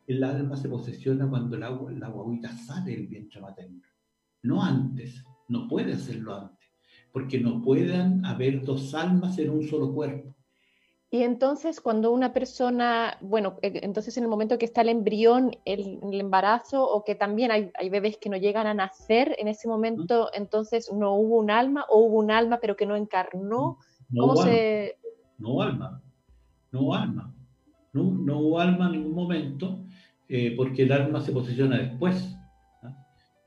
El 0.06 0.22
alma 0.24 0.56
se 0.56 0.68
posesiona 0.68 1.28
cuando 1.28 1.56
la 1.56 1.68
guaguita 1.68 2.52
sale 2.56 2.92
del 2.92 3.06
vientre 3.06 3.40
materno. 3.40 3.82
No 4.42 4.62
antes, 4.62 5.24
no 5.48 5.68
puede 5.68 5.92
hacerlo 5.92 6.34
antes, 6.34 6.68
porque 7.12 7.38
no 7.38 7.62
puedan 7.62 8.24
haber 8.24 8.62
dos 8.62 8.94
almas 8.94 9.38
en 9.38 9.50
un 9.50 9.62
solo 9.62 9.92
cuerpo. 9.92 10.31
Y 11.14 11.24
entonces 11.24 11.82
cuando 11.82 12.10
una 12.10 12.32
persona, 12.32 13.18
bueno, 13.20 13.58
eh, 13.60 13.80
entonces 13.82 14.16
en 14.16 14.24
el 14.24 14.30
momento 14.30 14.56
que 14.56 14.64
está 14.64 14.80
el 14.80 14.88
embrión, 14.88 15.50
el, 15.66 16.00
el 16.10 16.20
embarazo, 16.20 16.90
o 16.90 17.04
que 17.04 17.14
también 17.14 17.50
hay, 17.50 17.70
hay, 17.78 17.90
bebés 17.90 18.16
que 18.16 18.30
no 18.30 18.38
llegan 18.38 18.66
a 18.66 18.72
nacer, 18.72 19.36
en 19.38 19.46
ese 19.46 19.68
momento 19.68 20.30
entonces 20.32 20.90
no 20.90 21.14
hubo 21.16 21.36
un 21.36 21.50
alma, 21.50 21.84
o 21.90 21.98
hubo 21.98 22.18
un 22.18 22.30
alma 22.30 22.60
pero 22.62 22.76
que 22.76 22.86
no 22.86 22.96
encarnó. 22.96 23.78
No 24.08 24.22
¿Cómo 24.22 24.36
se...? 24.36 24.96
Alma. 25.38 25.38
No 25.38 25.60
alma, 25.60 26.02
no 26.70 26.94
alma. 26.94 27.34
No, 27.92 28.04
no 28.04 28.38
hubo 28.38 28.58
alma 28.58 28.86
en 28.86 28.92
ningún 28.92 29.14
momento, 29.14 29.84
eh, 30.30 30.54
porque 30.56 30.84
el 30.84 30.92
alma 30.92 31.20
se 31.20 31.32
posiciona 31.32 31.76
después. 31.76 32.34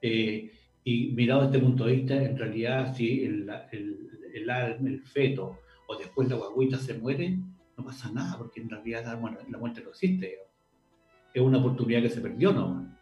Eh, 0.03 0.51
y 0.83 1.07
mirado 1.13 1.41
desde 1.41 1.57
este 1.57 1.65
punto 1.65 1.85
de 1.85 1.93
vista, 1.93 2.13
en 2.13 2.37
realidad, 2.37 2.93
si 2.93 3.23
el, 3.23 3.49
el, 3.71 4.07
el 4.35 4.49
alma, 4.51 4.87
el 4.87 5.01
feto, 5.01 5.57
o 5.87 5.97
después 5.97 6.29
la 6.29 6.35
guaguita 6.35 6.77
se 6.77 6.93
muere, 6.93 7.39
no 7.77 7.83
pasa 7.83 8.11
nada, 8.11 8.37
porque 8.37 8.61
en 8.61 8.69
realidad 8.69 9.05
la, 9.05 9.15
bueno, 9.15 9.37
la 9.49 9.57
muerte 9.57 9.81
no 9.83 9.89
existe. 9.89 10.39
Es 11.33 11.41
una 11.41 11.57
oportunidad 11.57 12.01
que 12.01 12.09
se 12.09 12.21
perdió 12.21 12.53
no 12.53 12.95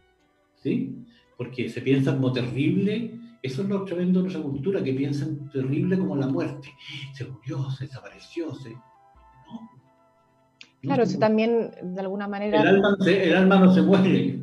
¿Sí? 0.55 1.05
Porque 1.37 1.69
se 1.69 1.81
piensa 1.81 2.13
como 2.13 2.31
terrible, 2.31 3.19
eso 3.41 3.63
es 3.63 3.69
lo 3.69 3.83
tremendo 3.83 4.19
de 4.19 4.23
nuestra 4.23 4.41
cultura, 4.41 4.83
que 4.83 4.93
piensan 4.93 5.49
terrible 5.49 5.97
como 5.97 6.15
la 6.15 6.27
muerte. 6.27 6.69
Se 7.13 7.25
murió, 7.25 7.69
se 7.71 7.85
desapareció, 7.85 8.55
se... 8.55 8.69
No. 8.69 9.69
Claro, 10.81 11.03
eso 11.03 11.19
también 11.19 11.71
de 11.81 12.01
alguna 12.01 12.27
manera... 12.27 12.61
El 12.61 12.67
alma, 12.67 12.97
el 13.05 13.35
alma 13.35 13.59
no 13.59 13.73
se 13.73 13.81
muere, 13.81 14.39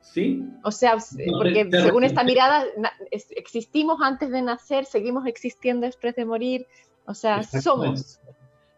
¿Sí? 0.00 0.46
O 0.62 0.70
sea, 0.70 0.96
porque 1.38 1.68
según 1.70 2.04
esta 2.04 2.24
mirada, 2.24 2.64
existimos 3.10 4.00
antes 4.02 4.30
de 4.30 4.42
nacer, 4.42 4.84
seguimos 4.84 5.26
existiendo 5.26 5.86
después 5.86 6.14
de 6.14 6.24
morir, 6.24 6.66
o 7.06 7.14
sea, 7.14 7.42
somos. 7.42 8.20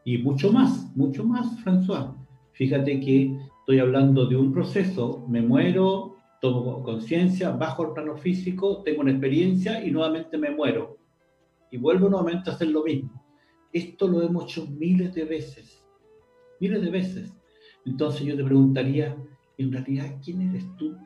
Y 0.06 0.18
mucho 0.18 0.52
más, 0.52 0.96
mucho 0.96 1.24
más, 1.24 1.58
François. 1.64 2.14
Fíjate 2.52 3.00
que 3.00 3.36
estoy 3.58 3.80
hablando 3.80 4.24
de 4.26 4.36
un 4.36 4.52
proceso, 4.52 5.26
me 5.28 5.42
muero, 5.42 6.14
tomo 6.40 6.80
conciencia, 6.84 7.50
bajo 7.50 7.86
el 7.86 7.92
plano 7.92 8.16
físico, 8.16 8.84
tengo 8.84 9.00
una 9.00 9.10
experiencia 9.10 9.84
y 9.84 9.90
nuevamente 9.90 10.38
me 10.38 10.50
muero. 10.50 10.98
Y 11.72 11.78
vuelvo 11.78 12.08
nuevamente 12.08 12.48
a 12.48 12.52
hacer 12.52 12.68
lo 12.68 12.84
mismo. 12.84 13.20
Esto 13.72 14.06
lo 14.06 14.22
hemos 14.22 14.44
hecho 14.44 14.68
miles 14.68 15.12
de 15.12 15.24
veces, 15.24 15.84
miles 16.60 16.82
de 16.82 16.90
veces. 16.90 17.36
Entonces 17.84 18.24
yo 18.24 18.36
te 18.36 18.44
preguntaría, 18.44 19.16
en 19.58 19.72
realidad, 19.72 20.20
¿quién 20.24 20.40
eres 20.42 20.64
tú? 20.76 20.96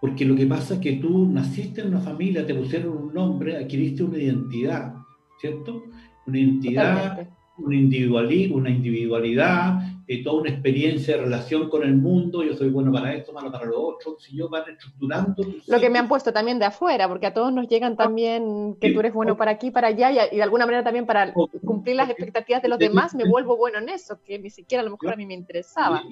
Porque 0.00 0.24
lo 0.24 0.34
que 0.34 0.46
pasa 0.46 0.74
es 0.74 0.80
que 0.80 0.94
tú 0.94 1.26
naciste 1.26 1.82
en 1.82 1.88
una 1.94 2.00
familia, 2.00 2.44
te 2.44 2.56
pusieron 2.56 2.98
un 2.98 3.14
nombre, 3.14 3.56
adquiriste 3.56 4.02
una 4.02 4.18
identidad, 4.18 4.96
¿cierto? 5.40 5.84
Una 6.30 6.38
identidad, 6.38 7.28
una, 7.58 7.76
individualidad, 7.76 8.56
una 8.56 8.70
individualidad 8.70 9.80
eh, 10.06 10.24
toda 10.24 10.40
una 10.40 10.50
experiencia 10.50 11.16
de 11.16 11.22
relación 11.22 11.68
con 11.68 11.84
el 11.84 11.94
mundo, 11.94 12.42
yo 12.42 12.54
soy 12.54 12.68
bueno 12.68 12.90
para 12.90 13.14
esto, 13.14 13.32
malo 13.32 13.52
para 13.52 13.66
lo 13.66 13.80
otro, 13.80 14.16
si 14.18 14.36
yo 14.36 14.48
van 14.48 14.68
estructurando... 14.68 15.44
Lo 15.68 15.78
que 15.78 15.88
me 15.88 16.00
han 16.00 16.08
puesto 16.08 16.32
también 16.32 16.58
de 16.58 16.64
afuera, 16.64 17.06
porque 17.06 17.26
a 17.26 17.34
todos 17.34 17.52
nos 17.52 17.68
llegan 17.68 17.96
también 17.96 18.76
que 18.80 18.92
tú 18.92 18.98
eres 18.98 19.12
bueno 19.12 19.36
para 19.36 19.52
aquí, 19.52 19.70
para 19.70 19.86
allá, 19.86 20.10
y, 20.10 20.36
de 20.36 20.42
alguna 20.42 20.66
manera 20.66 20.82
también 20.82 21.06
para 21.06 21.32
cumplir 21.32 21.94
las 21.94 22.10
expectativas 22.10 22.60
de 22.60 22.68
los 22.68 22.80
demás, 22.80 23.14
me 23.14 23.24
vuelvo 23.24 23.56
bueno 23.56 23.78
en 23.78 23.88
eso, 23.88 24.18
que 24.24 24.36
ni 24.40 24.50
siquiera 24.50 24.82
a 24.82 24.84
lo 24.84 24.90
mejor 24.90 25.12
a 25.12 25.16
mí 25.16 25.26
me 25.26 25.34
interesaba. 25.34 26.02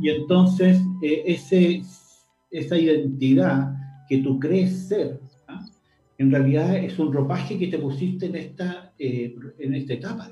Y, 0.00 0.08
entonces, 0.10 0.80
eh, 1.02 1.24
ese 1.26 1.82
esa 2.50 2.78
identidad 2.78 3.74
que 4.08 4.18
tú 4.18 4.38
crees 4.38 4.88
ser, 4.88 5.20
¿ah? 5.48 5.64
en 6.16 6.30
realidad 6.30 6.76
es 6.76 6.98
un 6.98 7.12
ropaje 7.12 7.58
que 7.58 7.66
te 7.66 7.78
pusiste 7.78 8.26
en 8.26 8.36
esta, 8.36 8.87
eh, 8.98 9.34
en 9.58 9.74
esta 9.74 9.94
etapa, 9.94 10.30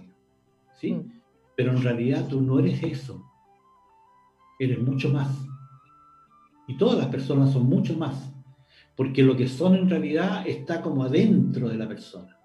¿sí? 0.74 0.92
Mm. 0.92 1.12
Pero 1.56 1.72
en 1.72 1.82
realidad 1.82 2.26
tú 2.28 2.40
no 2.40 2.58
eres 2.58 2.82
eso, 2.82 3.24
eres 4.58 4.80
mucho 4.80 5.08
más. 5.10 5.28
Y 6.68 6.76
todas 6.76 6.98
las 6.98 7.08
personas 7.08 7.52
son 7.52 7.66
mucho 7.66 7.96
más, 7.96 8.32
porque 8.96 9.22
lo 9.22 9.36
que 9.36 9.48
son 9.48 9.76
en 9.76 9.88
realidad 9.88 10.46
está 10.46 10.82
como 10.82 11.04
adentro 11.04 11.68
de 11.68 11.76
la 11.76 11.88
persona. 11.88 12.36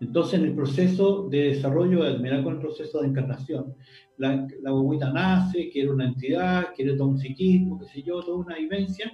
Entonces, 0.00 0.38
en 0.38 0.46
el 0.46 0.54
proceso 0.54 1.28
de 1.28 1.54
desarrollo, 1.54 2.02
mira 2.20 2.42
con 2.42 2.54
el 2.54 2.60
proceso 2.60 3.00
de 3.00 3.08
encarnación, 3.08 3.74
la, 4.16 4.46
la 4.62 5.12
nace, 5.12 5.70
quiere 5.70 5.90
una 5.90 6.06
entidad, 6.06 6.68
quiere 6.74 6.96
todo 6.96 7.08
un 7.08 7.18
psiquismo, 7.18 7.78
qué 7.78 7.86
sé 7.86 8.02
yo, 8.02 8.22
toda 8.22 8.38
una 8.38 8.56
vivencia, 8.56 9.12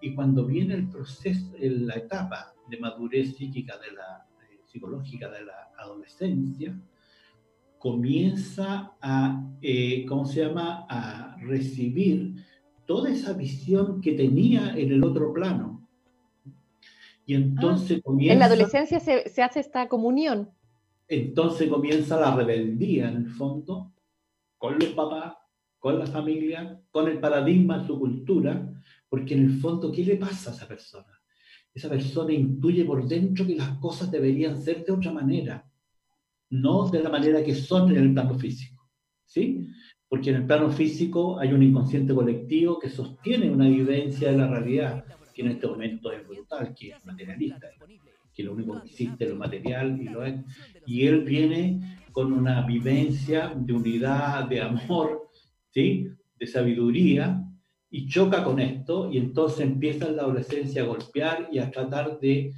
y 0.00 0.14
cuando 0.14 0.46
viene 0.46 0.74
el 0.74 0.88
proceso, 0.88 1.52
la 1.58 1.94
etapa 1.94 2.54
de 2.68 2.78
madurez 2.78 3.36
psíquica, 3.36 3.76
de 3.78 3.92
la, 3.92 4.29
psicológica 4.70 5.28
de 5.30 5.44
la 5.44 5.70
adolescencia, 5.78 6.78
comienza 7.78 8.92
a, 9.00 9.42
eh, 9.62 10.04
¿cómo 10.06 10.24
se 10.26 10.44
llama?, 10.44 10.86
a 10.88 11.36
recibir 11.40 12.36
toda 12.86 13.10
esa 13.10 13.32
visión 13.32 14.00
que 14.00 14.12
tenía 14.12 14.76
en 14.76 14.92
el 14.92 15.04
otro 15.04 15.32
plano, 15.32 15.88
y 17.26 17.34
entonces 17.34 18.02
comienza... 18.02 18.32
En 18.32 18.38
la 18.40 18.46
adolescencia 18.46 18.98
se, 18.98 19.28
se, 19.28 19.42
hace 19.42 19.60
esta 19.60 19.88
comunión. 19.88 20.50
Entonces 21.06 21.68
comienza 21.68 22.18
la 22.18 22.34
rebeldía, 22.34 23.08
en 23.08 23.16
el 23.18 23.28
fondo, 23.28 23.92
con 24.58 24.78
los 24.78 24.88
papás, 24.88 25.34
con 25.78 25.98
la 25.98 26.06
familia, 26.06 26.82
con 26.90 27.08
el 27.08 27.20
paradigma 27.20 27.78
de 27.78 27.86
su 27.86 27.98
cultura, 27.98 28.68
porque 29.08 29.34
en 29.34 29.44
el 29.44 29.60
fondo, 29.60 29.92
¿qué 29.92 30.04
le 30.04 30.16
pasa 30.16 30.50
a 30.50 30.54
esa 30.54 30.66
persona? 30.66 31.19
Esa 31.74 31.88
persona 31.88 32.32
intuye 32.32 32.84
por 32.84 33.06
dentro 33.06 33.46
que 33.46 33.56
las 33.56 33.78
cosas 33.78 34.10
deberían 34.10 34.60
ser 34.60 34.84
de 34.84 34.92
otra 34.92 35.12
manera, 35.12 35.64
no 36.50 36.88
de 36.88 37.02
la 37.02 37.10
manera 37.10 37.44
que 37.44 37.54
son 37.54 37.90
en 37.90 37.96
el 37.96 38.12
plano 38.12 38.38
físico. 38.38 38.88
¿Sí? 39.24 39.68
Porque 40.08 40.30
en 40.30 40.36
el 40.36 40.46
plano 40.46 40.70
físico 40.70 41.38
hay 41.38 41.52
un 41.52 41.62
inconsciente 41.62 42.12
colectivo 42.12 42.80
que 42.80 42.90
sostiene 42.90 43.48
una 43.48 43.68
vivencia 43.68 44.32
de 44.32 44.38
la 44.38 44.48
realidad 44.48 45.04
que 45.32 45.42
en 45.42 45.48
este 45.48 45.68
momento 45.68 46.10
es 46.12 46.26
brutal, 46.26 46.74
que 46.74 46.90
es 46.90 47.04
materialista, 47.04 47.68
que 48.34 48.42
lo 48.42 48.54
único 48.54 48.80
que 48.80 48.88
existe 48.88 49.24
es 49.24 49.30
lo 49.30 49.36
material 49.36 50.00
y 50.86 51.06
él 51.06 51.20
viene 51.24 51.98
con 52.12 52.32
una 52.32 52.66
vivencia 52.66 53.52
de 53.54 53.72
unidad, 53.72 54.48
de 54.48 54.60
amor, 54.60 55.28
¿sí? 55.70 56.08
de 56.38 56.46
sabiduría, 56.46 57.40
y 57.90 58.06
choca 58.06 58.44
con 58.44 58.60
esto, 58.60 59.10
y 59.10 59.18
entonces 59.18 59.60
empieza 59.60 60.10
la 60.10 60.22
adolescencia 60.22 60.82
a 60.82 60.86
golpear 60.86 61.48
y 61.50 61.58
a 61.58 61.70
tratar 61.70 62.20
de, 62.20 62.52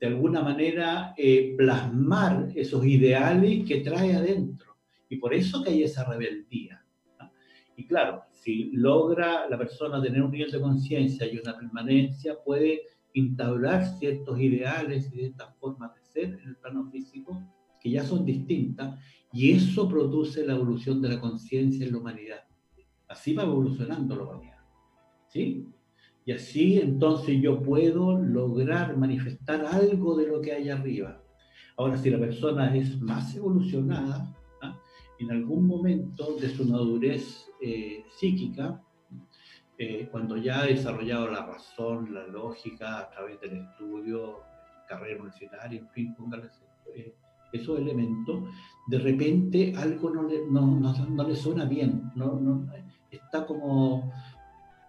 de 0.00 0.06
alguna 0.06 0.42
manera, 0.42 1.14
eh, 1.16 1.54
plasmar 1.56 2.50
esos 2.54 2.84
ideales 2.86 3.66
que 3.66 3.80
trae 3.80 4.14
adentro. 4.14 4.76
Y 5.08 5.16
por 5.16 5.34
eso 5.34 5.62
que 5.62 5.70
hay 5.70 5.82
esa 5.82 6.04
rebeldía. 6.04 6.84
Y 7.76 7.86
claro, 7.86 8.22
si 8.30 8.70
logra 8.72 9.48
la 9.48 9.58
persona 9.58 10.00
tener 10.00 10.22
un 10.22 10.30
nivel 10.30 10.50
de 10.50 10.60
conciencia 10.60 11.26
y 11.26 11.38
una 11.38 11.56
permanencia, 11.56 12.36
puede 12.44 12.82
instaurar 13.12 13.84
ciertos 13.98 14.38
ideales 14.40 15.08
y 15.08 15.18
ciertas 15.18 15.54
formas 15.56 15.94
de 15.94 16.00
ser 16.02 16.40
en 16.42 16.48
el 16.48 16.56
plano 16.56 16.88
físico 16.90 17.42
que 17.80 17.90
ya 17.90 18.04
son 18.04 18.24
distintas 18.24 18.98
y 19.32 19.52
eso 19.52 19.88
produce 19.88 20.46
la 20.46 20.54
evolución 20.54 21.02
de 21.02 21.10
la 21.10 21.20
conciencia 21.20 21.84
en 21.84 21.92
la 21.92 21.98
humanidad. 21.98 22.44
Así 23.08 23.34
va 23.34 23.42
evolucionando 23.42 24.16
la 24.16 24.22
humanidad. 24.22 24.55
¿Sí? 25.28 25.66
Y 26.24 26.32
así 26.32 26.80
entonces 26.80 27.40
yo 27.40 27.62
puedo 27.62 28.18
lograr 28.18 28.96
manifestar 28.96 29.64
algo 29.64 30.16
de 30.16 30.26
lo 30.26 30.40
que 30.40 30.52
hay 30.52 30.70
arriba. 30.70 31.22
Ahora, 31.76 31.96
si 31.96 32.10
la 32.10 32.18
persona 32.18 32.74
es 32.74 33.00
más 33.00 33.36
evolucionada, 33.36 34.34
en 35.18 35.30
algún 35.30 35.66
momento 35.66 36.36
de 36.36 36.48
su 36.48 36.64
madurez 36.64 37.50
eh, 37.60 38.04
psíquica, 38.10 38.82
eh, 39.78 40.08
cuando 40.10 40.36
ya 40.36 40.60
ha 40.60 40.66
desarrollado 40.66 41.30
la 41.30 41.44
razón, 41.46 42.12
la 42.12 42.26
lógica 42.26 42.98
a 42.98 43.10
través 43.10 43.40
del 43.40 43.58
estudio, 43.58 44.40
carrera 44.88 45.20
universitaria, 45.20 45.80
en 45.80 45.88
fin, 45.90 46.14
póngale 46.14 46.48
eh, 46.94 47.14
esos 47.52 47.78
elementos, 47.78 48.42
de 48.88 48.98
repente 48.98 49.74
algo 49.76 50.10
no 50.10 50.22
le, 50.22 50.46
no, 50.50 50.66
no, 50.66 51.28
le 51.28 51.36
suena 51.36 51.64
bien, 51.64 52.10
no, 52.14 52.66
está 53.10 53.46
como 53.46 54.12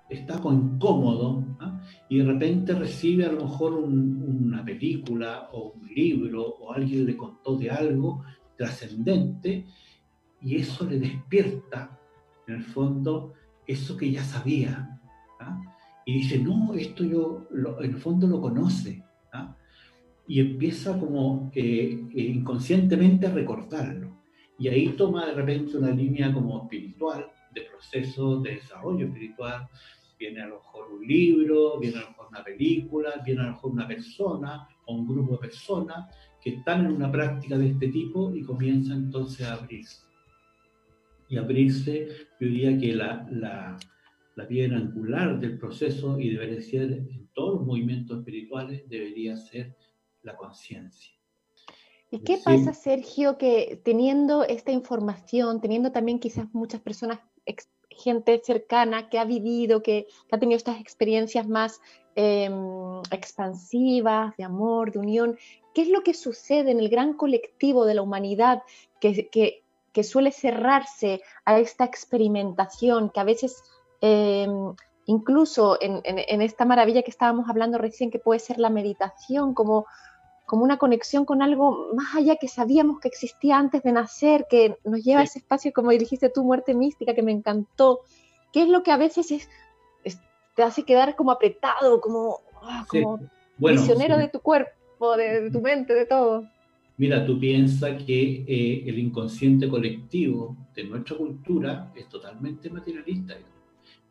está 0.10 0.36
incómodo 0.36 1.43
¿ah? 1.60 1.82
y 2.10 2.20
de 2.20 2.26
repente 2.26 2.74
recibe 2.74 3.26
a 3.26 3.32
lo 3.32 3.43
mejor 3.45 3.74
una 3.74 4.64
película 4.64 5.49
o 5.51 5.74
un 5.74 5.88
libro 5.93 6.43
o 6.43 6.74
alguien 6.74 7.05
le 7.05 7.18
contó 7.18 7.58
de 7.58 7.70
algo 7.70 8.24
trascendente 8.58 9.66
y 10.41 10.55
eso 10.55 10.86
le 10.86 10.99
despierta, 10.99 11.99
en 12.47 12.55
el 12.55 12.64
fondo, 12.64 13.34
eso 13.66 13.97
que 13.97 14.12
ya 14.12 14.24
sabía. 14.24 14.99
¿ah? 15.39 15.62
Y 16.05 16.14
dice, 16.14 16.39
no, 16.39 16.74
esto 16.74 17.03
yo, 17.03 17.47
en 17.80 17.91
el 17.91 17.97
fondo 17.97 18.28
lo 18.28 18.39
conoce. 18.39 19.03
¿ah? 19.34 19.55
Y 20.28 20.39
empieza 20.39 20.97
como 20.97 21.51
inconscientemente 21.53 23.28
a 23.28 23.32
recordarlo. 23.32 24.18
Y 24.60 24.68
ahí 24.68 24.89
toma 24.89 25.26
de 25.26 25.34
repente 25.34 25.78
una 25.78 25.91
línea 25.91 26.34
como 26.34 26.64
espiritual, 26.64 27.28
de 27.60 27.66
proceso 27.70 28.39
de 28.41 28.55
desarrollo 28.55 29.08
espiritual. 29.08 29.68
Viene 30.20 30.41
a 30.41 30.47
lo 30.47 30.55
mejor 30.55 30.91
un 30.93 31.08
libro, 31.08 31.80
viene 31.80 31.97
a 31.97 32.01
lo 32.01 32.10
mejor 32.10 32.28
una 32.30 32.43
película, 32.43 33.22
viene 33.26 33.41
a 33.41 33.45
lo 33.45 33.51
mejor 33.51 33.72
una 33.72 33.88
persona 33.88 34.68
o 34.86 34.95
un 34.95 35.08
grupo 35.08 35.34
de 35.34 35.39
personas 35.39 36.16
que 36.41 36.51
están 36.55 36.86
en 36.86 36.93
una 36.93 37.12
práctica 37.12 37.58
de 37.58 37.70
este 37.70 37.89
tipo 37.89 38.34
y 38.36 38.43
comienza 38.43 38.93
entonces 38.93 39.45
a 39.45 39.53
abrirse 39.53 40.08
y 41.30 41.38
abrirse, 41.38 42.08
yo 42.39 42.47
diría 42.47 42.78
que 42.78 42.93
la, 42.93 43.28
la, 43.32 43.78
la 44.36 44.47
piedra 44.47 44.78
angular 44.78 45.39
del 45.39 45.58
proceso 45.58 46.20
y 46.20 46.30
debería 46.30 46.62
ser 46.62 46.91
en 46.93 47.28
todos 47.34 47.55
los 47.55 47.68
movimientos 47.68 48.20
espirituales, 48.20 48.88
debería 48.88 49.36
ser 49.36 49.76
la 50.24 50.36
conciencia. 50.36 51.14
¿Y 52.10 52.20
qué 52.20 52.38
pasa, 52.43 52.74
Sergio, 52.74 53.38
que 53.38 53.82
teniendo 53.84 54.45
esta 54.45 54.72
información, 54.72 55.60
teniendo 55.60 55.91
también 55.91 56.20
quizás 56.20 56.47
muchas 56.53 56.80
personas, 56.80 57.20
gente 57.89 58.41
cercana 58.43 59.10
que 59.10 59.20
ha 59.20 59.26
vivido, 59.26 59.82
que, 59.82 60.08
ha 60.32 60.38
tenido 60.38 60.58
estas 60.58 60.80
experiencias 60.80 61.48
más 61.48 61.82
em, 62.16 63.02
expansivas, 63.12 64.36
de 64.38 64.43
amor, 64.43 64.91
de 64.91 65.00
unión, 65.00 65.38
¿qué 65.74 65.84
es 65.84 65.89
lo 65.89 66.02
que 66.04 66.14
sucede 66.14 66.72
en 66.72 66.80
el 66.80 66.89
gran 66.89 67.14
colectivo 67.14 67.86
de 67.86 67.95
la 67.95 68.02
humanidad 68.02 68.64
que, 69.00 69.30
que 69.98 70.04
suele 70.04 70.32
cerrarse 70.32 71.22
a 71.43 71.60
esta 71.60 71.84
experimentación, 71.84 73.10
que 73.10 73.20
a 73.20 73.24
veces 73.24 73.64
em, 74.02 74.76
incluso 75.08 75.78
en, 75.82 76.04
esta 76.41 76.66
maravilla 76.66 77.02
que 77.02 77.10
estábamos 77.10 77.50
hablando 77.50 77.78
recién, 77.78 78.12
que 78.12 78.20
puede 78.20 78.39
ser 78.39 78.60
la 78.60 78.70
meditación, 78.70 79.54
como, 79.54 79.88
como 80.48 80.64
una 80.64 80.78
conexión 80.78 81.26
con 81.26 81.43
algo 81.43 81.89
más 81.93 82.16
allá 82.16 82.38
que 82.38 82.48
sabíamos 82.48 83.00
que 83.00 83.10
existía 83.10 83.60
antes 83.60 83.84
de 83.84 83.91
nacer, 83.91 84.48
que 84.50 84.78
nos 84.84 85.04
lleva 85.04 85.20
a 85.20 85.24
ese 85.24 85.39
espacio, 85.39 85.74
como 85.74 85.91
dijiste 85.91 86.30
tú, 86.30 86.43
muerte 86.43 86.74
mística, 86.74 87.14
que 87.14 87.22
me 87.22 87.34
encantó. 87.34 88.00
¿Qué 88.52 88.64
es 88.64 88.70
lo 88.70 88.82
que 88.82 88.91
a 88.91 88.98
veces 88.98 89.30
es, 89.32 89.50
te 90.56 90.64
hace 90.64 90.84
quedar 90.84 91.16
como 91.16 91.32
apretado, 91.32 92.02
como, 92.02 92.39
ah, 92.64 92.86
como 92.88 93.20
prisionero 93.62 94.18
de 94.18 94.30
tu 94.30 94.39
cuerpo, 94.39 95.16
de, 95.18 95.52
tu 95.52 95.62
mente, 95.62 95.93
de 95.93 96.06
todo. 96.06 96.48
Mira, 96.98 97.26
tú 97.26 97.39
piensas 97.39 98.02
que 98.04 98.43
eh, 98.48 98.84
el 98.88 98.98
inconsciente 98.98 99.70
colectivo 99.70 100.58
de 100.74 100.86
nuestra 100.86 101.16
cultura 101.16 101.91
es 101.95 102.10
totalmente 102.10 102.70
materialista 102.70 103.36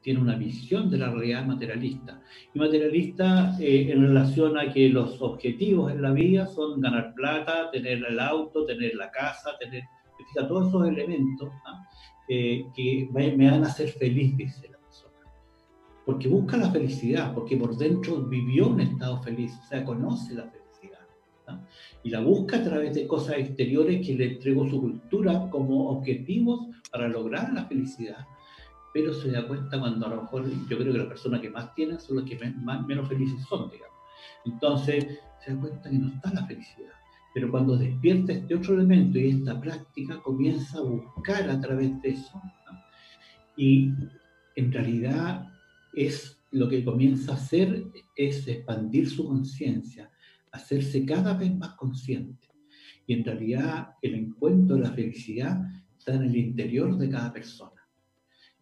tiene 0.06 0.20
una 0.20 0.36
visión 0.36 0.88
de 0.88 0.98
la 0.98 1.10
realidad 1.10 1.44
materialista. 1.44 2.22
Y 2.54 2.60
materialista 2.60 3.56
eh, 3.58 3.90
en 3.90 4.02
relación 4.02 4.56
a 4.56 4.72
que 4.72 4.88
los 4.88 5.20
objetivos 5.20 5.90
en 5.90 6.00
la 6.00 6.12
vida 6.12 6.46
son 6.46 6.80
ganar 6.80 7.12
plata, 7.12 7.72
tener 7.72 8.04
el 8.08 8.20
auto, 8.20 8.64
tener 8.64 8.94
la 8.94 9.10
casa, 9.10 9.58
tener 9.58 9.82
todos 10.46 10.68
esos 10.68 10.86
elementos 10.86 11.48
¿ah? 11.66 11.84
eh, 12.28 12.66
que 12.76 13.08
me 13.12 13.50
van 13.50 13.64
a 13.64 13.66
hacer 13.66 13.88
feliz, 13.88 14.36
dice 14.36 14.68
la 14.70 14.78
persona. 14.78 15.18
Porque 16.04 16.28
busca 16.28 16.56
la 16.56 16.70
felicidad, 16.70 17.34
porque 17.34 17.56
por 17.56 17.76
dentro 17.76 18.22
vivió 18.22 18.68
un 18.68 18.82
estado 18.82 19.20
feliz, 19.24 19.58
o 19.60 19.66
sea, 19.66 19.84
conoce 19.84 20.34
la 20.34 20.44
felicidad. 20.44 21.04
¿ah? 21.48 21.60
Y 22.04 22.10
la 22.10 22.20
busca 22.20 22.58
a 22.58 22.62
través 22.62 22.94
de 22.94 23.08
cosas 23.08 23.38
exteriores 23.38 24.06
que 24.06 24.14
le 24.14 24.34
entregó 24.34 24.70
su 24.70 24.80
cultura 24.80 25.50
como 25.50 25.88
objetivos 25.88 26.60
para 26.92 27.08
lograr 27.08 27.52
la 27.52 27.64
felicidad 27.64 28.24
pero 28.96 29.12
se 29.12 29.30
da 29.30 29.46
cuenta 29.46 29.78
cuando 29.78 30.06
a 30.06 30.08
lo 30.08 30.22
mejor 30.22 30.50
yo 30.70 30.78
creo 30.78 30.90
que 30.90 30.98
las 30.98 31.08
personas 31.08 31.42
que 31.42 31.50
más 31.50 31.74
tienen 31.74 32.00
son 32.00 32.16
los 32.16 32.24
que 32.24 32.38
menos 32.38 33.06
felices 33.06 33.44
son, 33.46 33.68
digamos. 33.68 33.94
Entonces 34.46 35.18
se 35.44 35.52
da 35.52 35.60
cuenta 35.60 35.90
que 35.90 35.98
no 35.98 36.08
está 36.14 36.32
la 36.32 36.46
felicidad. 36.46 36.92
Pero 37.34 37.50
cuando 37.50 37.76
despierta 37.76 38.32
este 38.32 38.54
otro 38.54 38.72
elemento 38.72 39.18
y 39.18 39.32
esta 39.32 39.60
práctica 39.60 40.18
comienza 40.22 40.78
a 40.78 40.80
buscar 40.80 41.50
a 41.50 41.60
través 41.60 42.00
de 42.00 42.08
eso, 42.08 42.40
y 43.58 43.92
en 44.54 44.72
realidad 44.72 45.46
es 45.92 46.42
lo 46.52 46.66
que 46.66 46.82
comienza 46.82 47.32
a 47.32 47.34
hacer 47.34 47.84
es 48.16 48.48
expandir 48.48 49.10
su 49.10 49.26
conciencia, 49.26 50.10
hacerse 50.52 51.04
cada 51.04 51.34
vez 51.34 51.54
más 51.54 51.74
consciente. 51.74 52.48
Y 53.06 53.12
en 53.12 53.26
realidad 53.26 53.90
el 54.00 54.14
encuentro 54.14 54.76
de 54.76 54.84
la 54.84 54.92
felicidad 54.92 55.60
está 55.98 56.14
en 56.14 56.22
el 56.22 56.36
interior 56.36 56.96
de 56.96 57.10
cada 57.10 57.30
persona 57.30 57.75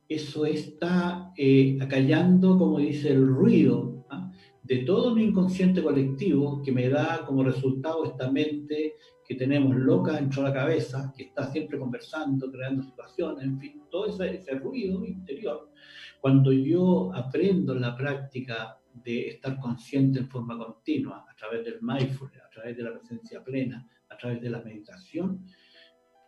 eso 0.08 0.44
está 0.46 1.32
eh, 1.36 1.78
acallando, 1.80 2.58
como 2.58 2.78
dice, 2.78 3.08
el 3.10 3.26
ruido 3.26 4.04
¿ah? 4.10 4.30
de 4.62 4.78
todo 4.78 5.14
mi 5.14 5.24
inconsciente 5.24 5.82
colectivo 5.82 6.62
que 6.62 6.72
me 6.72 6.88
da 6.88 7.24
como 7.26 7.42
resultado 7.42 8.04
esta 8.04 8.30
mente 8.30 8.94
que 9.24 9.34
tenemos 9.34 9.74
loca 9.74 10.12
dentro 10.12 10.42
de 10.42 10.48
la 10.48 10.54
cabeza, 10.54 11.12
que 11.16 11.24
está 11.24 11.50
siempre 11.50 11.78
conversando, 11.78 12.50
creando 12.50 12.82
situaciones, 12.82 13.44
en 13.44 13.58
fin, 13.58 13.82
todo 13.90 14.06
ese, 14.06 14.36
ese 14.36 14.54
ruido 14.58 15.04
interior. 15.04 15.70
Cuando 16.20 16.52
yo 16.52 17.10
aprendo 17.14 17.74
la 17.74 17.96
práctica 17.96 18.78
de 18.92 19.28
estar 19.28 19.58
consciente 19.58 20.20
en 20.20 20.28
forma 20.28 20.56
continua, 20.58 21.24
a 21.28 21.34
través 21.34 21.64
del 21.64 21.78
mindfulness, 21.80 22.42
a 22.42 22.50
través 22.50 22.76
de 22.76 22.82
la 22.82 22.92
presencia 22.92 23.42
plena, 23.42 23.88
a 24.08 24.16
través 24.16 24.40
de 24.40 24.50
la 24.50 24.60
meditación, 24.60 25.44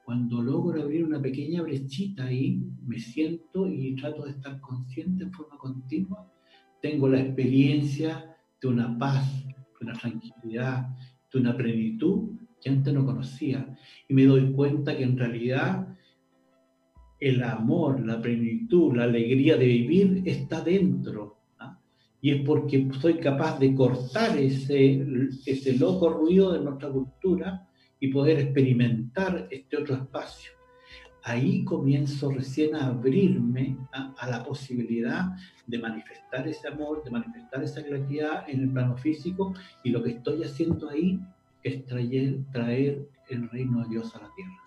cuando 0.06 0.40
logro 0.40 0.80
abrir 0.80 1.04
una 1.04 1.20
pequeña 1.20 1.62
brechita 1.62 2.26
ahí, 2.26 2.62
me 2.86 2.96
siento 2.96 3.68
y 3.68 3.96
trato 3.96 4.22
de 4.22 4.30
estar 4.30 4.60
consciente 4.60 5.24
en 5.24 5.32
forma 5.32 5.58
continua, 5.58 6.32
tengo 6.80 7.08
la 7.08 7.20
experiencia 7.20 8.36
de 8.62 8.68
una 8.68 8.96
paz, 8.96 9.44
de 9.44 9.54
una 9.80 9.94
tranquilidad, 9.94 10.90
de 11.32 11.40
una 11.40 11.56
plenitud 11.56 12.38
que 12.62 12.68
antes 12.70 12.94
no 12.94 13.04
conocía. 13.04 13.76
Y 14.08 14.14
me 14.14 14.26
doy 14.26 14.52
cuenta 14.52 14.96
que 14.96 15.02
en 15.02 15.18
realidad 15.18 15.88
el 17.18 17.42
amor, 17.42 17.98
la 18.06 18.22
plenitud, 18.22 18.94
la 18.94 19.04
alegría 19.04 19.56
de 19.56 19.66
vivir 19.66 20.22
está 20.24 20.60
dentro. 20.60 21.40
¿ah? 21.58 21.80
Y 22.20 22.30
es 22.30 22.42
porque 22.42 22.88
soy 23.00 23.14
capaz 23.14 23.58
de 23.58 23.74
cortar 23.74 24.38
ese, 24.38 25.04
ese 25.44 25.76
loco 25.76 26.10
ruido 26.10 26.52
de 26.52 26.60
nuestra 26.60 26.90
cultura 26.90 27.66
y 28.00 28.08
poder 28.08 28.38
experimentar 28.38 29.48
este 29.50 29.76
otro 29.76 29.94
espacio. 29.94 30.52
Ahí 31.22 31.64
comienzo 31.64 32.30
recién 32.30 32.76
a 32.76 32.86
abrirme 32.86 33.76
a, 33.92 34.28
la 34.28 34.44
posibilidad 34.44 35.36
de 35.66 35.78
manifestar 35.78 36.46
ese 36.46 36.68
amor, 36.68 37.02
de 37.02 37.10
manifestar 37.10 37.64
esa 37.64 37.82
claridad 37.82 38.48
en 38.48 38.60
el 38.60 38.70
plano 38.70 38.96
físico 38.96 39.52
y 39.82 39.90
lo 39.90 40.02
que 40.04 40.10
estoy 40.10 40.44
haciendo 40.44 40.88
ahí 40.88 41.18
es 41.64 41.84
traer, 41.86 42.38
traer 42.52 43.08
el 43.28 43.48
reino 43.50 43.82
de 43.82 43.88
Dios 43.88 44.14
a 44.14 44.22
la 44.22 44.30
tierra. 44.36 44.62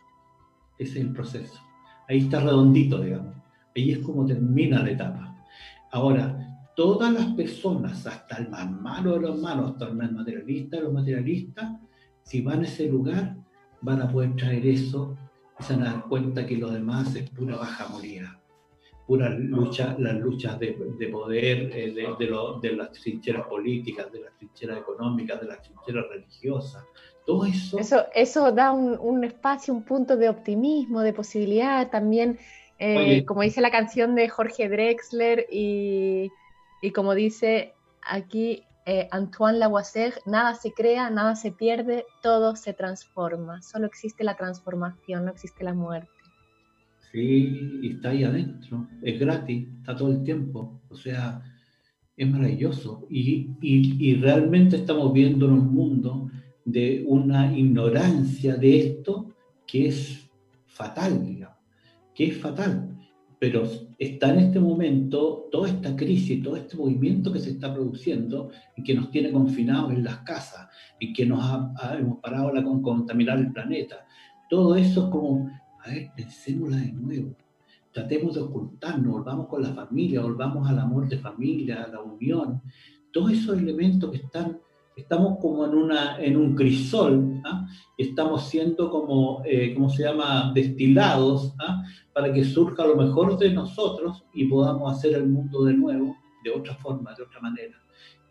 Ese 0.78 1.00
es 1.00 1.06
el 1.06 1.14
proceso. 1.14 1.62
Ahí 2.10 2.20
está 2.20 2.42
redondito, 2.42 3.02
digamos. 3.02 3.36
Ahí 3.76 3.92
es 3.92 4.00
como 4.00 4.26
termina 4.26 4.84
la 4.84 4.92
etapa. 4.92 5.46
Ahora, 5.92 6.60
todas 6.76 7.14
las 7.14 7.28
personas, 7.34 8.06
hasta 8.06 8.38
el 8.38 8.50
más 8.50 8.70
malo 8.70 9.14
de 9.14 9.22
los 9.22 9.40
malos, 9.40 9.72
hasta 9.72 9.88
el 9.88 9.96
más 9.96 10.12
materialista 10.12 10.78
de 10.78 10.84
los 10.84 10.94
materialistas, 10.94 11.72
si 12.30 12.42
van 12.42 12.62
a 12.62 12.68
ese 12.68 12.86
lugar, 12.86 13.36
van 13.82 14.04
a 14.04 14.12
poder 14.12 14.36
traer 14.36 14.68
eso 14.68 15.18
y 15.60 15.64
se 15.64 15.74
van 15.74 15.88
a 15.88 15.94
dar 15.94 16.04
cuenta 16.04 16.46
que 16.46 16.58
lo 16.58 16.70
demás 16.70 17.16
es 17.16 17.28
pura 17.32 17.56
baja 17.58 17.88
moría, 17.88 18.40
pura 19.08 19.30
lucha, 19.30 19.96
las 19.98 20.14
luchas 20.14 20.60
de, 20.60 20.74
poder, 21.12 21.72
eh, 21.76 21.92
de, 21.92 22.72
las 22.76 22.92
trincheras 22.92 23.48
políticas, 23.48 24.12
de 24.12 24.20
las 24.22 24.38
trincheras 24.38 24.78
económicas, 24.78 25.42
de 25.42 25.48
las 25.48 25.62
trincheras 25.64 26.06
religiosas. 26.08 26.86
Todo 27.26 27.46
eso. 27.46 27.80
Eso, 27.80 28.06
eso 28.14 28.52
da 28.52 28.74
un, 28.74 29.24
espacio, 29.24 29.74
un 29.74 29.84
punto 29.84 30.16
de 30.16 30.30
optimismo, 30.30 31.02
de 31.02 31.14
posibilidad 31.14 31.90
también. 31.90 32.38
Eh, 32.78 33.26
como 33.26 33.42
dice 33.42 33.60
la 33.60 33.72
canción 33.72 34.14
de 34.14 34.30
Jorge 34.30 34.70
Drexler 34.70 35.48
y, 35.52 36.32
y 36.82 36.92
como 36.92 37.16
dice 37.16 37.74
aquí 38.04 38.64
eh, 38.90 39.08
Antoine 39.12 39.60
Lavoisier, 39.60 40.14
nada 40.26 40.56
se 40.56 40.74
crea, 40.74 41.10
nada 41.10 41.36
se 41.36 41.52
pierde, 41.52 42.06
todo 42.24 42.56
se 42.56 42.74
transforma. 42.74 43.62
Solo 43.62 43.86
existe 43.86 44.24
la 44.24 44.36
transformación, 44.36 45.26
no 45.26 45.32
existe 45.32 45.64
la 45.64 45.74
muerte. 45.74 46.10
Sí, 47.12 47.80
y 47.84 47.92
está 47.94 48.10
ahí 48.10 48.24
adentro, 48.24 48.88
es 49.02 49.20
gratis, 49.20 49.68
está 49.80 49.96
todo 49.96 50.12
el 50.12 50.24
tiempo. 50.24 50.82
O 50.90 50.96
sea, 50.96 51.42
es 52.18 52.30
maravilloso. 52.30 53.06
Y, 53.10 53.52
y, 53.62 54.16
realmente 54.16 54.78
estamos 54.78 55.14
viendo 55.14 55.46
en 55.46 55.54
un 55.54 55.74
mundo 55.74 56.30
de 56.66 57.04
una 57.08 57.56
ignorancia 57.56 58.56
de 58.56 58.80
esto 58.80 59.36
que 59.68 59.88
es 59.88 60.30
fatal, 60.66 61.26
digamos, 61.26 61.58
que 62.14 62.28
es 62.28 62.38
fatal 62.38 62.90
pero 63.40 63.64
está 64.00 64.34
en 64.34 64.40
este 64.40 64.62
momento 64.62 65.50
toda 65.52 65.68
esta 65.68 65.94
crisis, 65.94 66.42
todo 66.42 66.56
este 66.56 66.78
movimiento 66.78 67.34
que 67.34 67.40
se 67.40 67.52
está 67.52 67.74
produciendo 67.74 68.50
y 68.78 68.82
que 68.82 68.94
nos 68.94 69.12
tiene 69.12 69.30
confinados 69.30 69.92
en 69.92 70.06
las 70.06 70.20
casas 70.20 70.70
y 71.00 71.12
que 71.12 71.26
nos 71.26 71.44
ha, 71.44 71.98
hemos 72.00 72.20
parado 72.20 72.52
con 72.64 72.82
contaminar 72.82 73.38
el 73.40 73.52
planeta. 73.52 74.06
Todo 74.50 74.78
eso 74.78 75.06
es 75.06 75.10
como, 75.12 75.52
a 75.84 75.90
ver, 75.90 76.12
pensémosla 76.16 76.78
de 76.78 76.94
nuevo. 76.94 77.36
Tratemos 77.92 78.36
de 78.36 78.42
ocultarnos, 78.42 79.12
volvamos 79.12 79.48
con 79.48 79.64
la 79.64 79.74
familia, 79.74 80.22
volvamos 80.22 80.70
al 80.70 80.80
amor 80.80 81.10
de 81.10 81.18
familia, 81.18 81.84
a 81.84 81.88
la 81.90 82.02
unión. 82.02 82.62
Todos 83.12 83.34
esos 83.34 83.58
elementos 83.58 84.12
que 84.12 84.18
están 84.18 84.60
estamos 85.00 85.40
como 85.40 85.66
en, 85.66 85.74
una, 85.74 86.20
en 86.20 86.38
un 86.38 86.56
crisol, 86.56 87.42
¿ah? 87.46 87.68
estamos 87.98 88.48
siendo 88.48 88.90
como, 88.90 89.42
eh, 89.46 89.74
¿cómo 89.74 89.90
se 89.90 90.04
llama?, 90.04 90.52
destilados 90.54 91.54
¿ah? 91.60 91.84
para 92.14 92.32
que 92.32 92.44
surja 92.44 92.86
lo 92.86 92.96
mejor 92.96 93.38
de 93.38 93.52
nosotros 93.52 94.24
y 94.34 94.46
podamos 94.46 94.98
hacer 94.98 95.16
el 95.16 95.28
mundo 95.28 95.64
de 95.66 95.74
nuevo, 95.74 96.16
de 96.44 96.52
otra 96.52 96.76
forma, 96.76 97.14
de 97.16 97.24
otra 97.24 97.40
manera. 97.42 97.76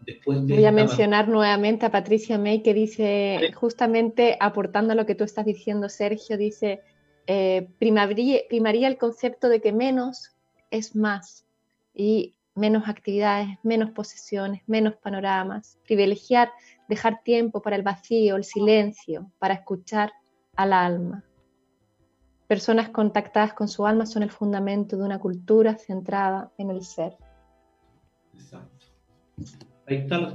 Después 0.07 0.47
Voy 0.47 0.65
a 0.65 0.73
mencionar 0.73 1.29
nuevamente 1.29 1.85
a 1.85 1.91
Patricia 1.91 2.39
May 2.39 2.63
que 2.63 2.73
dice, 2.73 3.51
justamente 3.55 4.39
aportando 4.41 4.93
a 4.93 4.97
lo 4.97 5.05
que 5.05 5.15
tú 5.15 5.25
estás 5.25 5.45
diciendo, 5.45 5.89
Sergio, 5.89 6.39
dice, 6.39 6.81
eh, 7.27 7.69
primaría, 7.79 8.41
primaría 8.49 8.89
el 8.89 8.97
concepto 8.97 9.49
de 9.51 9.61
que 9.61 9.73
menos 9.73 10.31
es 10.71 10.97
más. 10.97 11.45
Y 11.95 12.37
menos 12.59 12.89
actividades, 12.89 13.49
menos 13.63 13.91
posesiones, 13.91 14.63
menos 14.67 14.95
panoramas, 14.97 15.79
privilegiar, 15.87 16.51
dejar 16.89 17.23
tiempo 17.23 17.63
para 17.63 17.77
el 17.77 17.83
vacío, 17.83 18.37
el 18.37 18.45
silencio, 18.45 19.31
para 19.39 19.55
escuchar 19.55 20.13
al 20.57 20.73
alma. 20.73 21.25
Personas 22.47 22.89
contactadas 22.91 23.55
con 23.55 23.69
su 23.69 23.87
alma 23.87 24.07
son 24.07 24.23
el 24.23 24.31
fundamento 24.31 24.97
de 24.97 25.05
una 25.05 25.19
cultura 25.19 25.77
centrada 25.77 26.53
en 26.59 26.71
el 26.71 26.83
ser. 26.83 27.17
Exacto. 28.35 28.87
Ahí 29.87 29.97
está 29.97 30.19
la 30.19 30.33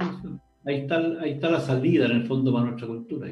Ahí 0.66 0.76
está, 0.76 0.96
ahí 1.20 1.32
está 1.32 1.50
la 1.50 1.60
salida 1.60 2.06
en 2.06 2.12
el 2.12 2.26
fondo 2.26 2.52
para 2.52 2.64
nuestra 2.66 2.88
cultura. 2.88 3.28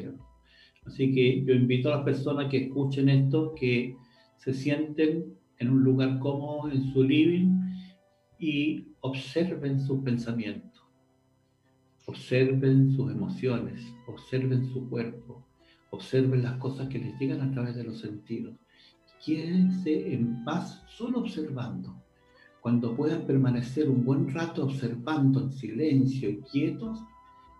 Así 0.84 1.14
que 1.14 1.42
yo 1.44 1.54
invito 1.54 1.88
a 1.88 1.96
las 1.96 2.04
personas 2.04 2.50
que 2.50 2.64
escuchen 2.64 3.08
esto, 3.08 3.54
que 3.54 3.96
se 4.36 4.52
sienten 4.52 5.34
en 5.58 5.70
un 5.70 5.82
lugar 5.82 6.18
cómodo 6.18 6.70
en 6.70 6.92
su 6.92 7.02
living 7.02 7.61
y 8.42 8.88
observen 9.02 9.80
sus 9.80 10.02
pensamientos, 10.02 10.82
observen 12.06 12.90
sus 12.90 13.12
emociones, 13.12 13.80
observen 14.08 14.66
su 14.66 14.90
cuerpo, 14.90 15.46
observen 15.90 16.42
las 16.42 16.58
cosas 16.58 16.88
que 16.88 16.98
les 16.98 17.16
llegan 17.20 17.40
a 17.40 17.52
través 17.52 17.76
de 17.76 17.84
los 17.84 18.00
sentidos. 18.00 18.56
Quédense 19.24 20.12
en 20.12 20.42
paz 20.44 20.82
solo 20.88 21.20
observando. 21.20 22.02
cuando 22.60 22.96
puedan 22.96 23.26
permanecer 23.26 23.88
un 23.88 24.04
buen 24.04 24.32
rato 24.32 24.64
observando 24.64 25.40
en 25.40 25.52
silencio 25.52 26.30
y 26.30 26.40
quietos, 26.42 26.98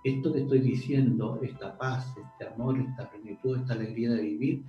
esto 0.03 0.33
que 0.33 0.41
estoy 0.41 0.61
diciendo, 0.61 1.41
esta 1.43 1.79
paz, 1.79 2.13
este 2.17 2.53
amor, 2.53 2.81
esta 2.81 3.09
plenitud, 3.09 3.59
esta 3.59 3.75
alegría 3.75 4.11
de 4.11 4.23
vivir, 4.23 4.65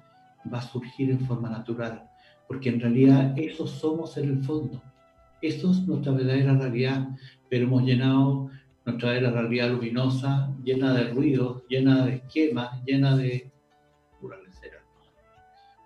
va 0.52 0.60
a 0.60 0.62
surgir 0.62 1.10
en 1.10 1.22
forma 1.22 1.50
natural, 1.50 2.08
porque 2.48 2.70
en 2.70 2.80
realidad 2.80 3.34
eso 3.38 3.66
somos 3.68 4.18
en 4.18 4.30
el 4.30 4.44
fondo. 4.44 4.82
Eso 5.44 5.72
es 5.72 5.86
nuestra 5.86 6.14
verdadera 6.14 6.58
realidad, 6.58 7.10
pero 7.50 7.66
hemos 7.66 7.84
llenado 7.84 8.50
nuestra 8.86 9.12
verdadera 9.12 9.42
realidad 9.42 9.72
luminosa, 9.72 10.56
llena 10.64 10.94
de 10.94 11.10
ruidos, 11.10 11.64
llena 11.68 12.06
de 12.06 12.16
esquemas, 12.16 12.82
llena 12.86 13.18
de 13.18 13.52
pura 14.22 14.38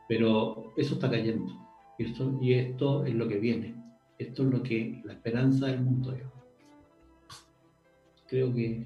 Pero 0.08 0.74
eso 0.78 0.93
está 0.93 1.10
cayendo, 1.10 1.51
y 1.97 2.05
esto, 2.05 2.38
y 2.39 2.53
esto 2.53 3.03
es 3.03 3.16
lo 3.16 3.28
que 3.28 3.39
viene, 3.39 3.76
esto 4.20 4.43
es 4.43 4.49
lo 4.49 4.62
que 4.62 5.01
la 5.03 5.14
esperanza 5.14 5.66
del 5.66 5.82
mundo 5.82 6.14
es. 6.14 6.22
Creo 8.28 8.53
que 8.53 8.86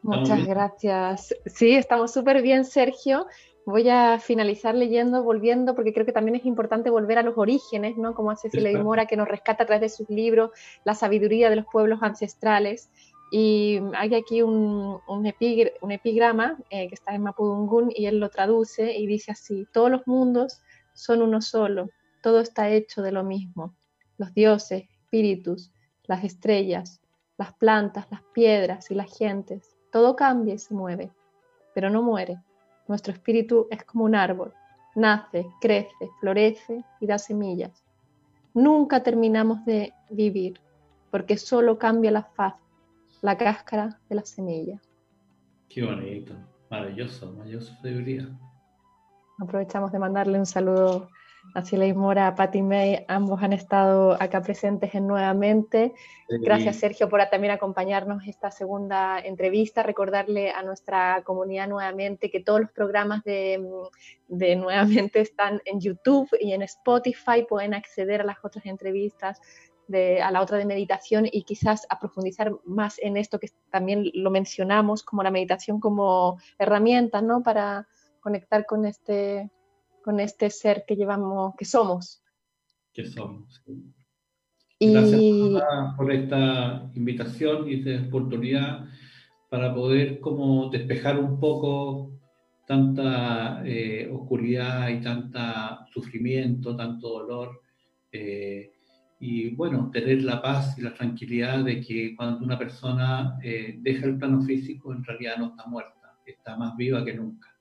Muchas 0.00 0.46
gracias. 0.46 1.34
Sí, 1.44 1.72
estamos 1.72 2.14
súper 2.14 2.40
bien, 2.40 2.64
Sergio. 2.64 3.26
Voy 3.66 3.88
a 3.88 4.20
finalizar 4.20 4.76
leyendo, 4.76 5.24
volviendo, 5.24 5.74
porque 5.74 5.92
creo 5.92 6.06
que 6.06 6.12
también 6.12 6.36
es 6.36 6.46
importante 6.46 6.88
volver 6.88 7.18
a 7.18 7.24
los 7.24 7.36
orígenes, 7.36 7.96
¿no? 7.96 8.14
Como 8.14 8.30
hace 8.30 8.48
Cecilia 8.48 8.80
Mora, 8.80 9.06
que 9.06 9.16
nos 9.16 9.26
rescata 9.26 9.64
a 9.64 9.66
través 9.66 9.80
de 9.80 9.88
sus 9.88 10.08
libros 10.08 10.52
la 10.84 10.94
sabiduría 10.94 11.50
de 11.50 11.56
los 11.56 11.66
pueblos 11.66 11.98
ancestrales. 12.00 12.90
Y 13.32 13.80
hay 13.96 14.14
aquí 14.14 14.40
un, 14.42 15.00
un, 15.08 15.26
epigrama 15.26 16.56
eh, 16.70 16.86
que 16.86 16.94
está 16.94 17.12
en 17.12 17.24
Mapudungun 17.24 17.90
y 17.92 18.06
él 18.06 18.20
lo 18.20 18.30
traduce 18.30 18.96
y 18.96 19.04
dice 19.08 19.32
así, 19.32 19.66
todos 19.72 19.90
los 19.90 20.06
mundos 20.06 20.62
son 20.94 21.20
uno 21.20 21.42
solo, 21.42 21.90
todo 22.22 22.38
está 22.38 22.70
hecho 22.70 23.02
de 23.02 23.10
lo 23.10 23.24
mismo, 23.24 23.74
los 24.16 24.32
dioses, 24.32 24.84
espíritus, 25.02 25.72
las 26.04 26.22
estrellas, 26.22 27.00
las 27.36 27.52
plantas, 27.54 28.06
las 28.12 28.22
piedras 28.32 28.92
y 28.92 28.94
las 28.94 29.18
gentes, 29.18 29.76
todo 29.90 30.14
cambia 30.14 30.54
y 30.54 30.58
se 30.58 30.72
mueve, 30.72 31.10
pero 31.74 31.90
no 31.90 32.00
muere. 32.02 32.38
Nuestro 32.88 33.12
espíritu 33.12 33.66
es 33.70 33.84
como 33.84 34.04
un 34.04 34.14
árbol. 34.14 34.52
Nace, 34.94 35.46
crece, 35.60 36.10
florece 36.20 36.84
y 37.00 37.06
da 37.06 37.18
semillas. 37.18 37.84
Nunca 38.54 39.02
terminamos 39.02 39.64
de 39.64 39.92
vivir, 40.10 40.60
porque 41.10 41.36
solo 41.36 41.78
cambia 41.78 42.10
la 42.10 42.22
faz, 42.22 42.54
la 43.20 43.36
cáscara 43.36 44.00
de 44.08 44.14
la 44.14 44.24
semilla. 44.24 44.80
Qué 45.68 45.84
bonito, 45.84 46.32
maravilloso, 46.70 47.32
maravilloso 47.32 47.74
sabiduría. 47.74 48.28
Aprovechamos 49.38 49.92
de 49.92 49.98
mandarle 49.98 50.38
un 50.38 50.46
saludo 50.46 51.10
Así 51.54 51.76
Mora, 51.94 52.34
Patti 52.34 52.60
May, 52.60 53.04
ambos 53.08 53.42
han 53.42 53.52
estado 53.52 54.16
acá 54.20 54.42
presentes 54.42 54.94
en 54.94 55.06
nuevamente. 55.06 55.94
Gracias 56.28 56.76
Sergio 56.76 57.08
por 57.08 57.24
también 57.26 57.52
acompañarnos 57.52 58.26
esta 58.26 58.50
segunda 58.50 59.18
entrevista. 59.18 59.82
Recordarle 59.82 60.50
a 60.50 60.62
nuestra 60.62 61.22
comunidad 61.24 61.68
nuevamente 61.68 62.30
que 62.30 62.40
todos 62.40 62.60
los 62.60 62.70
programas 62.70 63.24
de, 63.24 63.64
de 64.28 64.56
nuevamente 64.56 65.20
están 65.20 65.62
en 65.64 65.80
YouTube 65.80 66.28
y 66.38 66.52
en 66.52 66.62
Spotify. 66.62 67.46
Pueden 67.48 67.74
acceder 67.74 68.20
a 68.20 68.24
las 68.24 68.36
otras 68.44 68.66
entrevistas 68.66 69.40
de, 69.88 70.20
a 70.20 70.30
la 70.30 70.42
otra 70.42 70.58
de 70.58 70.66
meditación 70.66 71.26
y 71.30 71.42
quizás 71.44 71.86
a 71.88 71.98
profundizar 71.98 72.52
más 72.64 72.98
en 72.98 73.16
esto 73.16 73.38
que 73.38 73.48
también 73.70 74.10
lo 74.14 74.30
mencionamos 74.30 75.02
como 75.02 75.22
la 75.22 75.30
meditación 75.30 75.80
como 75.80 76.38
herramienta, 76.58 77.22
¿no? 77.22 77.42
Para 77.42 77.86
conectar 78.20 78.66
con 78.66 78.84
este, 78.84 79.50
con 80.06 80.20
este 80.20 80.50
ser 80.50 80.84
que 80.86 80.94
llevamos, 80.94 81.56
que 81.58 81.64
somos. 81.64 82.22
Que 82.92 83.04
somos. 83.06 83.60
Gracias 84.78 85.20
por 85.96 86.12
esta 86.12 86.88
invitación 86.94 87.68
y 87.68 87.74
esta 87.80 88.06
oportunidad 88.06 88.86
para 89.50 89.74
poder 89.74 90.20
como 90.20 90.70
despejar 90.70 91.18
un 91.18 91.40
poco 91.40 92.12
tanta 92.68 93.62
eh, 93.66 94.08
oscuridad 94.12 94.90
y 94.90 95.00
tanta 95.00 95.84
sufrimiento, 95.92 96.76
tanto 96.76 97.08
dolor. 97.08 97.62
Eh, 98.12 98.70
y 99.18 99.50
bueno, 99.56 99.90
tener 99.92 100.22
la 100.22 100.40
paz 100.40 100.78
y 100.78 100.82
la 100.82 100.94
tranquilidad 100.94 101.64
de 101.64 101.80
que 101.80 102.14
cuando 102.14 102.44
una 102.44 102.56
persona 102.56 103.40
eh, 103.42 103.74
deja 103.80 104.06
el 104.06 104.18
plano 104.18 104.40
físico, 104.42 104.92
en 104.92 105.02
realidad 105.02 105.38
no 105.38 105.46
está 105.46 105.66
muerta, 105.66 106.16
está 106.24 106.56
más 106.56 106.76
viva 106.76 107.04
que 107.04 107.14
nunca 107.14 107.55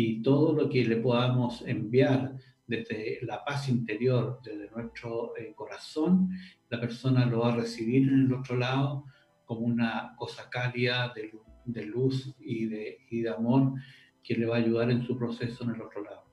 y 0.00 0.22
todo 0.22 0.54
lo 0.54 0.68
que 0.68 0.84
le 0.84 0.96
podamos 0.96 1.62
enviar 1.66 2.34
desde 2.66 3.18
la 3.22 3.44
paz 3.44 3.68
interior, 3.68 4.40
desde 4.42 4.70
nuestro 4.70 5.36
eh, 5.36 5.52
corazón, 5.54 6.30
la 6.70 6.80
persona 6.80 7.26
lo 7.26 7.40
va 7.40 7.52
a 7.52 7.56
recibir 7.56 8.08
en 8.08 8.26
el 8.26 8.32
otro 8.32 8.56
lado 8.56 9.04
como 9.44 9.60
una 9.60 10.14
cosa 10.16 10.48
cálida 10.48 11.12
de, 11.14 11.84
luz 11.84 12.34
y 12.38 12.66
de, 12.66 12.98
y 13.10 13.22
de 13.22 13.30
amor 13.30 13.74
que 14.22 14.34
le 14.34 14.46
va 14.46 14.56
a 14.56 14.60
ayudar 14.60 14.90
en 14.90 15.02
su 15.02 15.18
proceso 15.18 15.64
en 15.64 15.70
el 15.70 15.82
otro 15.82 16.02
lado. 16.02 16.24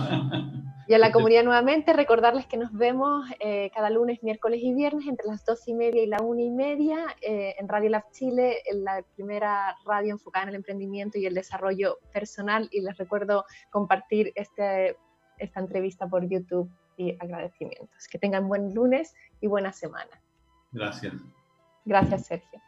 Y 0.86 0.94
a 0.94 0.98
la 0.98 1.14
comunidad 1.14 1.46
nuevamente 1.46 1.94
recordarles 1.94 2.46
que 2.46 2.58
nos 2.58 2.74
vemos 2.74 3.26
eh, 3.40 3.72
cada 3.74 3.90
lunes, 3.90 4.22
miércoles 4.22 4.60
y 4.62 4.74
viernes 4.74 5.08
entre 5.08 5.28
las 5.28 5.46
dos 5.46 5.66
y 5.70 5.74
media 5.74 6.04
y 6.04 6.08
la 6.08 6.22
una 6.22 6.42
y 6.42 6.50
media 6.50 7.06
eh, 7.22 7.56
en 7.58 7.70
Radio 7.70 7.92
Lab 7.92 8.12
Chile, 8.12 8.58
en 8.70 8.84
la 8.84 9.02
primera 9.16 9.78
radio 9.86 10.12
enfocada 10.12 10.44
en 10.44 10.50
el 10.50 10.56
emprendimiento 10.56 11.18
y 11.18 11.26
el 11.26 11.36
desarrollo 11.36 12.00
personal. 12.12 12.68
Y 12.70 12.82
les 12.82 12.98
recuerdo 12.98 13.46
compartir 13.70 14.34
este, 14.36 14.98
esta 15.38 15.62
entrevista 15.62 16.10
por 16.10 16.28
YouTube 16.28 16.70
y 16.98 17.16
agradecimientos. 17.18 18.10
Que 18.12 18.20
tengan 18.20 18.50
buen 18.50 18.74
lunes 18.74 19.16
y 19.40 19.48
buena 19.48 19.72
semana. 19.72 20.22
Gracias. 20.74 21.14
Gracias, 21.86 22.26
Sergio. 22.26 22.62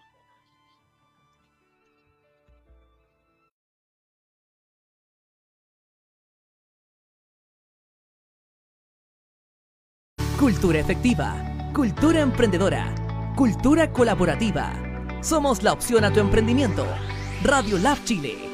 Cultura 10.44 10.78
efectiva, 10.78 11.38
cultura 11.74 12.20
emprendedora, 12.20 12.94
cultura 13.34 13.90
colaborativa. 13.94 14.74
Somos 15.22 15.64
la 15.64 15.72
opción 15.72 16.04
a 16.04 16.12
tu 16.12 16.20
emprendimiento. 16.20 16.86
Radio 17.44 17.78
Lab 17.78 18.04
Chile 18.04 18.53